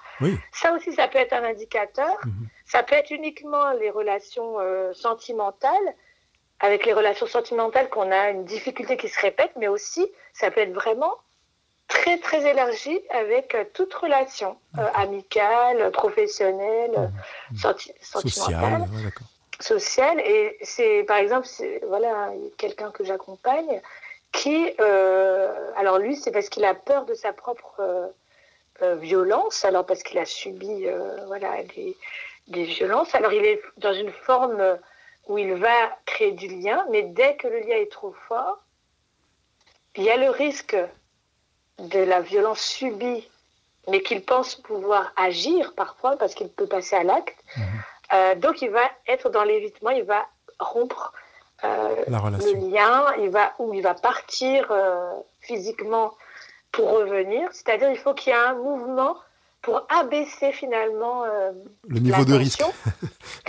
ça 0.53 0.73
aussi, 0.73 0.93
ça 0.93 1.09
peut 1.09 1.19
être 1.19 1.33
un 1.33 1.45
indicateur. 1.45 2.17
Mhm. 2.25 2.49
Ça 2.67 2.83
peut 2.83 2.95
être 2.95 3.11
uniquement 3.11 3.73
les 3.73 3.91
relations 3.91 4.61
euh, 4.61 4.93
sentimentales. 4.93 5.95
Avec 6.61 6.87
les 6.87 6.93
relations 6.93 7.27
sentimentales, 7.27 7.89
qu'on 7.89 8.11
a 8.11 8.31
une 8.31 8.45
difficulté 8.45 8.97
qui 8.97 9.09
se 9.09 9.21
répète, 9.21 9.53
mais 9.57 9.69
aussi, 9.69 10.11
ça 10.33 10.51
peut 10.51 10.61
être 10.61 10.73
vraiment 10.73 11.17
très 11.89 12.19
très 12.19 12.49
élargi 12.49 13.01
avec 13.11 13.55
euh, 13.55 13.65
toute 13.73 13.93
relation 13.95 14.57
amicale, 14.95 15.91
professionnelle, 15.91 17.11
mhm. 17.53 17.59
sentimentale. 18.03 18.87
Sociale, 19.61 20.19
social 20.19 20.21
Et 20.21 20.57
c'est, 20.63 21.03
par 21.05 21.17
exemple, 21.17 21.49
voilà, 21.89 22.31
quelqu'un 22.57 22.91
que 22.93 23.05
j'accompagne 23.05 23.81
qui, 24.33 24.71
euh, 24.81 25.73
alors 25.77 25.99
lui, 25.99 26.17
c'est 26.17 26.31
parce 26.31 26.49
qu'il 26.49 26.65
a 26.65 26.75
peur 26.75 27.05
de 27.07 27.15
sa 27.15 27.33
propre 27.33 27.81
euh, 27.81 28.07
euh, 28.83 28.95
violence, 28.97 29.65
alors 29.65 29.87
parce 29.87 30.03
qu'il 30.03 30.19
a 30.19 30.25
subi, 30.25 30.87
voilà, 31.27 31.63
des, 31.75 31.97
des, 32.49 32.65
violences. 32.65 33.15
Alors 33.15 33.33
il 33.33 33.45
est 33.45 33.61
dans 33.79 33.93
une 33.93 34.13
forme 34.13 34.79
où 35.27 35.39
il 35.39 35.55
va 35.55 35.99
créer 36.07 36.33
du 36.33 36.49
lien, 36.49 36.87
mais 36.91 37.03
dès 37.03 37.37
que 37.37 37.49
le 37.49 37.61
lien 37.61 37.77
est 37.77 37.91
trop 37.91 38.15
fort, 38.29 38.59
il 39.97 40.05
y 40.05 40.11
a 40.11 40.17
le 40.17 40.31
risque 40.31 40.77
de 41.79 42.01
la 42.01 42.21
violence 42.21 42.61
subie, 42.61 43.29
mais 43.89 44.03
qu'il 44.03 44.23
pense 44.23 44.57
pouvoir 44.57 45.13
agir 45.17 45.75
parfois 45.75 46.17
parce 46.17 46.35
qu'il 46.35 46.49
peut 46.49 46.67
passer 46.67 46.97
à 46.97 47.05
l'acte. 47.05 47.37
Mmh. 47.57 47.63
Euh, 48.15 48.35
donc, 48.37 48.63
il 48.63 48.71
va 48.71 48.83
être 49.07 49.31
dans 49.31 49.45
l'évitement, 49.45 49.91
il 49.91 50.05
va 50.05 50.27
rompre 50.59 51.13
euh, 51.65 52.05
le 52.07 52.71
lien, 52.71 53.05
il 53.19 53.31
va, 53.31 53.53
ou 53.59 53.75
il 53.75 53.83
va 53.83 53.95
partir 53.95 54.69
euh, 54.71 55.13
physiquement 55.41 56.15
pour 56.73 56.91
revenir. 56.91 57.49
C'est-à-dire, 57.53 57.91
il 57.91 57.99
faut 57.99 58.15
qu'il 58.15 58.33
y 58.33 58.37
ait 58.37 58.39
un 58.39 58.55
mouvement 58.55 59.17
pour 59.61 59.87
abaisser 59.89 60.53
finalement 60.53 61.25
le 61.89 61.99
niveau 61.99 62.25
de 62.25 62.35
risque 62.35 62.63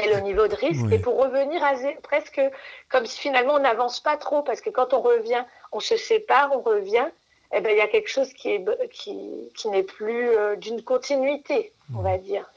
et 0.03 0.11
le 0.11 0.21
niveau 0.21 0.47
de 0.47 0.55
risque 0.55 0.91
et 0.91 0.97
pour 0.97 1.21
revenir 1.21 1.63
à 1.63 1.73
presque 2.01 2.41
comme 2.89 3.05
si 3.05 3.19
finalement 3.19 3.53
on 3.53 3.59
n'avance 3.59 3.99
pas 3.99 4.17
trop 4.17 4.41
parce 4.41 4.59
que 4.59 4.71
quand 4.71 4.93
on 4.93 5.01
revient, 5.01 5.45
on 5.71 5.79
se 5.79 5.95
sépare, 5.95 6.49
on 6.51 6.61
revient, 6.61 7.05
eh 7.53 7.61
ben 7.61 7.71
il 7.71 7.77
y 7.77 7.81
a 7.81 7.87
quelque 7.87 8.09
chose 8.09 8.31
qui 8.33 8.49
est 8.49 8.65
qui, 8.91 9.51
qui 9.55 9.69
n'est 9.69 9.83
plus 9.83 10.29
d'une 10.57 10.81
continuité, 10.83 11.73
on 11.95 12.01
va 12.01 12.17
dire. 12.17 12.49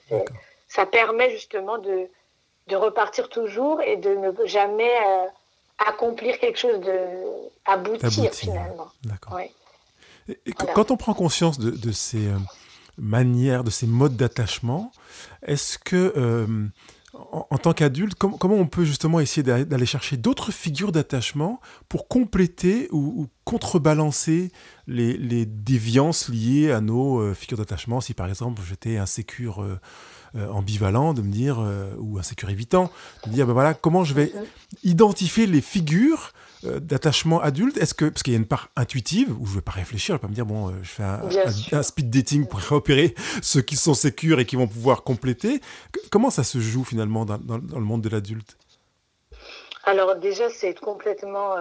Ça 0.69 0.87
permet 0.87 1.31
justement 1.31 1.79
de, 1.79 2.09
de 2.69 2.77
repartir 2.77 3.29
toujours 3.29 3.81
et 3.83 3.97
de 3.97 4.11
ne 4.11 4.47
jamais 4.47 4.91
euh, 5.07 5.27
accomplir 5.87 6.39
quelque 6.39 6.59
chose 6.59 6.81
de 6.81 6.99
aboutir 7.65 8.33
finalement. 8.33 8.89
D'accord. 9.05 9.41
Et, 10.29 10.53
quand 10.75 10.91
on 10.91 10.97
prend 10.97 11.15
conscience 11.15 11.59
de, 11.59 11.71
de 11.71 11.93
ces 11.93 12.29
euh, 12.29 12.37
manières, 12.97 13.65
de 13.65 13.71
ces 13.71 13.87
modes 13.87 14.17
d'attachement, 14.17 14.93
est-ce 15.45 15.79
que 15.79 16.13
euh, 17.15 17.19
en, 17.51 17.59
tant 17.59 17.73
qu'adulte, 17.73 18.15
comment 18.15 18.55
on 18.55 18.67
peut 18.67 18.85
justement 18.85 19.21
essayer 19.21 19.43
d'aller 19.43 19.87
chercher 19.87 20.17
d'autres 20.17 20.53
figures 20.53 20.93
d'attachement 20.93 21.61
pour 21.89 22.09
compléter 22.09 22.89
ou, 22.91 23.29
contrebalancer 23.45 24.53
les, 24.87 25.17
les, 25.17 25.47
déviances 25.47 26.29
liées 26.29 26.71
à 26.71 26.81
nos 26.81 27.35
figures 27.35 27.59
d'attachement? 27.59 28.01
Si 28.01 28.15
par 28.15 28.29
exemple 28.29 28.63
j'étais 28.67 28.97
insécure 28.97 29.65
euh, 30.35 30.49
ambivalent 30.49 31.13
de 31.13 31.21
me 31.21 31.31
dire, 31.31 31.61
euh, 31.61 31.95
ou 31.99 32.19
insécure 32.19 32.49
évitant, 32.49 32.91
de 33.25 33.29
me 33.29 33.35
dire, 33.35 33.47
ben 33.47 33.53
voilà, 33.53 33.75
comment 33.75 34.03
je 34.03 34.15
vais 34.15 34.33
identifier 34.83 35.47
les 35.47 35.61
figures 35.61 36.33
euh, 36.33 36.42
d'attachement 36.65 37.41
adulte 37.41 37.77
Est-ce 37.77 37.95
que, 37.95 38.07
parce 38.07 38.23
qu'il 38.23 38.33
y 38.33 38.37
a 38.37 38.39
une 38.39 38.47
part 38.47 38.69
intuitive, 38.77 39.35
où 39.41 39.47
je 39.47 39.51
ne 39.51 39.57
vais 39.57 39.63
pas 39.63 39.73
réfléchir, 39.73 40.09
je 40.09 40.13
ne 40.13 40.19
vais 40.19 40.23
pas 40.23 40.29
me 40.29 40.35
dire, 40.35 40.47
bon, 40.47 40.73
je 40.83 40.89
fais 40.89 41.03
un, 41.03 41.83
speed 41.83 42.11
dating 42.11 42.47
pour 42.47 42.61
repérer 42.69 43.15
ceux 43.43 43.63
qui 43.63 43.77
sont 43.77 43.95
sécures 43.95 44.41
et 44.41 44.47
qui 44.47 44.57
vont 44.57 44.69
pouvoir 44.69 45.03
compléter. 45.03 45.61
comment 46.11 46.31
ça 46.31 46.45
se 46.45 46.59
joue 46.59 46.85
finalement 46.85 47.25
dans, 47.25 47.39
le 47.39 47.85
monde 47.85 48.03
de 48.03 48.09
l'adulte? 48.09 48.57
Alors 49.85 50.17
déjà, 50.17 50.49
c'est 50.49 50.79
complètement 50.79 51.55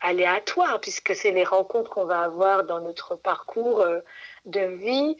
aléatoire, 0.00 0.80
puisque 0.80 1.14
c'est 1.14 1.30
les 1.30 1.44
rencontres 1.44 1.90
qu'on 1.90 2.04
va 2.04 2.20
avoir 2.20 2.64
dans 2.64 2.80
notre 2.80 3.14
parcours 3.14 3.84
de 4.46 4.60
vie 4.60 5.16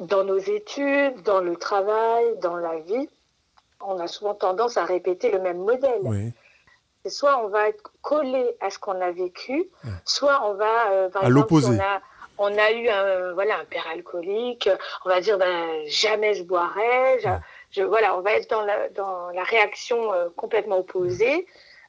dans 0.00 0.24
nos 0.24 0.38
études, 0.38 1.22
dans 1.22 1.40
le 1.40 1.56
travail, 1.56 2.24
dans 2.42 2.56
la 2.56 2.78
vie, 2.80 3.08
on 3.80 3.98
a 3.98 4.06
souvent 4.06 4.34
tendance 4.34 4.76
à 4.76 4.84
répéter 4.84 5.30
le 5.30 5.40
même 5.40 5.58
modèle. 5.58 6.00
Oui. 6.02 6.32
Soit 7.08 7.38
on 7.44 7.48
va 7.48 7.68
être 7.68 7.92
collé 8.02 8.56
à 8.60 8.70
ce 8.70 8.78
qu'on 8.78 9.00
a 9.00 9.10
vécu, 9.10 9.68
soit 10.04 10.40
on 10.44 10.54
va, 10.54 10.90
euh, 10.90 11.08
par 11.08 11.24
à 11.24 11.28
l'opposé. 11.28 11.78
on 12.38 12.58
a, 12.58 12.72
eu 12.72 12.88
un, 12.88 13.32
voilà, 13.32 13.58
un 13.58 13.64
père 13.64 13.86
alcoolique, 13.92 14.68
on 15.04 15.08
va 15.08 15.20
dire 15.20 15.38
ben, 15.38 15.82
jamais 15.86 16.34
je 16.34 16.42
boirai. 16.42 17.20
Je, 17.70 17.82
voilà, 17.82 18.16
on 18.16 18.20
va 18.20 18.32
être 18.32 18.50
dans 18.50 18.62
la, 18.62 18.88
dans 18.90 19.30
la 19.30 19.42
réaction 19.42 20.12
euh, 20.12 20.28
complètement 20.36 20.78
opposée. 20.78 21.46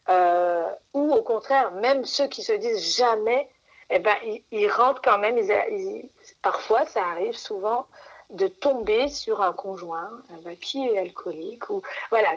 Euh, 0.10 0.64
ou 0.94 1.14
au 1.14 1.22
contraire, 1.22 1.72
même 1.72 2.06
ceux 2.06 2.28
qui 2.28 2.42
se 2.42 2.54
disent 2.54 2.96
jamais, 2.96 3.50
eh 3.90 4.00
ben, 4.00 4.16
ils, 4.52 4.70
rentrent 4.70 5.02
quand 5.02 5.18
même, 5.18 5.38
ils, 5.38 6.10
parfois 6.42 6.86
ça 6.86 7.04
arrive 7.06 7.36
souvent 7.36 7.88
de 8.30 8.48
tomber 8.48 9.08
sur 9.08 9.42
un 9.42 9.54
conjoint 9.54 10.12
qui 10.60 10.86
est 10.86 10.98
alcoolique 10.98 11.70
ou 11.70 11.82
voilà 12.10 12.30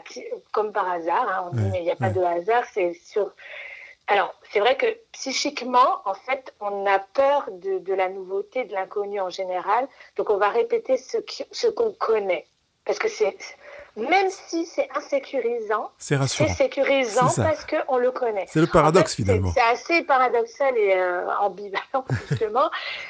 comme 0.51 0.71
par 0.71 0.89
hasard 0.89 1.27
hein, 1.27 1.49
on 1.51 1.55
dit 1.55 1.69
mais 1.71 1.79
il 1.79 1.83
n'y 1.83 1.91
a 1.91 1.97
pas 1.97 2.09
de 2.09 2.21
hasard 2.21 2.63
c'est 2.71 2.93
sur 2.93 3.31
alors 4.07 4.33
c'est 4.51 4.61
vrai 4.61 4.77
que 4.77 4.85
psychiquement 5.11 6.01
en 6.05 6.13
fait 6.13 6.53
on 6.61 6.85
a 6.85 6.99
peur 6.99 7.49
de, 7.51 7.93
la 7.93 8.07
nouveauté 8.07 8.63
de 8.63 8.73
l'inconnu 8.73 9.19
en 9.19 9.29
général 9.29 9.87
donc 10.15 10.29
on 10.29 10.37
va 10.37 10.49
répéter 10.49 10.95
ce 10.95 11.17
ce 11.51 11.67
qu'on 11.67 11.91
connaît 11.91 12.47
parce 12.85 12.97
que 12.97 13.09
c'est 13.09 13.37
même 13.97 14.29
si 14.29 14.65
c'est 14.65 14.89
insécurisant, 14.95 15.91
c'est 15.97 16.17
sécurisant 16.49 17.27
parce 17.35 17.65
qu'on 17.65 17.97
le 17.97 18.11
connaît. 18.11 18.45
C'est 18.47 18.61
le 18.61 18.67
paradoxe 18.67 19.15
finalement. 19.15 19.51
C'est 19.53 19.61
assez 19.61 20.03
paradoxal 20.03 20.77
et 20.77 20.95
euh, 20.95 21.27
ambivalent 21.37 22.05
justement. 22.29 22.69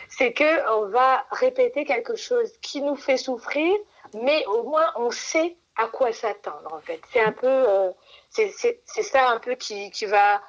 c'est 0.09 0.33
que 0.33 0.77
on 0.77 0.87
va 0.89 1.25
répéter 1.31 1.85
quelque 1.85 2.15
chose 2.15 2.51
qui 2.61 2.81
nous 2.81 2.95
fait 2.95 3.17
souffrir, 3.17 3.71
mais 4.23 4.43
au 4.47 4.63
moins 4.63 4.91
on 4.95 5.11
sait 5.11 5.55
à 5.77 5.87
quoi 5.87 6.11
s'attendre 6.11 6.73
en 6.73 6.79
fait. 6.79 6.99
C'est 7.13 7.21
un 7.21 7.31
peu, 7.31 7.47
euh, 7.47 7.91
c'est 8.29 8.73
ça 9.03 9.29
un 9.29 9.39
peu 9.39 9.55
qui, 9.55 9.91
qui 9.91 10.05
va 10.05 10.41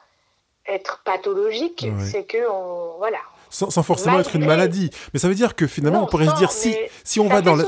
être 0.67 1.03
pathologique, 1.05 1.87
c'est 1.99 2.25
que 2.25 2.49
on, 2.49 2.97
voilà, 2.99 3.19
sans, 3.53 3.83
forcément 3.83 4.19
être 4.19 4.35
une 4.35 4.47
maladie. 4.47 4.91
Mais 5.13 5.21
ça 5.21 5.29
veut 5.29 5.35
dire 5.35 5.55
que 5.55 5.67
finalement, 5.67 6.05
on 6.05 6.07
pourrait 6.07 6.29
se 6.29 6.37
dire 6.37 6.51
si, 6.51 6.75
si 7.05 7.21
on 7.21 7.29
va 7.29 7.43
dans. 7.43 7.59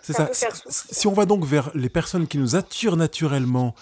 C'est 0.00 0.12
ça. 0.12 0.30
Si, 0.32 1.06
on 1.06 1.12
va 1.12 1.24
donc 1.24 1.44
vers 1.44 1.70
les 1.74 1.88
personnes 1.88 2.26
qui 2.26 2.38
nous 2.38 2.56
attirent 2.56 2.96
naturellement, 2.96 3.74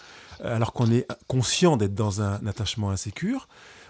euh, 0.45 0.57
alors 0.57 0.73
qu'on 0.73 0.91
est 0.91 1.07
conscient 1.29 1.77
d'être 1.77 1.95
dans 1.95 2.23
un 2.23 2.47
attachement 2.47 2.91
insécure, 2.91 3.49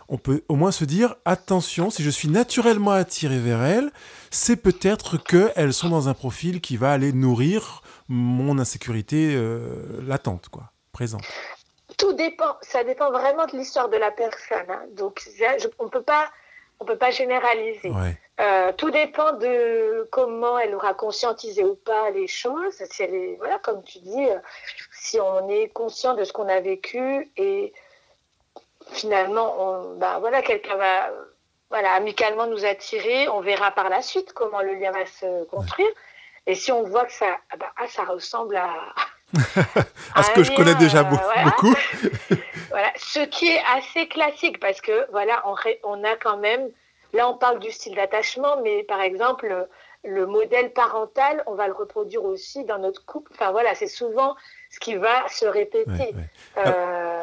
on 0.09 0.19
peut 0.19 0.43
au 0.49 0.55
moins 0.55 0.71
se 0.71 0.85
dire 0.85 1.17
attention, 1.25 1.91
si 1.91 2.03
je 2.03 2.11
suis 2.11 2.29
naturellement 2.29 2.93
attiré 2.93 3.39
vers 3.39 3.63
elles, 3.63 3.91
c'est 4.31 4.57
peut-être 4.57 5.17
qu'elles 5.17 5.73
sont 5.73 5.89
dans 5.89 6.09
un 6.09 6.15
profil 6.15 6.61
qui 6.61 6.77
va 6.77 6.93
aller 6.93 7.13
nourrir 7.13 7.83
mon 8.09 8.59
insécurité 8.59 9.35
euh, 9.35 10.01
latente, 10.07 10.49
quoi, 10.49 10.71
présente. 10.93 11.25
Tout 11.99 12.13
dépend, 12.13 12.57
ça 12.61 12.85
dépend 12.85 13.11
vraiment 13.11 13.47
de 13.47 13.57
l'histoire 13.57 13.89
de 13.89 13.97
la 13.97 14.11
personne. 14.11 14.69
Hein. 14.69 14.83
Donc, 14.97 15.25
on 15.79 15.89
peut 15.89 16.03
pas 16.03 16.27
on 16.81 16.85
peut 16.85 16.97
pas 16.97 17.11
généraliser. 17.11 17.91
Euh, 18.39 18.73
tout 18.77 18.91
dépend 18.91 19.33
de 19.33 20.07
comment 20.11 20.59
elle 20.59 20.75
aura 20.75 20.93
conscientisé 20.93 21.65
ou 21.65 21.75
pas 21.75 22.11
les 22.11 22.27
choses. 22.27 22.75
Si 22.91 23.03
elle 23.03 23.15
est, 23.15 23.37
voilà, 23.39 23.59
comme 23.59 23.83
tu 23.83 23.99
dis, 24.01 24.29
euh, 24.29 24.39
si 24.93 25.19
on 25.19 25.49
est 25.49 25.69
conscient 25.69 26.15
de 26.15 26.25
ce 26.25 26.33
qu'on 26.33 26.49
a 26.49 26.61
vécu 26.61 27.31
et 27.39 27.73
finalement, 28.93 29.55
on, 29.59 29.95
bah, 29.97 30.19
voilà, 30.21 30.43
quelqu'un 30.43 30.77
va, 30.77 31.11
voilà, 31.71 31.93
amicalement 31.93 32.47
nous 32.47 32.67
attirer, 32.67 33.29
on 33.31 33.41
verra 33.41 33.71
par 33.71 33.89
la 33.89 34.03
suite 34.03 34.35
comment 34.35 34.61
le 34.61 34.75
lien 34.75 34.91
va 34.91 35.07
se 35.07 35.45
construire. 35.45 35.89
Et 36.47 36.55
si 36.55 36.71
on 36.73 36.83
voit 36.83 37.07
que 37.07 37.13
ça, 37.13 37.39
ah 37.51 37.57
bah, 37.57 37.73
ah, 37.79 37.89
ça 37.89 38.05
ressemble 38.05 38.57
à, 38.57 38.71
à 40.15 40.23
ce 40.23 40.31
que 40.33 40.45
je 40.45 40.53
connais 40.53 40.75
déjà 40.75 41.01
euh, 41.01 41.05
beaucoup. 41.45 41.75
voilà. 41.75 42.43
Ce 42.97 43.21
qui 43.21 43.49
est 43.49 43.63
assez 43.75 44.09
classique 44.09 44.61
parce 44.61 44.81
que 44.81 45.11
voilà, 45.11 45.43
on 45.85 46.05
a 46.05 46.17
quand 46.17 46.37
même, 46.37 46.71
là 47.13 47.29
on 47.29 47.37
parle 47.37 47.59
du 47.59 47.71
style 47.71 47.95
d'attachement, 47.95 48.61
mais 48.63 48.83
par 48.85 49.01
exemple, 49.01 49.69
le 50.05 50.27
modèle 50.27 50.73
parental, 50.73 51.43
on 51.47 51.55
va 51.55 51.67
le 51.67 51.73
reproduire 51.73 52.25
aussi 52.25 52.65
dans 52.65 52.79
notre 52.79 53.05
couple. 53.05 53.33
Enfin 53.35 53.51
voilà, 53.51 53.75
c'est 53.75 53.87
souvent 53.87 54.37
ce 54.77 54.81
qui 54.81 54.95
va 54.97 55.27
se 55.31 55.47
répéter. 55.47 56.15
Euh, 56.59 57.23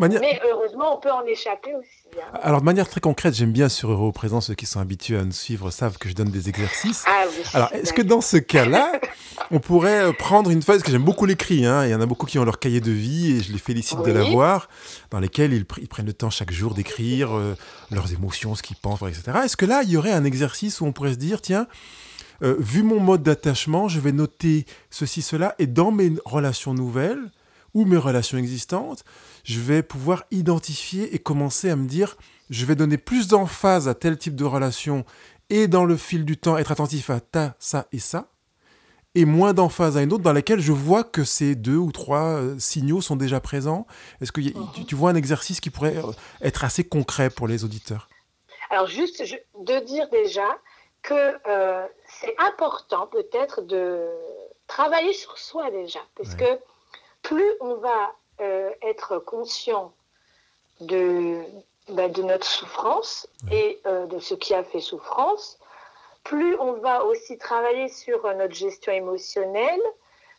mais 0.00 0.40
heureusement, 0.50 0.96
on 0.96 1.00
peut 1.00 1.10
en 1.10 1.24
échapper 1.24 1.74
aussi. 1.74 2.18
Hein. 2.18 2.38
Alors, 2.42 2.60
de 2.60 2.64
manière 2.64 2.88
très 2.88 3.00
concrète, 3.00 3.34
j'aime 3.34 3.52
bien 3.52 3.68
sur 3.68 3.92
Euro 3.92 4.10
Présent, 4.10 4.40
ceux 4.40 4.54
qui 4.54 4.66
sont 4.66 4.80
habitués 4.80 5.16
à 5.16 5.22
nous 5.22 5.30
suivre 5.30 5.70
savent 5.70 5.98
que 5.98 6.08
je 6.08 6.14
donne 6.14 6.30
des 6.30 6.48
exercices. 6.48 7.04
Ah 7.06 7.24
Alors, 7.54 7.72
est-ce 7.72 7.92
que 7.92 8.02
dans 8.02 8.20
ce 8.20 8.38
cas-là, 8.38 8.92
on 9.52 9.60
pourrait 9.60 10.08
euh, 10.08 10.12
prendre 10.12 10.50
une 10.50 10.62
feuille, 10.62 10.78
parce 10.78 10.86
que 10.86 10.90
j'aime 10.90 11.04
beaucoup 11.04 11.26
l'écrit, 11.26 11.64
hein, 11.64 11.84
il 11.84 11.90
y 11.90 11.94
en 11.94 12.00
a 12.00 12.06
beaucoup 12.06 12.26
qui 12.26 12.40
ont 12.40 12.44
leur 12.44 12.58
cahier 12.58 12.80
de 12.80 12.90
vie, 12.90 13.36
et 13.36 13.40
je 13.40 13.52
les 13.52 13.58
félicite 13.58 14.02
de 14.02 14.10
l'avoir, 14.10 14.68
dans 15.10 15.20
lesquels 15.20 15.52
ils, 15.52 15.66
prennent 15.66 16.06
le 16.06 16.12
temps 16.12 16.30
chaque 16.30 16.50
jour 16.50 16.74
d'écrire 16.74 17.36
euh, 17.36 17.54
leurs 17.92 18.12
émotions, 18.12 18.56
ce 18.56 18.62
qu'ils 18.62 18.76
pensent, 18.76 19.02
etc. 19.02 19.38
Est-ce 19.44 19.56
que 19.56 19.66
là, 19.66 19.82
il 19.84 19.90
y 19.90 19.96
aurait 19.96 20.12
un 20.12 20.24
exercice 20.24 20.80
où 20.80 20.86
on 20.86 20.92
pourrait 20.92 21.12
se 21.12 21.18
dire, 21.18 21.40
tiens, 21.40 21.68
euh, 22.42 22.56
vu 22.58 22.82
mon 22.82 23.00
mode 23.00 23.22
d'attachement, 23.22 23.88
je 23.88 24.00
vais 24.00 24.12
noter 24.12 24.64
ceci, 24.90 25.22
cela, 25.22 25.54
et 25.58 25.66
dans 25.66 25.90
mes 25.90 26.12
relations 26.24 26.74
nouvelles 26.74 27.30
ou 27.74 27.84
mes 27.84 27.96
relations 27.96 28.38
existantes, 28.38 29.04
je 29.44 29.60
vais 29.60 29.82
pouvoir 29.82 30.24
identifier 30.30 31.14
et 31.14 31.18
commencer 31.18 31.70
à 31.70 31.76
me 31.76 31.86
dire, 31.86 32.16
je 32.50 32.66
vais 32.66 32.74
donner 32.74 32.98
plus 32.98 33.28
d'emphase 33.28 33.88
à 33.88 33.94
tel 33.94 34.18
type 34.18 34.34
de 34.34 34.44
relation 34.44 35.04
et 35.50 35.68
dans 35.68 35.84
le 35.84 35.96
fil 35.96 36.24
du 36.24 36.36
temps 36.36 36.56
être 36.56 36.72
attentif 36.72 37.10
à 37.10 37.20
ta, 37.20 37.54
ça 37.58 37.86
et 37.92 37.98
ça, 37.98 38.30
et 39.14 39.24
moins 39.24 39.52
d'emphase 39.52 39.96
à 39.96 40.02
une 40.02 40.12
autre 40.12 40.22
dans 40.22 40.32
laquelle 40.32 40.60
je 40.60 40.72
vois 40.72 41.02
que 41.02 41.24
ces 41.24 41.56
deux 41.56 41.76
ou 41.76 41.90
trois 41.90 42.38
euh, 42.38 42.58
signaux 42.58 43.00
sont 43.00 43.16
déjà 43.16 43.40
présents. 43.40 43.86
Est-ce 44.20 44.30
que 44.30 44.40
mhm. 44.40 44.84
tu, 44.86 44.94
vois 44.94 45.10
un 45.10 45.16
exercice 45.16 45.60
qui 45.60 45.70
pourrait 45.70 45.96
euh, 45.96 46.12
être 46.42 46.64
assez 46.64 46.84
concret 46.84 47.28
pour 47.28 47.48
les 47.48 47.64
auditeurs? 47.64 48.08
Alors 48.70 48.86
juste 48.86 49.20
de 49.20 49.84
dire 49.84 50.08
déjà 50.10 50.46
que 51.02 51.12
c'est 52.18 52.34
important 52.38 53.06
peut-être 53.06 53.62
de 53.62 54.08
travailler 54.66 55.12
sur 55.12 55.38
soi 55.38 55.70
déjà, 55.70 56.00
parce 56.16 56.34
que 56.34 56.58
plus 57.22 57.52
on 57.60 57.74
va 57.74 58.12
euh, 58.40 58.70
être 58.82 59.18
conscient 59.18 59.92
de, 60.80 61.42
bah, 61.88 62.08
de 62.08 62.22
notre 62.22 62.46
souffrance 62.46 63.28
et 63.50 63.80
euh, 63.86 64.06
de 64.06 64.18
ce 64.18 64.34
qui 64.34 64.54
a 64.54 64.64
fait 64.64 64.80
souffrance, 64.80 65.58
plus 66.24 66.58
on 66.58 66.74
va 66.74 67.04
aussi 67.04 67.38
travailler 67.38 67.88
sur 67.88 68.22
notre 68.34 68.54
gestion 68.54 68.92
émotionnelle, 68.92 69.82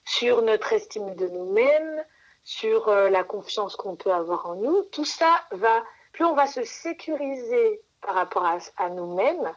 sur 0.06 0.42
notre 0.42 0.74
estime 0.74 1.16
de 1.16 1.28
nous-mêmes, 1.28 2.04
sur 2.44 2.90
euh, 2.90 3.10
la 3.10 3.24
confiance 3.24 3.76
qu'on 3.76 3.96
peut 3.96 4.12
avoir 4.12 4.48
en 4.48 4.56
nous. 4.56 4.84
Tout 4.92 5.06
ça 5.06 5.32
va, 5.52 5.84
plus 6.12 6.26
on 6.26 6.34
va 6.34 6.48
se 6.48 6.64
sécuriser 6.64 7.82
par 8.02 8.16
rapport 8.16 8.46
à 8.78 8.90
nous-mêmes, 8.90 9.54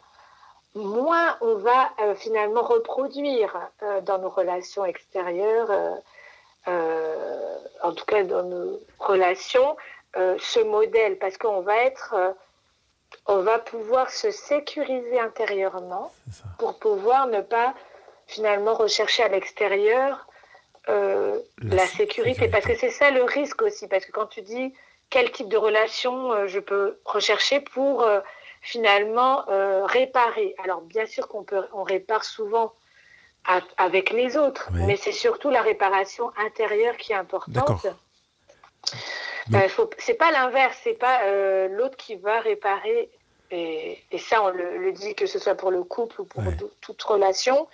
moins 0.74 1.36
on 1.40 1.54
va 1.56 1.90
euh, 2.00 2.14
finalement 2.14 2.62
reproduire 2.62 3.56
euh, 3.82 4.00
dans 4.00 4.18
nos 4.18 4.28
relations 4.28 4.84
extérieures, 4.84 5.70
euh, 6.68 7.58
en 7.82 7.92
tout 7.92 8.04
cas 8.04 8.24
dans 8.24 8.42
nos 8.42 8.80
relations, 8.98 9.76
ce 10.16 10.60
modèle, 10.60 11.18
parce 11.18 11.36
qu'on 11.36 11.60
va 11.60 11.76
être, 11.78 12.14
on 13.26 13.38
va 13.38 13.58
pouvoir 13.58 14.10
se 14.10 14.30
sécuriser 14.30 15.18
intérieurement 15.18 16.12
pour 16.58 16.78
pouvoir 16.78 17.26
ne 17.26 17.40
pas 17.40 17.74
finalement 18.28 18.74
rechercher 18.74 19.24
à 19.24 19.28
l'extérieur 19.28 20.28
la, 20.86 21.34
la 21.62 21.86
sécurité. 21.88 22.46
parce 22.46 22.64
que 22.64 22.76
c'est 22.76 22.90
ça 22.90 23.10
le 23.10 23.24
risque 23.24 23.62
aussi, 23.62 23.88
parce 23.88 24.06
que 24.06 24.12
quand 24.12 24.26
tu 24.26 24.40
dis 24.42 24.72
quel 25.10 25.32
type 25.32 25.48
de 25.48 25.56
relation 25.56 26.46
je 26.46 26.60
peux 26.60 26.96
rechercher 27.04 27.60
pour 27.60 28.06
finalement 28.64 29.46
euh, 29.50 29.84
réparer. 29.84 30.54
Alors 30.64 30.80
bien 30.80 31.06
sûr 31.06 31.28
qu'on 31.28 31.44
peut, 31.44 31.64
on 31.74 31.82
répare 31.82 32.24
souvent 32.24 32.72
avec 33.76 34.08
les 34.10 34.38
autres, 34.38 34.70
mais 34.72 34.96
c'est 34.96 35.12
surtout 35.12 35.50
la 35.50 35.60
réparation 35.60 36.32
intérieure 36.38 36.96
qui 36.96 37.12
est 37.12 37.16
importante. 37.16 37.86
Euh, 39.52 39.68
c'est 39.98 40.14
pas 40.14 40.30
l'inverse, 40.30 40.80
c'est 40.82 40.98
pas 40.98 41.24
euh, 41.24 41.68
l'autre 41.68 41.98
qui 41.98 42.16
va 42.16 42.40
réparer. 42.40 43.10
Et, 43.50 43.98
ça, 44.18 44.42
on 44.42 44.48
le, 44.48 44.92
dit 44.92 45.14
que 45.14 45.26
ce 45.26 45.38
soit 45.38 45.54
pour 45.54 45.70
le 45.70 45.84
couple 45.84 46.22
ou 46.22 46.24
pour 46.24 46.42
toute 46.80 47.02
relation. 47.02 47.68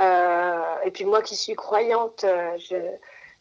et 0.00 0.90
puis 0.92 1.04
moi 1.04 1.22
qui 1.22 1.36
suis 1.36 1.54
croyante, 1.54 2.26
je, 2.58 2.76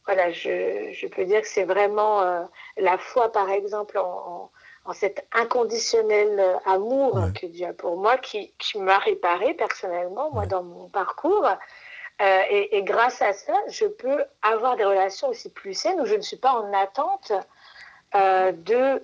voilà, 0.05 0.31
je, 0.31 0.91
je 0.93 1.07
peux 1.07 1.25
dire 1.25 1.41
que 1.41 1.47
c'est 1.47 1.65
vraiment 1.65 2.47
la 2.77 2.97
foi, 2.99 3.31
par 3.31 3.49
exemple, 3.49 3.97
en 3.97 4.51
en 4.52 4.52
cet 4.91 5.25
inconditionnel 5.31 6.39
euh, 6.39 6.57
amour 6.65 7.29
que 7.39 7.45
Dieu 7.45 7.67
a 7.67 7.73
pour 7.73 7.97
moi, 7.97 8.17
qui, 8.17 8.51
m'a 8.75 8.97
réparé 8.97 9.53
personnellement, 9.53 10.29
moi, 10.33 10.45
dans 10.45 10.63
mon 10.63 10.89
parcours. 10.89 11.47
Euh, 12.21 12.41
et, 12.49 12.83
grâce 12.83 13.21
à 13.21 13.31
ça, 13.33 13.53
je 13.69 13.85
peux 13.85 14.23
avoir 14.41 14.75
des 14.75 14.83
relations 14.83 15.29
aussi 15.29 15.49
plus 15.49 15.73
saines 15.73 15.99
où 16.01 16.05
je 16.05 16.15
ne 16.15 16.21
suis 16.21 16.37
pas 16.37 16.51
en 16.51 16.73
attente 16.73 17.31
euh, 18.15 18.51
de, 18.51 19.01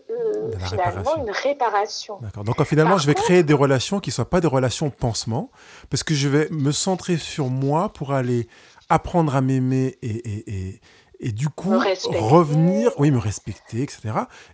finalement 0.67 1.15
une 1.25 1.31
réparation. 1.31 2.19
D'accord. 2.21 2.43
Donc 2.43 2.61
finalement, 2.65 2.97
je 2.97 3.07
vais 3.07 3.15
créer 3.15 3.43
des 3.43 3.53
relations 3.53 3.99
qui 3.99 4.09
ne 4.09 4.13
soient 4.13 4.29
pas 4.29 4.41
des 4.41 4.47
relations 4.47 4.89
pansement, 4.89 5.49
parce 5.89 6.03
que 6.03 6.13
je 6.13 6.27
vais 6.27 6.47
me 6.51 6.71
centrer 6.71 7.17
sur 7.17 7.47
moi 7.47 7.89
pour 7.89 8.13
aller 8.13 8.47
apprendre 8.89 9.35
à 9.35 9.41
m'aimer 9.41 9.97
et, 10.01 10.43
et 10.47 10.81
du 11.19 11.49
coup 11.49 11.77
revenir, 12.07 12.91
oui, 12.97 13.11
me 13.11 13.19
respecter, 13.19 13.81
etc. 13.81 14.01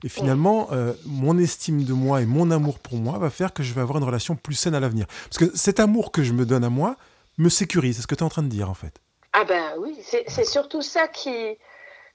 Et 0.03 0.09
finalement, 0.09 0.69
euh, 0.71 0.93
mon 1.05 1.37
estime 1.37 1.83
de 1.83 1.93
moi 1.93 2.21
et 2.21 2.25
mon 2.25 2.49
amour 2.51 2.79
pour 2.79 2.97
moi 2.97 3.19
va 3.19 3.29
faire 3.29 3.53
que 3.53 3.63
je 3.63 3.73
vais 3.73 3.81
avoir 3.81 3.99
une 3.99 4.03
relation 4.03 4.35
plus 4.35 4.55
saine 4.55 4.73
à 4.73 4.79
l'avenir. 4.79 5.05
Parce 5.29 5.37
que 5.37 5.55
cet 5.55 5.79
amour 5.79 6.11
que 6.11 6.23
je 6.23 6.33
me 6.33 6.45
donne 6.45 6.63
à 6.63 6.69
moi 6.69 6.95
me 7.37 7.49
sécurise. 7.49 7.97
C'est 7.97 8.01
ce 8.01 8.07
que 8.07 8.15
tu 8.15 8.21
es 8.21 8.25
en 8.25 8.29
train 8.29 8.43
de 8.43 8.47
dire, 8.47 8.69
en 8.69 8.73
fait. 8.73 8.99
Ah 9.33 9.43
ben 9.43 9.73
oui, 9.79 9.97
c'est 10.01 10.45
surtout 10.45 10.81
ça 10.81 11.07
qui, 11.09 11.57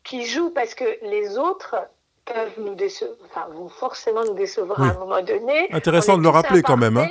qui 0.05 0.25
joue 0.25 0.51
parce 0.51 0.75
que 0.75 0.85
les 1.03 1.37
autres 1.37 1.77
peuvent 2.25 2.59
nous 2.59 2.75
décevoir, 2.75 3.17
enfin, 3.27 3.47
vont 3.53 3.69
forcément 3.69 4.25
nous 4.25 4.35
décevoir 4.35 4.81
à 4.81 4.87
un 4.87 4.95
moment 4.95 5.23
donné. 5.23 5.69
Intéressant 5.73 6.17
de 6.17 6.23
le 6.23 6.29
rappeler 6.31 6.63
quand 6.63 6.79
même. 6.79 6.97
Hein. 6.97 7.09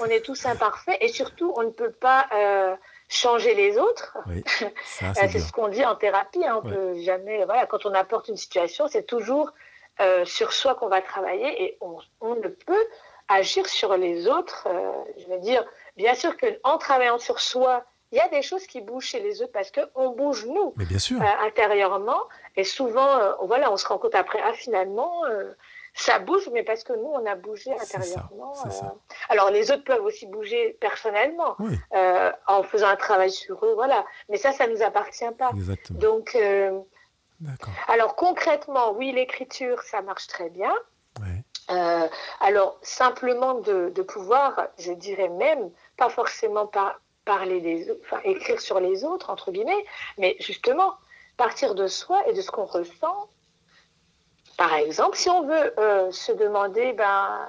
On 0.00 0.04
est 0.04 0.20
tous 0.20 0.44
imparfaits 0.44 0.98
et 1.00 1.08
surtout, 1.08 1.52
on 1.56 1.62
ne 1.62 1.70
peut 1.70 1.92
pas... 1.92 2.26
Euh, 2.34 2.76
changer 3.08 3.54
les 3.54 3.78
autres. 3.78 4.16
Euh, 4.28 4.68
c'est 5.14 5.38
ce 5.38 5.52
qu'on 5.52 5.68
dit 5.68 5.84
en 5.84 5.96
thérapie. 5.96 6.44
Hein. 6.44 6.60
On 6.62 6.68
peut 6.68 6.98
jamais, 7.00 7.44
voilà, 7.44 7.66
quand 7.66 7.86
on 7.86 7.94
apporte 7.94 8.28
une 8.28 8.36
situation, 8.36 8.86
c'est 8.88 9.04
toujours 9.04 9.52
euh, 10.00 10.24
sur 10.24 10.52
soi 10.52 10.74
qu'on 10.74 10.88
va 10.88 11.00
travailler 11.00 11.64
et 11.64 11.78
on, 11.80 11.98
on, 12.20 12.34
ne 12.36 12.48
peut 12.48 12.86
agir 13.28 13.66
sur 13.66 13.96
les 13.96 14.28
autres. 14.28 14.68
Euh, 14.70 14.92
je 15.18 15.26
veux 15.32 15.40
dire, 15.40 15.64
bien 15.96 16.14
sûr 16.14 16.36
qu'en 16.36 16.78
travaillant 16.78 17.18
sur 17.18 17.40
soi, 17.40 17.84
il 18.12 18.18
y 18.18 18.20
a 18.20 18.28
des 18.28 18.42
choses 18.42 18.66
qui 18.66 18.80
bougent 18.80 19.06
chez 19.06 19.20
les 19.20 19.42
autres 19.42 19.52
parce 19.52 19.70
qu'on 19.70 20.10
bouge 20.10 20.46
nous 20.46 20.72
Mais 20.76 20.86
bien 20.86 20.98
sûr. 20.98 21.20
intérieurement 21.42 22.22
et 22.56 22.64
souvent, 22.64 23.36
voilà, 23.42 23.70
on 23.70 23.76
se 23.76 23.86
rend 23.86 23.98
compte 23.98 24.14
après, 24.14 24.40
ah 24.42 24.54
finalement 24.54 25.24
ça 26.00 26.18
bouge, 26.18 26.48
mais 26.52 26.62
parce 26.62 26.84
que 26.84 26.92
nous, 26.92 27.10
on 27.12 27.26
a 27.26 27.34
bougé 27.34 27.72
intérieurement. 27.72 28.54
alors, 29.28 29.50
les 29.50 29.70
autres 29.70 29.84
peuvent 29.84 30.04
aussi 30.04 30.26
bouger 30.26 30.76
personnellement, 30.80 31.56
en 32.46 32.62
faisant 32.62 32.88
un 32.88 32.96
travail 32.96 33.30
sur 33.30 33.64
eux, 33.64 33.74
voilà. 33.74 34.04
Mais 34.28 34.36
ça, 34.36 34.52
ça 34.52 34.66
ne 34.66 34.74
nous 34.74 34.82
appartient 34.82 35.24
pas. 35.38 35.50
Exactement. 35.54 35.98
Donc, 35.98 36.36
alors 37.86 38.16
concrètement, 38.16 38.92
oui, 38.92 39.12
l'écriture, 39.12 39.82
ça 39.82 40.02
marche 40.02 40.26
très 40.26 40.50
bien. 40.50 40.72
Euh, 41.70 42.08
alors 42.40 42.78
simplement 42.82 43.54
de, 43.54 43.90
pouvoir, 44.02 44.68
je 44.78 44.92
dirais 44.92 45.28
même, 45.28 45.70
pas 45.96 46.08
forcément 46.08 46.66
par, 46.66 47.00
parler 47.24 47.60
des, 47.60 47.94
enfin 48.04 48.20
écrire 48.24 48.60
sur 48.60 48.80
les 48.80 49.04
autres 49.04 49.30
entre 49.30 49.52
guillemets, 49.52 49.84
mais 50.16 50.36
justement 50.40 50.94
partir 51.36 51.74
de 51.74 51.86
soi 51.86 52.26
et 52.28 52.32
de 52.32 52.40
ce 52.40 52.50
qu'on 52.50 52.64
ressent. 52.64 53.28
Par 54.58 54.74
exemple, 54.74 55.16
si 55.16 55.30
on 55.30 55.44
veut 55.46 55.72
euh, 55.78 56.12
se 56.12 56.32
demander, 56.32 56.92
ben, 56.92 57.46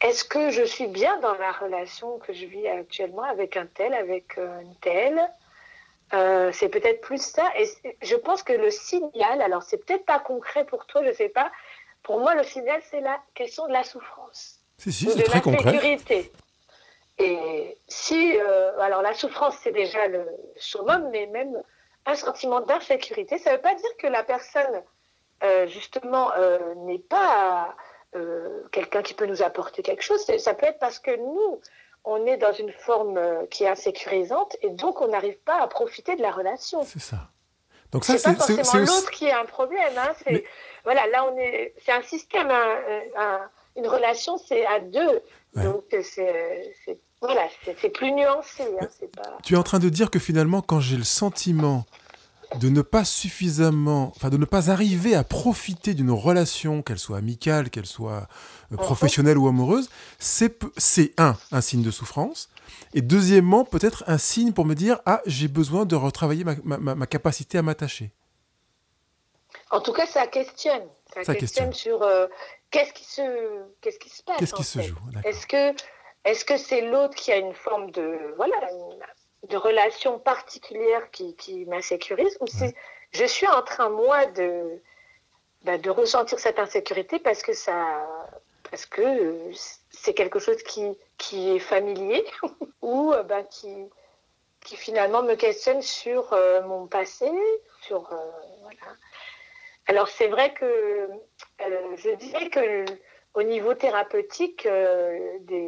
est-ce 0.00 0.24
que 0.24 0.50
je 0.50 0.62
suis 0.62 0.88
bien 0.88 1.20
dans 1.20 1.34
la 1.34 1.52
relation 1.52 2.18
que 2.18 2.32
je 2.32 2.46
vis 2.46 2.66
actuellement 2.66 3.22
avec 3.22 3.56
un 3.56 3.66
tel, 3.66 3.94
avec 3.94 4.36
euh, 4.38 4.60
une 4.60 4.74
telle 4.76 5.20
euh, 6.12 6.52
c'est 6.52 6.68
peut-être 6.68 7.00
plus 7.00 7.20
ça. 7.20 7.50
Et 7.58 7.66
je 8.02 8.14
pense 8.14 8.42
que 8.42 8.52
le 8.52 8.70
signal, 8.70 9.40
alors 9.40 9.62
c'est 9.62 9.78
peut-être 9.78 10.04
pas 10.04 10.18
concret 10.18 10.64
pour 10.64 10.86
toi, 10.86 11.02
je 11.04 11.12
sais 11.12 11.28
pas. 11.28 11.50
Pour 12.02 12.20
moi, 12.20 12.34
le 12.34 12.42
signal, 12.42 12.80
c'est 12.90 13.00
la 13.00 13.18
question 13.34 13.66
de 13.66 13.72
la 13.72 13.82
souffrance. 13.84 14.60
Si, 14.78 14.92
si, 14.92 15.10
c'est 15.10 15.22
très 15.22 15.40
concret. 15.40 15.98
Et 17.18 17.78
si, 17.88 18.36
euh, 18.36 18.78
alors 18.80 19.02
la 19.02 19.14
souffrance, 19.14 19.56
c'est 19.62 19.72
déjà 19.72 20.06
le 20.08 20.26
summum, 20.56 21.08
mais 21.10 21.26
même 21.26 21.62
un 22.06 22.14
sentiment 22.14 22.60
d'insécurité, 22.60 23.38
ça 23.38 23.52
ne 23.52 23.56
veut 23.56 23.62
pas 23.62 23.74
dire 23.74 23.96
que 23.98 24.06
la 24.08 24.24
personne, 24.24 24.82
euh, 25.42 25.66
justement, 25.66 26.30
n'est 26.86 26.98
pas 26.98 27.74
quelqu'un 28.70 29.02
qui 29.02 29.14
peut 29.14 29.26
nous 29.26 29.42
apporter 29.42 29.82
quelque 29.82 30.02
chose. 30.02 30.24
Ça 30.38 30.54
peut 30.54 30.66
être 30.66 30.78
parce 30.78 31.00
que 31.00 31.16
nous, 31.16 31.60
on 32.04 32.26
est 32.26 32.36
dans 32.36 32.52
une 32.52 32.70
forme 32.70 33.16
euh, 33.16 33.46
qui 33.46 33.64
est 33.64 33.68
insécurisante 33.68 34.56
et 34.62 34.70
donc 34.70 35.00
on 35.00 35.08
n'arrive 35.08 35.38
pas 35.38 35.60
à 35.60 35.66
profiter 35.66 36.16
de 36.16 36.22
la 36.22 36.30
relation. 36.30 36.84
C'est 36.84 37.00
ça. 37.00 37.28
Donc 37.90 38.04
ça, 38.04 38.18
c'est 38.18 38.36
pas 38.36 38.44
forcément 38.44 38.84
l'autre 38.84 39.10
qui 39.10 39.30
a 39.30 39.40
un 39.40 39.44
problème. 39.44 39.92
Hein. 39.96 40.12
C'est 40.24 40.44
voilà, 40.84 41.06
là 41.06 41.24
on 41.30 41.36
est, 41.38 41.74
c'est 41.84 41.92
un 41.92 42.02
système, 42.02 42.50
une 43.76 43.86
relation, 43.86 44.36
c'est 44.36 44.66
à 44.66 44.80
deux. 44.80 45.22
Donc 45.54 45.84
c'est 46.02 46.74
voilà, 47.20 47.48
c'est 47.80 47.88
plus 47.90 48.12
nuancé. 48.12 48.64
Hein. 48.80 48.88
Pas... 49.16 49.38
Tu 49.42 49.54
es 49.54 49.56
en 49.56 49.62
train 49.62 49.78
de 49.78 49.88
dire 49.88 50.10
que 50.10 50.18
finalement, 50.18 50.60
quand 50.60 50.80
j'ai 50.80 50.96
le 50.96 51.04
sentiment 51.04 51.84
de 52.60 52.68
ne 52.68 52.82
pas 52.82 53.04
suffisamment, 53.04 54.12
enfin 54.16 54.30
de 54.30 54.36
ne 54.36 54.44
pas 54.44 54.70
arriver 54.70 55.14
à 55.14 55.24
profiter 55.24 55.94
d'une 55.94 56.10
relation, 56.10 56.82
qu'elle 56.82 56.98
soit 56.98 57.18
amicale, 57.18 57.70
qu'elle 57.70 57.86
soit 57.86 58.28
euh, 58.72 58.76
professionnelle 58.76 59.38
ou 59.38 59.48
amoureuse, 59.48 59.88
c'est 60.18 61.14
un, 61.18 61.36
un 61.52 61.60
signe 61.60 61.82
de 61.82 61.90
souffrance. 61.90 62.48
Et 62.94 63.02
deuxièmement, 63.02 63.64
peut-être 63.64 64.04
un 64.06 64.18
signe 64.18 64.52
pour 64.52 64.64
me 64.64 64.74
dire, 64.74 65.00
ah, 65.06 65.20
j'ai 65.26 65.48
besoin 65.48 65.84
de 65.84 65.96
retravailler 65.96 66.44
ma, 66.44 67.06
capacité 67.06 67.58
à 67.58 67.62
m'attacher. 67.62 68.12
En 69.70 69.80
tout 69.80 69.92
cas, 69.92 70.06
ça 70.06 70.26
questionne. 70.26 70.84
Ça, 71.22 71.34
questionne, 71.34 71.72
sur 71.72 72.02
euh, 72.02 72.26
qu'est-ce 72.70 72.92
qui 72.92 73.04
se, 73.04 73.22
qu'est-ce 73.80 73.98
qui 73.98 74.10
se 74.10 74.22
passe. 74.22 74.36
Qu'est-ce 74.38 74.54
qui 74.54 74.64
se 74.64 74.80
joue? 74.80 74.96
Est-ce 75.24 75.46
que, 75.46 75.74
est-ce 76.24 76.44
que 76.44 76.56
c'est 76.56 76.80
l'autre 76.80 77.14
qui 77.14 77.30
a 77.30 77.36
une 77.36 77.54
forme 77.54 77.90
de, 77.92 78.34
voilà, 78.36 78.56
de 79.48 79.56
relation 79.56 80.18
particulière 80.18 81.10
qui, 81.10 81.34
qui 81.36 81.64
m'insécurise 81.66 82.36
ou 82.40 82.46
si 82.46 82.74
je 83.12 83.24
suis 83.24 83.46
en 83.46 83.62
train, 83.62 83.88
moi, 83.88 84.26
de, 84.26 84.80
bah, 85.62 85.78
de 85.78 85.90
ressentir 85.90 86.38
cette 86.38 86.58
insécurité 86.58 87.18
parce 87.18 87.42
que 87.42 87.52
ça 87.52 88.06
parce 88.70 88.86
que 88.86 89.52
c'est 89.90 90.14
quelque 90.14 90.40
chose 90.40 90.60
qui, 90.64 90.98
qui 91.16 91.50
est 91.50 91.60
familier 91.60 92.24
ou 92.82 93.12
bah, 93.28 93.44
qui, 93.44 93.68
qui 94.64 94.76
finalement 94.76 95.22
me 95.22 95.34
questionne 95.34 95.82
sur 95.82 96.32
euh, 96.32 96.62
mon 96.62 96.86
passé, 96.86 97.30
sur 97.82 98.12
euh, 98.12 98.16
voilà. 98.62 98.96
Alors 99.86 100.08
c'est 100.08 100.28
vrai 100.28 100.52
que 100.54 100.64
euh, 100.64 101.96
je 101.96 102.10
dirais 102.16 102.48
que 102.48 102.84
au 103.34 103.42
niveau 103.42 103.74
thérapeutique, 103.74 104.66
des, 105.40 105.63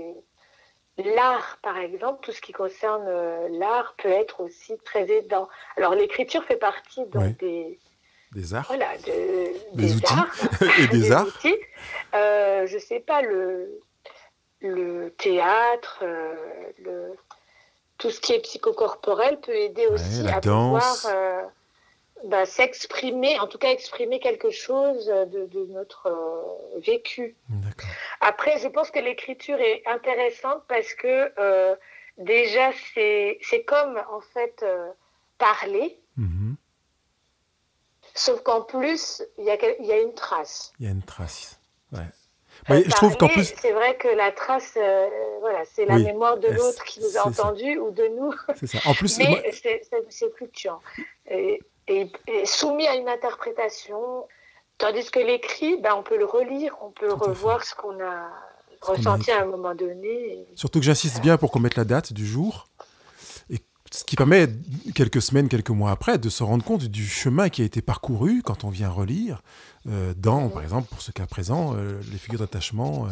L'art, 1.15 1.59
par 1.63 1.79
exemple, 1.79 2.21
tout 2.23 2.33
ce 2.33 2.41
qui 2.41 2.53
concerne 2.53 3.05
euh, 3.07 3.49
l'art 3.51 3.95
peut 4.03 4.09
être 4.09 4.41
aussi 4.41 4.77
très 4.85 5.11
aidant. 5.11 5.49
Alors 5.77 5.95
l'écriture 5.95 6.43
fait 6.45 6.57
partie 6.57 7.03
des, 7.41 7.79
des 8.33 8.55
arts, 8.55 8.67
voilà, 8.67 8.97
des, 9.05 9.95
outils 9.95 10.15
et 10.81 10.87
des, 10.89 11.13
arts. 11.13 11.27
Euh, 12.15 12.67
je 12.67 12.79
sais 12.79 13.01
pas 13.01 13.23
le 13.23 13.81
le 14.61 15.11
théâtre, 15.11 16.01
euh, 16.03 16.35
le 16.83 17.15
tout 17.99 18.11
ce 18.11 18.21
qui 18.21 18.33
est 18.33 18.41
psychocorporel 18.41 19.41
peut 19.41 19.55
aider 19.55 19.87
aussi 19.87 20.27
à 20.29 20.41
danse. 20.41 21.03
pouvoir 21.03 21.17
euh, 21.17 21.43
bah, 22.25 22.47
s'exprimer, 22.47 23.39
en 23.41 23.47
tout 23.47 23.59
cas 23.59 23.71
exprimer 23.71 24.21
quelque 24.21 24.51
chose 24.51 25.07
de, 25.07 25.67
notre 25.71 26.07
euh, 26.07 26.81
vécu. 26.81 27.37
Après, 28.21 28.59
je 28.59 28.69
pense 28.69 28.91
que 28.91 28.99
l'écriture 28.99 29.61
est 29.61 29.83
intéressante 29.87 30.63
parce 30.69 30.95
que 30.95 31.33
euh, 31.39 31.77
déjà, 32.19 32.71
c'est 32.95 33.65
comme 33.67 34.01
en 34.11 34.21
fait 34.33 34.63
euh, 34.63 34.89
parler. 35.39 36.01
Mm-hmm. 36.19 36.55
Sauf 38.15 38.43
qu'en 38.43 38.63
plus, 38.63 39.23
il 39.37 39.45
y, 39.45 39.87
y, 39.87 39.93
a 39.93 40.01
une 40.01 40.15
trace. 40.15 40.73
Il 40.81 40.87
y 40.87 40.89
a 40.89 40.93
une 40.93 41.03
trace. 41.03 41.61
Ouais. 41.93 42.83
je 42.83 42.91
trouve 42.93 43.15
qu'en 43.19 43.29
plus. 43.29 43.55
C'est 43.61 43.73
vrai 43.73 43.97
que 43.99 44.09
la 44.09 44.33
trace, 44.33 44.79
voilà, 45.41 45.65
c'est 45.67 45.85
la 45.85 45.99
mémoire 45.99 46.39
de 46.39 46.49
l'autre 46.49 46.83
qui 46.85 47.01
nous 47.01 47.19
a 47.19 47.27
entendus 47.27 47.79
ou 47.79 47.91
de 47.91 48.07
nous. 48.09 48.33
C'est 48.55 48.69
ça. 48.69 48.79
En 48.87 48.95
plus, 48.95 49.19
mais 49.19 49.53
c'est 49.53 50.35
fluctuant. 50.35 50.81
Et, 51.31 51.61
et, 51.89 52.11
soumis 52.45 52.87
à 52.87 52.95
une 52.95 53.09
interprétation. 53.09 54.27
Tandis 54.79 55.11
que 55.11 55.21
l'écrit, 55.21 55.81
ben, 55.81 55.95
on 55.97 56.03
peut 56.03 56.19
le 56.19 56.27
relire, 56.27 56.77
on 56.83 56.91
peut 56.91 57.13
revoir 57.13 57.65
ce 57.65 57.75
qu'on 57.75 57.99
a 58.01 58.29
ressenti 58.83 59.31
à 59.31 59.43
un 59.43 59.47
moment 59.47 59.75
donné. 59.75 60.47
Surtout 60.55 60.81
que 60.81 60.85
j'insiste 60.85 61.21
bien 61.23 61.39
pour 61.39 61.51
qu'on 61.51 61.61
mette 61.61 61.77
la 61.77 61.85
date 61.85 62.13
du 62.13 62.27
jour. 62.27 62.69
Et 63.49 63.59
ce 63.91 64.05
qui 64.05 64.17
permet, 64.17 64.49
quelques 64.95 65.23
semaines, 65.23 65.49
quelques 65.49 65.71
mois 65.71 65.91
après, 65.91 66.19
de 66.19 66.29
se 66.29 66.43
rendre 66.43 66.63
compte 66.63 66.85
du 66.85 67.07
chemin 67.07 67.49
qui 67.49 67.63
a 67.63 67.65
été 67.65 67.81
parcouru 67.81 68.43
quand 68.43 68.65
on 68.65 68.69
vient 68.69 68.91
relire, 68.91 69.43
euh, 69.89 70.13
dans, 70.15 70.49
par 70.51 70.63
exemple, 70.63 70.89
pour 70.89 71.01
ce 71.01 71.11
cas 71.11 71.27
présent, 71.27 71.75
euh, 71.75 71.99
les 72.13 72.19
figures 72.19 72.41
d'attachement 72.41 73.07
euh, 73.07 73.11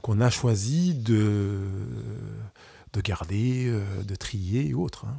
qu'on 0.00 0.22
a 0.22 0.30
choisi 0.30 0.94
de, 0.94 1.58
de 2.94 3.00
garder, 3.02 3.70
de 4.02 4.14
trier 4.14 4.68
et 4.68 4.74
autres. 4.74 5.04
Hein 5.06 5.16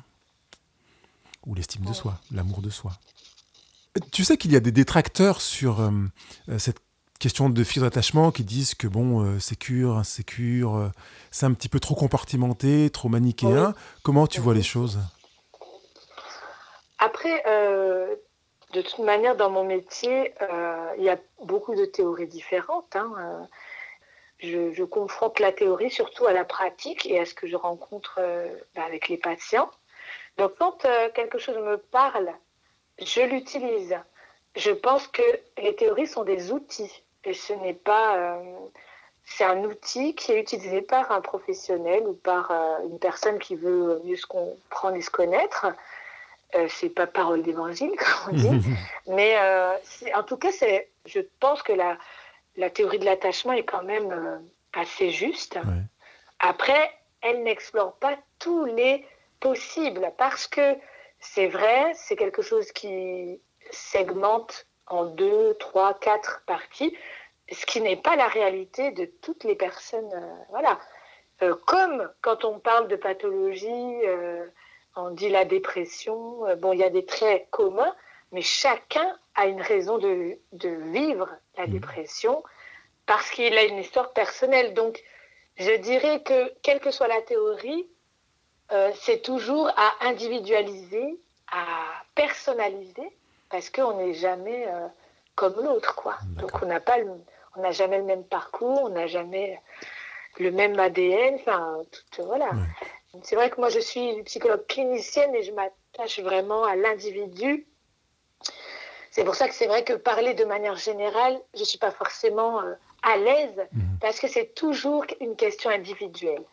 ou 1.45 1.55
l'estime 1.55 1.85
de 1.85 1.93
soi, 1.93 2.19
l'amour 2.31 2.61
de 2.61 2.69
soi. 2.69 2.93
Tu 4.11 4.23
sais 4.23 4.37
qu'il 4.37 4.51
y 4.51 4.55
a 4.55 4.59
des 4.59 4.71
détracteurs 4.71 5.41
sur 5.41 5.79
euh, 5.79 5.91
euh, 6.49 6.59
cette 6.59 6.79
question 7.19 7.49
de 7.49 7.63
fil 7.63 7.81
d'attachement 7.81 8.31
qui 8.31 8.43
disent 8.43 8.75
que 8.75 8.87
bon, 8.87 9.23
euh, 9.23 9.39
sécure, 9.39 9.95
insécure, 9.95 10.75
euh, 10.75 10.87
c'est 11.31 11.45
un 11.45 11.53
petit 11.53 11.69
peu 11.69 11.79
trop 11.79 11.95
compartimenté, 11.95 12.89
trop 12.89 13.07
manichéen. 13.07 13.73
Comment 14.03 14.27
tu 14.27 14.41
vois 14.41 14.53
les 14.53 14.63
choses? 14.63 14.99
Après, 16.99 17.43
de 18.73 18.81
toute 18.81 18.99
manière, 18.99 19.35
dans 19.35 19.49
mon 19.49 19.63
métier, 19.63 20.33
il 20.97 21.03
y 21.03 21.09
a 21.09 21.17
beaucoup 21.43 21.75
de 21.75 21.85
théories 21.85 22.27
différentes. 22.27 22.95
Hein, 22.95 23.47
je, 24.39 24.73
je, 24.73 24.83
confronte 24.83 25.39
la 25.39 25.51
théorie 25.51 25.91
surtout 25.91 26.25
à 26.25 26.33
la 26.33 26.45
pratique 26.45 27.05
et 27.05 27.19
à 27.19 27.25
ce 27.25 27.33
que 27.33 27.47
je 27.47 27.55
rencontre 27.55 28.19
bah, 28.75 28.83
avec 28.85 29.07
les 29.09 29.17
patients. 29.17 29.69
Donc 30.37 30.53
quand 30.59 30.85
euh, 30.85 31.09
quelque 31.13 31.37
chose 31.37 31.57
me 31.57 31.77
parle, 31.77 32.31
je 32.99 33.21
l'utilise. 33.21 33.97
Je 34.55 34.71
pense 34.71 35.07
que 35.07 35.23
les 35.57 35.75
théories 35.75 36.07
sont 36.07 36.23
des 36.23 36.51
outils 36.51 37.03
et 37.23 37.33
ce 37.33 37.53
n'est 37.53 37.73
pas... 37.73 38.17
Euh, 38.17 38.57
c'est 39.27 39.43
un 39.43 39.63
outil 39.63 40.13
qui 40.13 40.33
est 40.33 40.39
utilisé 40.39 40.81
par 40.81 41.11
un 41.11 41.19
professionnel 41.19 42.05
ou 42.05 42.13
par 42.13 42.51
euh, 42.51 42.87
une 42.87 42.99
personne 42.99 43.39
qui 43.39 43.55
veut 43.55 43.99
mieux 44.03 44.17
se 44.17 44.27
comprendre 44.27 44.95
et 44.97 45.01
se 45.01 45.09
connaître. 45.09 45.65
c'est 46.69 46.89
pas 46.89 47.07
parole 47.07 47.41
d'évangile, 47.41 47.91
comme 47.97 48.33
on 48.33 48.37
dit. 48.37 48.67
Mais 49.07 49.35
en 50.13 50.23
tout 50.23 50.37
cas, 50.37 50.51
je 51.05 51.19
pense 51.39 51.63
que 51.63 51.73
la, 51.73 51.97
la 52.55 52.69
théorie 52.69 52.99
de 52.99 53.05
l'attachement 53.05 53.53
est 53.53 53.65
quand 53.65 53.83
même 53.83 54.41
assez 54.73 55.09
juste. 55.09 55.57
Après, 56.39 56.91
elle 57.21 57.41
n'explore 57.41 57.93
pas 57.93 58.15
tous 58.37 58.65
les 58.65 59.05
possible 59.39 60.11
parce 60.17 60.47
que 60.47 60.75
c'est 61.19 61.47
vrai, 61.47 61.91
c'est 61.95 62.15
quelque 62.15 62.41
chose 62.41 62.71
qui 62.71 63.41
segmente 63.71 64.67
en 64.87 65.05
deux, 65.05 65.55
trois, 65.55 65.93
quatre 65.95 66.43
parties, 66.45 66.95
ce 67.51 67.65
qui 67.65 67.81
n'est 67.81 67.95
pas 67.95 68.15
la 68.15 68.27
réalité 68.27 68.91
de 68.91 69.05
toutes 69.05 69.43
les 69.43 69.55
personnes. 69.55 70.11
Euh, 70.13 70.43
voilà. 70.49 70.79
Euh, 71.41 71.55
comme 71.65 72.11
quand 72.21 72.45
on 72.45 72.59
parle 72.59 72.87
de 72.87 72.95
pathologie, 72.95 74.05
euh, 74.05 74.45
on 74.95 75.11
dit 75.11 75.29
la 75.29 75.45
dépression, 75.45 76.45
bon, 76.57 76.73
il 76.73 76.79
y 76.79 76.83
a 76.83 76.89
des 76.89 77.05
traits 77.05 77.47
communs, 77.49 77.93
mais 78.31 78.41
chacun 78.41 79.17
a 79.35 79.47
une 79.47 79.61
raison 79.61 79.97
de, 79.97 80.39
de 80.53 80.69
vivre 80.69 81.29
la 81.57 81.67
mmh. 81.67 81.71
dépression 81.71 82.43
parce 83.05 83.29
qu'il 83.31 83.57
a 83.57 83.63
une 83.63 83.77
histoire 83.77 84.13
personnelle. 84.13 84.73
Donc, 84.73 85.03
je 85.57 85.71
dirais 85.71 86.23
que, 86.23 86.53
quelle 86.61 86.79
que 86.79 86.91
soit 86.91 87.07
la 87.07 87.21
théorie, 87.21 87.87
euh, 88.71 88.91
c'est 88.95 89.21
toujours 89.21 89.69
à 89.75 89.93
individualiser, 90.01 91.19
à 91.51 91.65
personnaliser, 92.15 93.11
parce 93.49 93.69
qu'on 93.69 93.97
n'est 93.97 94.13
jamais 94.13 94.67
euh, 94.67 94.87
comme 95.35 95.55
l'autre, 95.63 95.95
quoi. 95.95 96.17
Donc, 96.37 96.51
on 96.61 96.65
n'a 96.65 96.79
pas, 96.79 96.97
on 97.55 97.61
n'a 97.61 97.71
jamais 97.71 97.97
le 97.97 98.03
même 98.03 98.23
parcours, 98.23 98.81
on 98.83 98.89
n'a 98.89 99.07
jamais 99.07 99.61
le 100.39 100.51
même 100.51 100.79
ADN, 100.79 101.35
enfin, 101.35 101.81
tout, 102.11 102.23
voilà. 102.23 102.49
C'est 103.23 103.35
vrai 103.35 103.49
que 103.49 103.59
moi, 103.59 103.69
je 103.69 103.79
suis 103.79 104.21
psychologue 104.23 104.65
clinicienne 104.67 105.33
et 105.35 105.43
je 105.43 105.51
m'attache 105.53 106.19
vraiment 106.19 106.65
à 106.65 106.75
l'individu. 106.75 107.65
C'est 109.11 109.23
pour 109.23 109.35
ça 109.35 109.47
que 109.47 109.53
c'est 109.53 109.67
vrai 109.67 109.85
que 109.85 109.93
parler 109.93 110.33
de 110.33 110.43
manière 110.43 110.75
générale, 110.75 111.39
je 111.53 111.61
ne 111.61 111.65
suis 111.65 111.77
pas 111.77 111.91
forcément 111.91 112.59
euh, 112.61 112.73
à 113.01 113.15
l'aise 113.15 113.55
mhm. 113.71 113.97
parce 114.01 114.19
que 114.19 114.27
c'est 114.27 114.53
toujours 114.53 115.05
une 115.21 115.37
question 115.37 115.69
individuelle. 115.69 116.43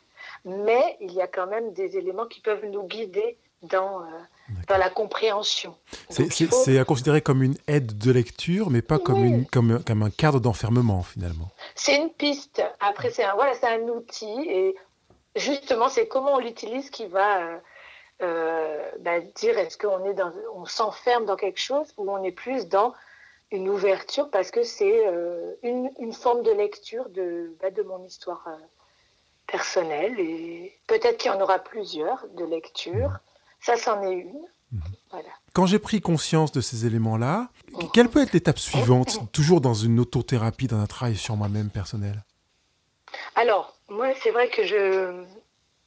Mais 0.44 0.96
il 1.00 1.12
y 1.12 1.20
a 1.20 1.26
quand 1.26 1.46
même 1.46 1.72
des 1.72 1.96
éléments 1.96 2.26
qui 2.26 2.40
peuvent 2.40 2.64
nous 2.66 2.84
guider 2.84 3.38
dans, 3.62 4.02
euh, 4.02 4.04
dans 4.68 4.76
la 4.76 4.90
compréhension. 4.90 5.76
C'est 6.10 6.78
à 6.78 6.84
considérer 6.84 7.22
comme 7.22 7.42
une 7.42 7.56
aide 7.68 7.96
de 7.96 8.10
lecture, 8.10 8.70
mais 8.70 8.82
pas 8.82 8.98
comme, 8.98 9.24
une, 9.24 9.46
comme, 9.46 9.82
comme 9.84 10.02
un 10.02 10.10
cadre 10.10 10.40
d'enfermement 10.40 11.02
finalement. 11.02 11.48
C'est 11.74 11.96
une 11.96 12.10
piste. 12.10 12.62
Après, 12.80 13.10
c'est 13.10 13.24
un, 13.24 13.34
voilà, 13.34 13.52
un 13.62 13.88
outil. 13.88 14.48
Et 14.48 14.74
justement, 15.36 15.88
c'est 15.88 16.08
comment 16.08 16.34
on 16.34 16.38
l'utilise 16.38 16.90
qui 16.90 17.06
va 17.06 17.42
euh, 17.42 17.58
euh, 18.22 18.90
bah, 19.00 19.20
dire 19.20 19.58
est-ce 19.58 19.78
qu'on 19.78 20.04
est 20.04 20.14
dans, 20.14 20.32
on 20.54 20.64
s'enferme 20.64 21.24
dans 21.24 21.36
quelque 21.36 21.60
chose 21.60 21.92
ou 21.96 22.10
on 22.10 22.22
est 22.22 22.32
plus 22.32 22.68
dans 22.68 22.94
une 23.52 23.68
ouverture 23.68 24.30
parce 24.30 24.50
que 24.50 24.62
c'est 24.62 25.04
une, 25.62 25.90
une, 25.98 26.12
forme 26.14 26.42
de 26.42 26.52
lecture 26.52 27.10
de, 27.10 27.54
bah, 27.60 27.70
de 27.70 27.82
mon 27.82 28.02
histoire 28.02 28.48
personnelle 29.52 30.18
et 30.18 30.76
peut-être 30.88 31.18
qu'il 31.18 31.30
y 31.30 31.34
en 31.34 31.40
aura 31.40 31.60
plusieurs 31.60 32.26
de 32.36 32.44
lecture. 32.44 33.12
Ça, 33.60 33.76
c'en 33.76 34.02
est 34.02 34.14
une. 34.14 34.42
Mhm. 34.72 34.80
Voilà. 35.10 35.28
Quand 35.52 35.66
j'ai 35.66 35.78
pris 35.78 36.00
conscience 36.00 36.50
de 36.50 36.60
ces 36.60 36.86
éléments-là, 36.86 37.50
quelle 37.92 38.08
peut 38.08 38.22
être 38.22 38.32
l'étape 38.32 38.58
suivante, 38.58 39.30
toujours 39.32 39.60
dans 39.60 39.74
une 39.74 40.00
autothérapie, 40.00 40.66
dans 40.66 40.80
un 40.80 40.86
travail 40.86 41.16
sur 41.16 41.36
moi-même 41.36 41.68
personnel? 41.68 42.24
Alors, 43.36 43.76
moi, 43.88 44.08
c'est 44.22 44.30
vrai 44.30 44.48
que 44.48 44.64
je, 44.64 45.24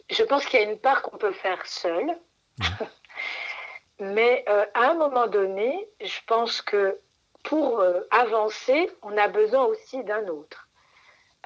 je 0.09 0.24
pense 0.24 0.45
qu'il 0.45 0.59
y 0.59 0.63
a 0.63 0.72
une 0.72 0.78
part 0.78 1.01
qu'on 1.01 1.18
peut 1.18 1.34
faire 1.34 1.66
seul. 1.66 2.16
Mais 3.99 4.45
euh, 4.47 4.66
à 4.76 4.91
un 4.91 4.93
moment 4.93 5.28
donné, 5.28 5.89
je 6.01 6.20
pense 6.28 6.61
que 6.61 6.99
pour 7.43 7.80
euh, 7.80 8.01
avancer, 8.11 8.89
on 9.01 9.18
a 9.18 9.28
besoin 9.28 9.63
aussi 9.66 10.03
d'un 10.03 10.28
autre. 10.28 10.64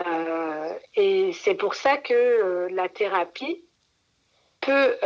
Euh, 0.06 0.74
et 0.96 1.34
c'est 1.34 1.56
pour 1.56 1.76
ça 1.76 1.98
que 1.98 2.14
euh, 2.14 2.70
la 2.72 2.90
thérapie 2.90 3.64
peut 4.62 4.98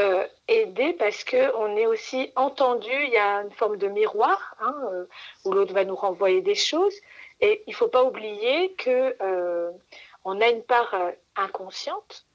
aider 0.48 0.94
parce 0.94 1.24
qu'on 1.24 1.78
est 1.78 1.86
aussi 1.86 2.32
entendu, 2.36 2.90
il 2.92 3.12
y 3.12 3.18
a 3.18 3.44
une 3.44 3.52
forme 3.52 3.78
de 3.78 3.88
miroir 3.88 4.56
hein, 4.60 4.76
où 5.46 5.52
l'autre 5.52 5.76
va 5.76 5.86
nous 5.86 5.96
renvoyer 5.96 6.42
des 6.42 6.56
choses. 6.56 6.96
Et 7.40 7.62
il 7.68 7.70
ne 7.70 7.76
faut 7.76 7.88
pas 7.88 8.04
oublier 8.04 8.76
qu'on 8.84 10.42
a 10.42 10.50
une 10.50 10.64
part 10.64 10.96
inconsciente. 11.36 12.26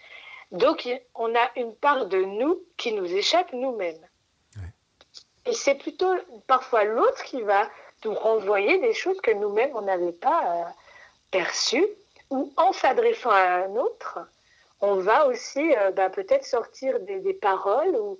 Donc 0.50 0.88
on 1.14 1.34
a 1.34 1.50
une 1.56 1.74
part 1.74 2.06
de 2.06 2.24
nous 2.24 2.62
qui 2.78 2.94
nous 2.94 3.14
échappe 3.14 3.52
nous-mêmes. 3.52 4.00
Et 5.44 5.52
c'est 5.52 5.74
plutôt 5.74 6.14
parfois 6.46 6.84
l'autre 6.84 7.22
qui 7.24 7.42
va 7.42 7.68
nous 8.04 8.14
renvoyer 8.14 8.78
des 8.78 8.94
choses 8.94 9.20
que 9.20 9.32
nous-mêmes, 9.32 9.70
on 9.74 9.82
n'avait 9.82 10.12
pas 10.12 10.44
euh, 10.44 10.70
perçues, 11.30 11.86
ou 12.32 12.52
en 12.56 12.72
s'adressant 12.72 13.30
à 13.30 13.64
un 13.66 13.76
autre, 13.76 14.18
on 14.80 14.96
va 14.96 15.26
aussi 15.26 15.74
euh, 15.76 15.92
bah, 15.92 16.08
peut-être 16.08 16.44
sortir 16.44 16.98
des, 17.00 17.34
paroles 17.34 17.94
ou, 17.94 18.18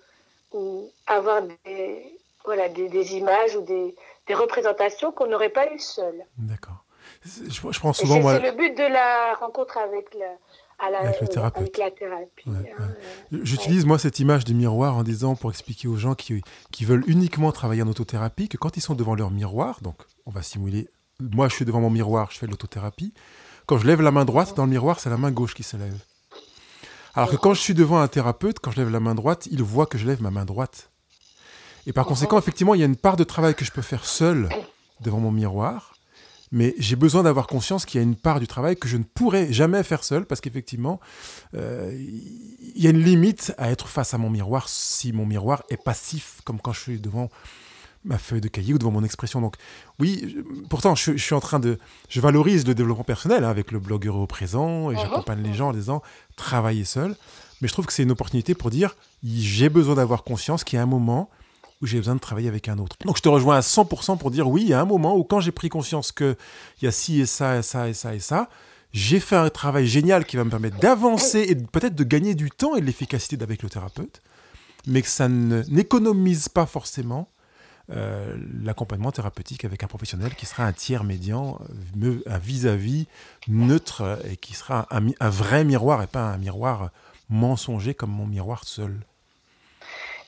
ou, 0.53 0.91
avoir 1.07 1.43
des, 1.65 2.19
voilà, 2.45 2.69
des, 2.69 3.17
images 3.17 3.57
ou 3.57 3.63
des, 3.63 3.95
représentations 4.35 5.13
qu'on 5.13 5.27
n'aurait 5.27 5.51
pas 5.51 5.73
eues 5.73 5.79
seul. 5.79 6.15
D'accord. 6.39 6.85
Je, 7.25 7.51
je 7.51 7.79
prends 7.79 7.93
souvent. 7.93 8.23
C'est 8.29 8.51
le 8.51 8.53
but 8.53 8.77
de 8.77 8.85
la 8.85 9.35
rencontre 9.35 9.77
avec 9.79 10.15
la, 10.15 10.27
avec 10.79 11.21
le 11.21 11.29
thérapeute. 11.29 11.79
la 11.79 11.91
thérapie. 11.91 12.49
Hein, 12.49 12.89
J'utilise 13.43 13.85
moi 13.85 13.99
cette 13.99 14.19
image 14.21 14.45
du 14.45 14.55
miroir 14.55 14.97
en 14.97 15.03
disant 15.03 15.37
pour 15.37 15.51
expliquer 15.51 15.89
aux 15.89 15.97
gens 15.97 16.15
qui, 16.15 16.43
qui 16.71 16.85
veulent 16.85 17.05
uniquement 17.07 17.53
travailler 17.53 17.83
en 17.83 17.89
autothérapie 17.89 18.49
que 18.49 18.57
quand 18.57 18.77
ils 18.77 18.81
sont 18.81 18.95
devant 18.95 19.15
leur 19.15 19.31
miroir, 19.31 19.81
donc 19.83 19.97
on 20.27 20.31
va 20.31 20.43
simuler, 20.43 20.89
moi 21.21 21.49
je 21.49 21.55
suis 21.55 21.65
devant 21.65 21.81
mon 21.81 21.91
miroir, 21.91 22.31
je 22.31 22.39
fais 22.39 22.47
de 22.47 22.51
l'autothérapie, 22.51 23.13
quand 23.67 23.79
je 23.79 23.87
lève 23.87 24.03
la 24.03 24.11
main 24.11 24.25
droite 24.25 24.55
dans 24.57 24.65
le 24.65 24.71
miroir, 24.71 25.01
c'est 25.01 25.11
la 25.11 25.17
main 25.17 25.31
gauche 25.31 25.55
qui 25.55 25.63
se 25.63 25.77
lève. 25.77 25.99
Alors 27.15 27.31
que 27.31 27.37
quand 27.37 27.55
je 27.55 27.61
suis 27.61 27.75
devant 27.75 28.01
un 28.01 28.09
thérapeute, 28.09 28.59
quand 28.61 28.71
je 28.71 28.79
lève 28.79 28.91
la 28.91 29.01
main 29.01 29.15
droite, 29.15 29.47
il 29.51 29.63
voit 29.63 29.87
que 29.87 29.99
je 29.99 30.07
lève 30.07 30.23
ma 30.23 30.31
main 30.31 30.45
droite. 30.45 30.91
Et 31.87 31.93
par 31.93 32.07
conséquent, 32.07 32.39
effectivement, 32.39 32.75
il 32.75 32.81
y 32.81 32.83
a 32.83 32.87
une 32.87 32.97
part 32.97 33.17
de 33.17 33.25
travail 33.25 33.55
que 33.55 33.65
je 33.65 33.73
peux 33.73 33.83
faire 33.83 34.07
seul 34.07 34.49
devant 35.01 35.19
mon 35.19 35.33
miroir, 35.33 35.95
mais 36.53 36.75
j'ai 36.79 36.97
besoin 36.97 37.23
d'avoir 37.23 37.47
conscience 37.47 37.85
qu'il 37.85 38.01
y 38.01 38.05
a 38.05 38.05
une 38.05 38.17
part 38.17 38.41
du 38.41 38.47
travail 38.47 38.77
que 38.77 38.89
je 38.89 38.97
ne 38.97 39.05
pourrais 39.05 39.53
jamais 39.53 39.83
faire 39.83 40.05
seul, 40.05 40.25
parce 40.25 40.41
qu'effectivement, 40.41 41.01
euh, 41.55 41.93
il 41.95 42.83
y 42.83 42.87
a 42.87 42.91
une 42.91 43.03
limite 43.03 43.53
à 43.59 43.71
être 43.71 43.89
face 43.89 44.15
à 44.15 44.19
mon 44.19 44.31
miroir 44.31 44.69
si 44.69 45.13
mon 45.13 45.27
miroir 45.27 45.65
est 45.71 45.83
passif, 45.83 46.41
comme 46.45 46.61
quand 46.61 46.73
je 46.73 46.81
suis 46.81 47.01
devant 47.01 47.31
ma 48.05 48.19
feuille 48.19 48.41
de 48.41 48.49
cahier 48.49 48.75
ou 48.75 48.79
devant 48.79 48.91
mon 48.91 49.05
expression. 49.05 49.41
Donc 49.41 49.57
oui, 49.99 50.37
pourtant, 50.69 50.95
je, 50.95 51.17
suis 51.17 51.35
en 51.35 51.41
train 51.41 51.61
de... 51.61 51.79
Je 52.09 52.21
valorise 52.21 52.67
le 52.67 52.75
développement 52.75 53.05
personnel 53.05 53.45
hein, 53.45 53.51
avec 53.51 53.71
le 53.71 53.79
blogueur 53.79 54.17
au 54.17 54.27
présent, 54.27 54.91
et 54.91 54.95
uh-huh. 54.95 55.01
j'accompagne 55.01 55.43
les 55.43 55.55
gens 55.55 55.69
en 55.69 55.73
disant, 55.73 56.03
travailler 56.37 56.85
seul. 56.85 57.15
Mais 57.61 57.69
je 57.69 57.73
trouve 57.73 57.87
que 57.87 57.93
c'est 57.93 58.03
une 58.03 58.11
opportunité 58.11 58.55
pour 58.55 58.71
dire, 58.71 58.97
j'ai 59.25 59.69
besoin 59.69 59.95
d'avoir 59.95 60.25
conscience 60.25 60.65
qu'il 60.65 60.77
y 60.77 60.81
a 60.81 60.83
un 60.83 60.87
moment 60.87 61.31
où 61.81 61.87
j'ai 61.87 61.99
besoin 61.99 62.15
de 62.15 62.21
travailler 62.21 62.49
avec 62.49 62.69
un 62.69 62.79
autre. 62.79 62.97
Donc 63.05 63.17
je 63.17 63.23
te 63.23 63.29
rejoins 63.29 63.57
à 63.57 63.61
100% 63.61 64.19
pour 64.19 64.31
dire 64.31 64.49
oui, 64.49 64.63
il 64.63 64.69
y 64.69 64.73
a 64.73 64.81
un 64.81 64.85
moment 64.85 65.17
où 65.17 65.25
quand 65.25 65.41
j'ai 65.41 65.53
pris 65.53 65.69
conscience 65.69 66.13
qu'il 66.13 66.37
y 66.81 66.87
a 66.87 66.93
ci 66.93 67.21
et 67.21 67.27
ça 67.27 67.59
et 67.59 67.63
ça 67.63 67.89
et 67.89 67.95
ça 67.95 68.15
et 68.15 68.21
ça, 68.21 68.49
j'ai 68.93 69.21
fait 69.21 69.37
un 69.37 69.51
travail 69.51 69.87
génial 69.87 70.25
qui 70.25 70.37
va 70.37 70.45
me 70.45 70.51
permettre 70.51 70.79
d'avancer 70.79 71.41
et 71.49 71.55
peut-être 71.57 71.95
de 71.95 72.05
gagner 72.05 72.35
du 72.35 72.51
temps 72.51 72.77
et 72.77 72.81
de 72.81 72.87
l'efficacité 72.87 73.43
avec 73.43 73.63
le 73.63 73.71
thérapeute, 73.71 74.23
mais 74.87 75.03
que 75.03 75.09
ça 75.09 75.29
n'économise 75.29 76.49
pas 76.49 76.67
forcément 76.67 77.29
euh, 77.93 78.37
l'accompagnement 78.63 79.13
thérapeutique 79.13 79.65
avec 79.65 79.83
un 79.83 79.87
professionnel 79.87 80.35
qui 80.35 80.47
sera 80.47 80.65
un 80.65 80.73
tiers 80.73 81.05
médian, 81.05 81.59
euh, 82.03 82.21
un 82.27 82.39
vis-à-vis 82.39 83.07
neutre 83.49 84.19
et 84.31 84.37
qui 84.37 84.55
sera 84.55 84.87
un, 84.91 85.09
un, 85.21 85.31
vrai 85.31 85.65
miroir 85.65 86.03
et 86.03 86.07
pas 86.07 86.25
un 86.25 86.39
miroir 86.39 86.91
mensonger 87.29 87.95
comme 87.95 88.11
mon 88.11 88.27
miroir 88.27 88.65
seul. 88.65 88.95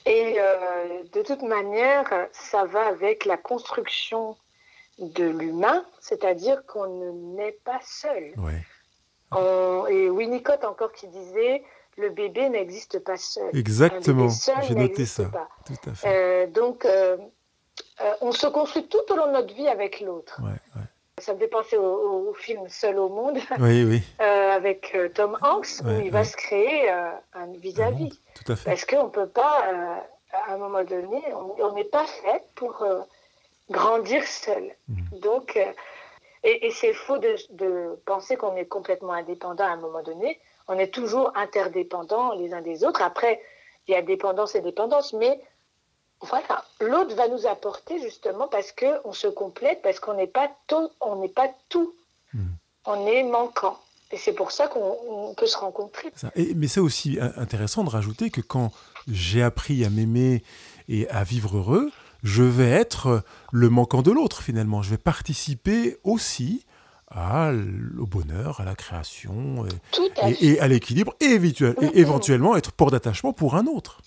Et 0.07 0.37
euh, 0.39 1.03
de 1.13 1.23
toute 1.23 1.43
manière, 1.43 2.05
ça 2.33 2.65
va 2.67 2.87
avec 2.87 3.25
la 3.25 3.37
construction 3.37 4.37
de 4.99 5.25
l'humain, 5.25 5.85
c'est-à-dire 6.01 6.65
qu'on 6.67 6.87
ne 6.87 7.37
naît 7.37 7.59
pas 7.65 7.81
seul. 7.83 8.35
et 9.91 10.11
Winnicott 10.11 10.65
encore 10.65 10.93
qui 10.93 11.09
disait 11.09 11.63
le 11.97 12.11
bébé 12.11 12.49
n'existe 12.49 12.99
pas 12.99 13.17
seul. 13.17 13.51
Exactement, 13.57 14.29
j'ai 14.63 14.75
noté 14.75 15.07
ça. 15.07 15.25
Tout 15.67 15.91
à 15.91 15.95
fait. 15.95 16.09
Euh, 16.09 16.47
donc, 16.47 16.85
euh, 16.85 17.17
on 18.21 18.33
se 18.33 18.47
construit 18.47 18.87
tout 18.87 18.99
au 19.11 19.17
long 19.17 19.27
de 19.29 19.33
notre 19.33 19.55
vie 19.55 19.69
avec 19.69 20.01
l'autre. 20.01 20.41
Ça 21.19 21.33
me 21.33 21.39
fait 21.39 21.49
penser 21.49 21.77
au, 21.77 22.35
film 22.35 22.69
Seul 22.69 22.99
au 22.99 23.09
monde, 23.09 23.39
oui, 23.61 23.85
oui. 23.85 24.03
avec 24.19 24.97
Tom 25.15 25.39
Hanks, 25.43 25.81
où 25.85 25.91
il 26.05 26.11
va 26.11 26.25
se 26.25 26.37
créer 26.37 26.91
un 26.91 27.47
vis-à-vis. 27.59 28.09
-vis. 28.09 28.19
Tout 28.35 28.53
à 28.53 28.57
fait. 28.57 28.71
Parce 28.71 28.85
qu'on 28.85 29.05
ne 29.05 29.11
peut 29.11 29.29
pas, 29.29 29.65
euh, 29.69 29.97
à 30.33 30.55
un 30.55 30.59
moment 30.59 30.85
donné, 30.85 31.23
on 31.35 31.73
n'est 31.73 31.85
pas 31.85 32.07
fait 32.07 32.43
pour 32.55 32.83
euh, 32.83 33.01
grandir 33.71 34.27
seul. 34.27 34.75
Mhm. 34.89 35.21
Donc, 35.21 35.57
euh, 35.57 35.73
et, 36.43 36.71
c'est 36.71 36.93
faux 36.93 37.19
de, 37.19 37.97
penser 38.05 38.37
qu'on 38.37 38.55
est 38.57 38.67
complètement 38.67 39.13
indépendant 39.13 39.65
à 39.65 39.69
un 39.69 39.77
moment 39.77 40.03
donné. 40.03 40.39
On 40.69 40.79
est 40.79 40.93
toujours 40.93 41.33
interdépendants 41.37 42.35
les 42.35 42.53
uns 42.53 42.61
des 42.61 42.85
autres. 42.85 43.03
Après, 43.03 43.41
il 43.87 43.93
y 43.93 43.97
a 43.97 44.03
dépendance 44.03 44.55
et 44.55 44.61
dépendance, 44.61 45.13
mais 45.15 45.41
voilà, 46.21 46.65
l'autre 46.81 47.15
va 47.15 47.29
nous 47.29 47.47
apporter 47.47 48.01
justement 48.01 48.49
parce 48.49 48.73
qu'on 48.73 49.13
se 49.13 49.27
complète, 49.27 49.81
parce 49.83 50.01
qu'on 50.01 50.15
n'est 50.15 50.27
pas 50.27 50.51
tout, 50.67 50.89
on 51.01 51.17
n'est 51.17 51.29
pas 51.29 51.49
tout, 51.69 51.95
mhm. 52.33 52.57
on 52.87 53.07
est 53.07 53.23
manquant. 53.23 53.79
Et 54.11 54.17
c'est 54.17 54.33
pour 54.33 54.53
ça 54.53 54.69
qu'on 54.69 55.35
peut 55.37 55.47
se 55.47 55.57
rencontrer. 55.57 56.13
mais 56.55 56.69
c'est 56.69 56.81
aussi 56.81 57.19
intéressant 57.37 57.83
de 57.83 57.91
rajouter 57.91 58.31
que 58.31 58.41
quand 58.41 58.71
j'ai 59.09 59.43
appris 59.43 59.85
à 59.85 59.91
m'aimer 59.91 60.45
et 60.89 61.09
à 61.09 61.25
vivre 61.25 61.57
heureux, 61.57 61.91
je 62.23 62.43
vais 62.43 62.71
être 62.71 63.23
le 63.53 63.71
manquant 63.71 64.03
de 64.03 64.11
l'autre 64.11 64.43
finalement. 64.43 64.83
Je 64.83 64.91
vais 64.91 64.99
participer 64.99 65.99
aussi 66.05 66.65
à, 67.11 67.53
au 67.99 68.07
bonheur, 68.07 68.61
à 68.61 68.65
la 68.65 68.75
création 68.75 69.67
et, 70.41 70.59
à 70.59 70.69
l'équilibre 70.69 71.15
et, 71.21 71.39
éventuellement 71.95 72.57
être 72.57 72.73
port 72.73 72.91
d'attachement 72.91 73.33
pour 73.33 73.57
un 73.57 73.67
autre. 73.67 74.01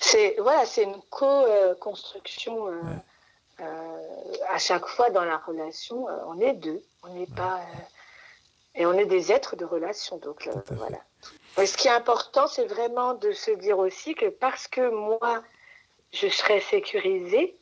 C'est 0.00 0.36
voilà, 0.38 0.66
c'est 0.66 0.84
une 0.84 1.00
co-construction. 1.10 2.68
Euh, 2.68 3.64
à 4.48 4.58
chaque 4.58 4.86
fois 4.86 5.10
dans 5.10 5.24
la 5.24 5.38
relation, 5.38 6.06
on 6.26 6.40
est 6.40 6.54
deux. 6.54 6.82
On 7.02 7.08
n'est 7.14 7.26
pas. 7.26 7.60
et 8.74 8.86
on 8.86 8.92
est 8.94 9.06
des 9.06 9.32
êtres 9.32 9.56
de 9.56 9.64
relation. 9.64 10.18
Donc 10.18 10.48
voilà. 10.70 10.98
ce 11.56 11.76
qui 11.76 11.88
est 11.88 11.92
important, 11.92 12.46
c'est 12.46 12.66
vraiment 12.66 13.14
de 13.14 13.32
se 13.32 13.50
dire 13.52 13.78
aussi 13.78 14.14
que 14.14 14.26
parce 14.26 14.68
que 14.68 14.90
moi, 14.90 15.42
je 16.12 16.28
serai 16.28 16.60
sécurisée, 16.60 17.56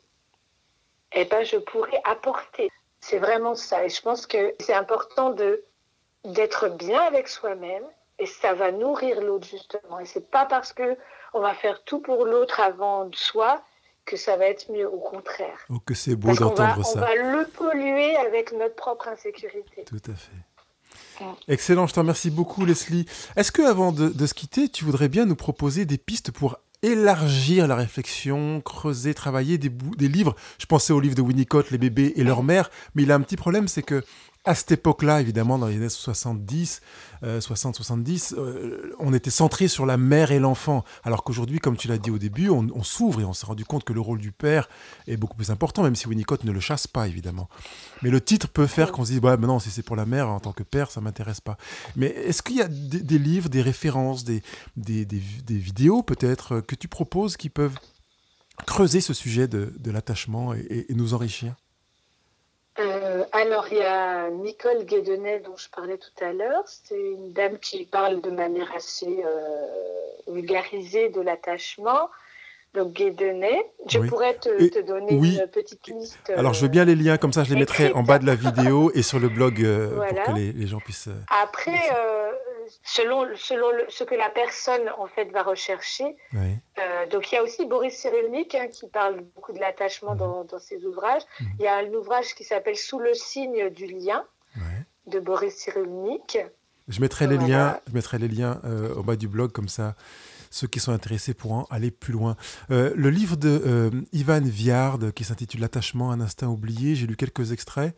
eh 1.13 1.25
ben, 1.25 1.45
je 1.45 1.57
pourrais 1.57 2.01
apporter. 2.05 2.71
C'est 3.01 3.19
vraiment 3.19 3.55
ça. 3.55 3.85
Et 3.85 3.89
je 3.89 4.03
pense 4.03 4.27
que 4.27 4.55
c'est 4.61 4.75
important 4.75 5.31
de 5.31 5.65
d'être 6.25 6.69
bien 6.69 7.01
avec 7.01 7.29
soi-même 7.29 7.85
et 8.19 8.27
ça 8.27 8.53
va 8.53 8.73
nourrir 8.73 9.23
l'autre 9.23 9.47
justement. 9.47 9.99
Et 10.01 10.05
c'est 10.05 10.31
pas 10.31 10.45
parce 10.45 10.73
que 10.75 10.97
on 11.35 11.41
va 11.41 11.55
faire 11.55 11.83
tout 11.85 12.01
pour 12.01 12.25
l'autre 12.25 12.61
avant 12.61 13.07
de 13.07 13.17
soi 13.17 13.63
que 14.07 14.17
ça 14.17 14.37
va 14.37 14.47
être 14.47 14.71
mieux. 14.73 14.89
Au 14.89 14.99
contraire. 14.99 15.59
Oh, 15.69 15.79
que 15.79 15.95
c'est 15.95 16.17
beau 16.17 16.35
d'entendre 16.35 16.85
ça. 16.85 16.99
On 16.99 17.01
va 17.01 17.15
le 17.15 17.47
polluer 17.47 18.17
avec 18.17 18.53
notre 18.53 18.75
propre 18.75 19.09
insécurité. 19.09 19.85
Tout 19.85 20.03
à 20.11 20.15
fait. 20.15 21.25
Excellent, 21.49 21.87
je 21.87 21.93
te 21.93 22.01
remercie 22.01 22.31
beaucoup 22.31 22.65
Leslie. 22.65 23.07
Est-ce 23.37 23.53
que 23.53 23.63
avant 23.63 23.93
de, 23.93 24.09
de 24.09 24.27
se 24.27 24.33
quitter, 24.33 24.71
tu 24.71 24.85
voudrais 24.85 25.09
bien 25.09 25.27
nous 25.27 25.37
proposer 25.37 25.85
des 25.85 25.99
pistes 25.99 26.31
pour 26.31 26.57
élargir 26.83 27.69
la 27.69 27.77
réflexion, 27.77 28.63
creuser, 28.63 29.13
travailler 29.13 29.59
des, 29.59 29.69
des 29.69 30.09
livres? 30.09 30.35
Je 30.59 30.65
pensais 30.65 30.95
au 30.95 31.01
livre 31.01 31.15
de 31.15 31.21
Winnicott, 31.21 31.71
Les 31.71 31.79
bébés 31.79 32.15
et 32.17 32.25
leur 32.25 32.43
mère, 32.43 32.71
mais 32.95 33.03
il 33.03 33.13
a 33.13 33.17
un 33.17 33.21
petit 33.21 33.37
problème, 33.37 33.69
c'est 33.69 33.83
que 33.83 34.03
à 34.45 34.55
cette 34.55 34.73
époque-là, 34.73 35.21
évidemment, 35.21 35.59
dans 35.59 35.67
les 35.67 35.77
années 35.77 35.91
70, 35.91 36.81
60-70, 37.23 38.35
euh, 38.35 38.39
euh, 38.39 38.97
on 38.99 39.13
était 39.13 39.31
centré 39.31 39.69
sur 39.69 39.85
la 39.85 39.99
mère 39.99 40.33
et 40.33 40.39
l'enfant. 40.39 40.83
Alors 41.05 41.25
qu'aujourd'hui, 41.25 41.59
comme 41.59 41.77
tu 41.77 41.89
l'as 41.89 41.99
dit 41.99 42.11
au 42.11 42.17
début, 42.17 42.49
on, 42.49 42.83
s'ouvre 42.83 43.21
et 43.21 43.25
on 43.25 43.35
s'est 43.35 43.45
rendu 43.45 43.67
compte 43.67 43.85
que 43.85 43.93
le 43.93 44.01
rôle 44.01 44.19
du 44.19 44.33
père 44.33 44.71
est 45.07 45.19
beaucoup 45.19 45.37
plus 45.37 45.51
important, 45.51 45.83
même 45.83 45.95
si 45.95 46.09
Winnicott 46.09 46.45
ne 46.45 46.53
le 46.53 46.61
chasse 46.61 46.87
pas, 46.87 47.07
évidemment. 47.07 47.51
Mais 48.01 48.09
le 48.09 48.21
titre 48.23 48.49
peut 48.49 48.67
faire 48.67 48.93
qu'on 48.93 49.05
se 49.05 49.11
dise, 49.11 49.21
bah, 49.21 49.37
non, 49.37 49.59
si 49.59 49.71
c'est 49.71 49.83
pour 49.83 49.97
la 49.97 50.07
mère, 50.07 50.31
en 50.31 50.41
tant 50.41 50.53
que 50.53 50.63
père, 50.63 50.91
ça 50.91 51.03
m'intéresse 51.03 51.43
pas. 51.43 51.59
Mais 51.95 52.07
est-ce 52.07 52.43
qu'il 52.43 52.57
y 52.57 52.63
a 52.63 52.69
des, 52.69 53.19
livres, 53.19 53.51
des 53.51 53.61
références, 53.61 54.25
des, 54.25 54.43
des, 54.77 55.05
vidéos 55.49 56.03
peut-être 56.03 56.61
que 56.61 56.75
tu 56.75 56.89
proposes 56.89 57.37
qui 57.37 57.51
peuvent 57.51 57.79
creuser 58.67 59.03
ce 59.03 59.13
sujet 59.13 59.49
de, 59.49 59.71
l'attachement 59.91 60.55
et 60.55 60.87
nous 60.95 61.13
enrichir? 61.13 61.55
Euh, 63.11 63.25
alors, 63.33 63.67
il 63.71 63.79
y 63.79 63.83
a 63.83 64.31
Nicole 64.31 64.85
Guédenet 64.85 65.41
dont 65.41 65.57
je 65.57 65.69
parlais 65.71 65.99
tout 65.99 66.25
à 66.25 66.33
l'heure. 66.33 66.63
C'est 66.67 66.99
une 66.99 67.33
dame 67.33 67.59
qui 67.59 67.85
parle 67.85 68.21
de 68.21 68.31
manière 68.31 68.73
assez 68.75 69.25
euh, 69.25 70.33
vulgarisée 70.33 71.09
de 71.09 71.21
l'attachement. 71.21 72.09
Donc, 72.75 72.93
Guédenet. 72.93 73.67
Je 73.89 73.99
pourrais 73.99 74.35
te, 74.35 74.81
donner 74.83 75.13
une 75.13 75.47
petite 75.49 75.89
liste. 75.89 76.31
Alors, 76.37 76.55
je 76.55 76.63
veux 76.63 76.69
bien 76.69 76.85
les 76.85 76.95
liens, 76.95 77.17
comme 77.17 77.33
ça, 77.33 77.43
je 77.43 77.53
les 77.53 77.59
mettrai 77.59 77.93
en 77.93 78.05
bas 78.05 78.21
de 78.21 78.27
la 78.27 78.37
vidéo 78.37 78.93
et 78.95 79.03
sur 79.03 79.19
le 79.19 79.29
blog 79.29 79.65
euh, 79.65 79.97
pour 79.97 80.35
que 80.35 80.39
les, 80.39 80.67
gens 80.69 80.79
puissent. 80.79 81.09
Après, 81.43 81.81
selon, 82.83 83.27
selon 83.37 83.67
ce 83.89 84.05
que 84.05 84.15
la 84.15 84.31
personne 84.31 84.91
en 84.99 85.07
fait 85.07 85.27
va 85.27 85.43
rechercher. 85.43 86.17
Euh, 86.35 87.07
donc 87.07 87.31
il 87.31 87.35
y 87.35 87.39
a 87.39 87.43
aussi 87.43 87.67
Boris 87.67 87.95
Cyrulnik 87.97 88.55
hein, 88.55 88.69
qui 88.69 88.89
parle 88.89 89.21
beaucoup 89.35 89.53
de 89.53 89.59
l'attachement 89.59 90.15
dans, 90.15 90.45
dans, 90.45 90.59
ses 90.59 90.85
ouvrages. 90.85 91.23
Il 91.59 91.65
y 91.65 91.67
a 91.67 91.77
un 91.77 91.93
ouvrage 91.93 92.35
qui 92.35 92.45
s'appelle 92.45 92.77
Sous 92.77 92.99
le 92.99 93.15
signe 93.15 93.71
du 93.71 93.87
lien 93.87 94.25
de 95.07 95.21
Boris 95.21 95.55
Cyrulnik. 95.55 96.39
Je 96.89 97.01
mettrai 97.01 97.27
les 97.27 97.39
liens, 97.39 97.81
je 97.87 97.95
mettrai 97.95 98.19
les 98.19 98.29
liens 98.29 98.61
euh, 98.65 98.95
au 98.95 99.03
bas 99.03 99.17
du 99.17 99.29
blog 99.29 99.53
comme 99.53 99.69
ça. 99.69 99.95
Ceux 100.53 100.67
qui 100.67 100.81
sont 100.81 100.91
intéressés 100.91 101.33
pourront 101.33 101.65
aller 101.71 101.93
plus 101.93 102.13
loin. 102.13 102.37
Euh, 102.73 102.93
le 102.97 103.09
livre 103.09 103.37
de 103.37 103.93
Ivan 104.13 104.41
Viard 104.41 104.99
qui 105.15 105.23
s'intitule 105.23 105.61
L'attachement, 105.61 106.11
un 106.11 106.21
instinct 106.21 106.49
oublié, 106.49 106.97
j'ai 106.97 107.07
lu 107.07 107.15
quelques 107.15 107.53
extraits. 107.53 107.95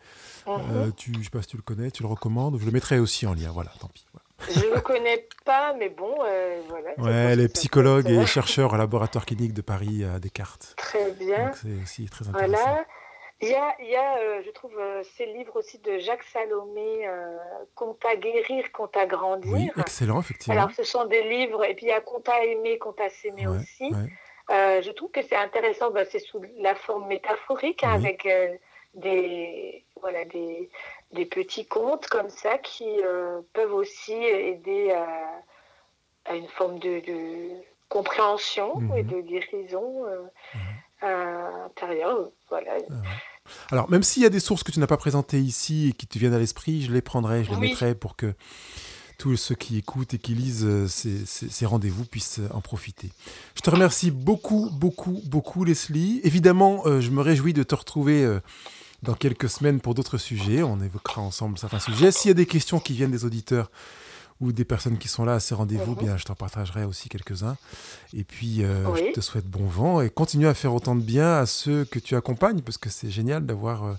Mhm. 0.46 0.92
tu, 0.94 1.14
je 1.14 1.18
ne 1.18 1.24
sais 1.24 1.30
pas 1.30 1.40
si 1.40 1.48
tu 1.48 1.56
le 1.56 1.62
connais, 1.62 1.90
tu 1.90 2.02
le 2.02 2.08
recommandes. 2.08 2.58
Je 2.60 2.66
le 2.66 2.72
mettrai 2.72 2.98
aussi 2.98 3.26
en 3.26 3.32
lien. 3.32 3.50
Voilà, 3.52 3.72
tant 3.80 3.88
pis. 3.88 4.04
Je 4.50 4.66
ne 4.66 4.74
le 4.74 4.80
connais 4.80 5.26
pas, 5.44 5.74
mais 5.74 5.88
bon, 5.88 6.14
euh, 6.24 6.60
voilà. 6.68 6.90
Ouais, 6.98 7.36
les 7.36 7.48
psychologues 7.48 8.08
et 8.08 8.26
chercheurs 8.26 8.72
au 8.72 8.76
laboratoire 8.76 9.26
clinique 9.26 9.52
de 9.52 9.62
Paris 9.62 10.04
à 10.04 10.18
Descartes. 10.18 10.74
Très 10.76 11.12
bien. 11.12 11.52
C'est 11.54 11.82
aussi 11.82 12.06
très 12.06 12.28
intéressant. 12.28 12.48
Voilà. 12.48 12.84
Il 13.40 13.48
y 13.48 13.54
a, 13.54 13.74
il 13.80 13.90
y 13.90 13.96
a 13.96 14.18
euh, 14.18 14.42
je 14.46 14.50
trouve, 14.52 14.78
euh, 14.78 15.02
ces 15.16 15.26
livres 15.26 15.56
aussi 15.56 15.78
de 15.78 15.98
Jacques 15.98 16.22
Salomé, 16.32 17.08
Compte 17.74 18.04
à 18.04 18.14
guérir, 18.16 18.70
Compte 18.72 18.96
à 18.96 19.06
grandir. 19.06 19.52
Oui, 19.52 19.70
excellent, 19.76 20.20
effectivement. 20.20 20.60
Alors, 20.60 20.70
ce 20.70 20.84
sont 20.84 21.06
des 21.06 21.22
livres, 21.22 21.64
et 21.64 21.74
puis 21.74 21.86
il 21.86 21.88
y 21.88 21.92
a 21.92 22.00
Compte 22.00 22.28
à 22.28 22.44
aimer, 22.44 22.78
Compte 22.78 23.00
à 23.00 23.08
s'aimer 23.08 23.46
aussi. 23.48 23.92
je 24.48 24.90
trouve 24.92 25.10
que 25.10 25.22
c'est 25.22 25.36
intéressant, 25.36 25.90
bah, 25.90 26.04
c'est 26.04 26.20
sous 26.20 26.40
la 26.58 26.74
forme 26.74 27.08
métaphorique, 27.08 27.82
hein, 27.82 27.94
avec 27.94 28.28
des, 28.94 29.84
voilà, 30.02 30.24
des, 30.26 30.68
des 31.12 31.24
petits 31.24 31.64
contes 31.64 32.08
comme 32.08 32.28
ça 32.28 32.58
qui 32.58 32.84
euh, 33.04 33.40
peuvent 33.52 33.72
aussi 33.72 34.12
aider 34.12 34.92
à, 34.92 36.34
une 36.34 36.48
forme 36.48 36.78
de, 36.78 37.00
compréhension 37.88 38.80
et 38.96 39.02
mhm. 39.02 39.10
de 39.10 39.20
guérison 39.20 40.04
euh, 40.06 40.22
mhm. 40.54 41.66
intérieure. 41.66 42.30
Voilà. 42.48 42.72
Ah 42.90 42.94
Alors, 43.70 43.90
même 43.90 44.02
s'il 44.02 44.22
y 44.22 44.26
a 44.26 44.30
des 44.30 44.40
sources 44.40 44.62
que 44.62 44.72
tu 44.72 44.80
n'as 44.80 44.86
pas 44.86 44.96
présentées 44.96 45.40
ici 45.40 45.90
et 45.90 45.92
qui 45.92 46.06
te 46.06 46.18
viennent 46.18 46.34
à 46.34 46.38
l'esprit, 46.38 46.82
je 46.82 46.92
les 46.92 47.02
prendrai, 47.02 47.44
je 47.44 47.50
les 47.50 47.56
mettrai 47.56 47.94
pour 47.94 48.16
que 48.16 48.34
tous 49.18 49.36
ceux 49.36 49.54
qui 49.54 49.78
écoutent 49.78 50.14
et 50.14 50.18
qui 50.18 50.34
lisent 50.34 50.64
euh, 50.64 50.88
ces, 50.88 51.26
ces 51.26 51.66
rendez-vous 51.66 52.06
puissent 52.06 52.40
en 52.52 52.60
profiter. 52.60 53.10
Je 53.54 53.60
te 53.60 53.70
remercie 53.70 54.10
beaucoup, 54.10 54.70
beaucoup, 54.72 55.20
beaucoup, 55.26 55.64
Leslie. 55.64 56.20
Évidemment, 56.24 56.84
je 57.00 57.10
me 57.10 57.20
réjouis 57.20 57.52
de 57.52 57.62
te 57.62 57.74
retrouver 57.74 58.40
dans 59.02 59.14
quelques 59.14 59.48
semaines 59.48 59.80
pour 59.80 59.94
d'autres 59.94 60.18
sujets. 60.18 60.62
On 60.62 60.80
évoquera 60.80 61.20
ensemble 61.20 61.58
certains 61.58 61.80
sujets. 61.80 62.12
S'il 62.12 62.28
y 62.28 62.32
a 62.32 62.34
des 62.34 62.46
questions 62.46 62.80
qui 62.80 62.94
viennent 62.94 63.10
des 63.10 63.24
auditeurs 63.24 63.70
ou 64.40 64.52
des 64.52 64.64
personnes 64.64 64.98
qui 64.98 65.08
sont 65.08 65.24
là 65.24 65.34
à 65.34 65.40
ces 65.40 65.54
rendez-vous, 65.54 65.94
bien, 65.94 66.16
je 66.16 66.24
t'en 66.24 66.34
partagerai 66.34 66.84
aussi 66.84 67.08
quelques-uns. 67.08 67.56
Et 68.12 68.24
puis, 68.24 68.64
euh, 68.64 68.84
je 68.94 69.12
te 69.12 69.20
souhaite 69.20 69.46
bon 69.46 69.66
vent 69.66 70.00
et 70.00 70.10
continue 70.10 70.48
à 70.48 70.54
faire 70.54 70.74
autant 70.74 70.96
de 70.96 71.02
bien 71.02 71.38
à 71.38 71.46
ceux 71.46 71.84
que 71.84 71.98
tu 71.98 72.16
accompagnes, 72.16 72.60
parce 72.60 72.78
que 72.78 72.90
c'est 72.90 73.10
génial 73.10 73.46
d'avoir 73.46 73.84
euh, 73.84 73.94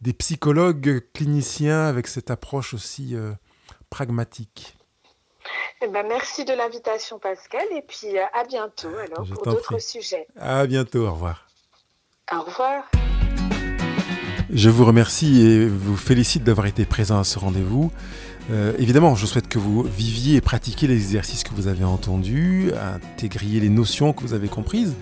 des 0.00 0.12
psychologues 0.12 1.04
cliniciens 1.12 1.84
avec 1.84 2.08
cette 2.08 2.30
approche 2.30 2.74
aussi 2.74 3.14
euh, 3.14 3.32
pragmatique. 3.88 4.76
Eh 5.80 5.88
ben, 5.88 6.06
merci 6.08 6.44
de 6.44 6.54
l'invitation, 6.54 7.20
Pascal, 7.20 7.66
et 7.72 7.82
puis 7.82 8.18
à 8.18 8.44
bientôt 8.44 8.96
alors 8.96 9.26
pour 9.28 9.44
d'autres 9.44 9.78
sujets. 9.80 10.26
À 10.38 10.66
bientôt, 10.66 11.06
au 11.06 11.12
revoir. 11.12 11.48
Au 12.32 12.42
revoir. 12.42 12.84
Je 14.52 14.68
vous 14.68 14.84
remercie 14.84 15.40
et 15.40 15.66
vous 15.66 15.96
félicite 15.96 16.44
d'avoir 16.44 16.66
été 16.66 16.84
présent 16.84 17.18
à 17.18 17.24
ce 17.24 17.38
rendez-vous. 17.38 17.90
Euh, 18.50 18.74
évidemment, 18.78 19.14
je 19.14 19.24
souhaite 19.24 19.48
que 19.48 19.58
vous 19.58 19.82
viviez 19.82 20.36
et 20.36 20.40
pratiquiez 20.42 20.88
les 20.88 20.96
exercices 20.96 21.42
que 21.42 21.54
vous 21.54 21.68
avez 21.68 21.84
entendus, 21.84 22.70
intégriez 23.14 23.60
les 23.60 23.70
notions 23.70 24.12
que 24.12 24.20
vous 24.22 24.34
avez 24.34 24.48
comprises, 24.48 24.94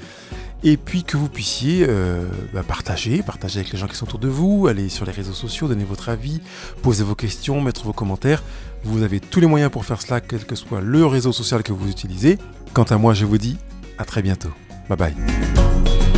et 0.62 0.76
puis 0.76 1.02
que 1.02 1.16
vous 1.16 1.28
puissiez 1.28 1.84
euh, 1.88 2.26
bah, 2.52 2.62
partager, 2.62 3.22
partager 3.22 3.58
avec 3.60 3.72
les 3.72 3.78
gens 3.78 3.88
qui 3.88 3.96
sont 3.96 4.06
autour 4.06 4.20
de 4.20 4.28
vous, 4.28 4.68
aller 4.68 4.88
sur 4.88 5.04
les 5.04 5.12
réseaux 5.12 5.32
sociaux, 5.32 5.66
donner 5.66 5.84
votre 5.84 6.10
avis, 6.10 6.40
poser 6.82 7.02
vos 7.02 7.16
questions, 7.16 7.60
mettre 7.60 7.82
vos 7.82 7.92
commentaires. 7.92 8.44
Vous 8.84 9.02
avez 9.02 9.18
tous 9.18 9.40
les 9.40 9.46
moyens 9.46 9.72
pour 9.72 9.84
faire 9.84 10.00
cela, 10.00 10.20
quel 10.20 10.44
que 10.44 10.54
soit 10.54 10.80
le 10.80 11.04
réseau 11.06 11.32
social 11.32 11.64
que 11.64 11.72
vous 11.72 11.90
utilisez. 11.90 12.38
Quant 12.72 12.84
à 12.84 12.98
moi, 12.98 13.14
je 13.14 13.24
vous 13.24 13.38
dis 13.38 13.56
à 13.98 14.04
très 14.04 14.22
bientôt. 14.22 14.50
Bye 14.88 14.98
bye. 14.98 16.09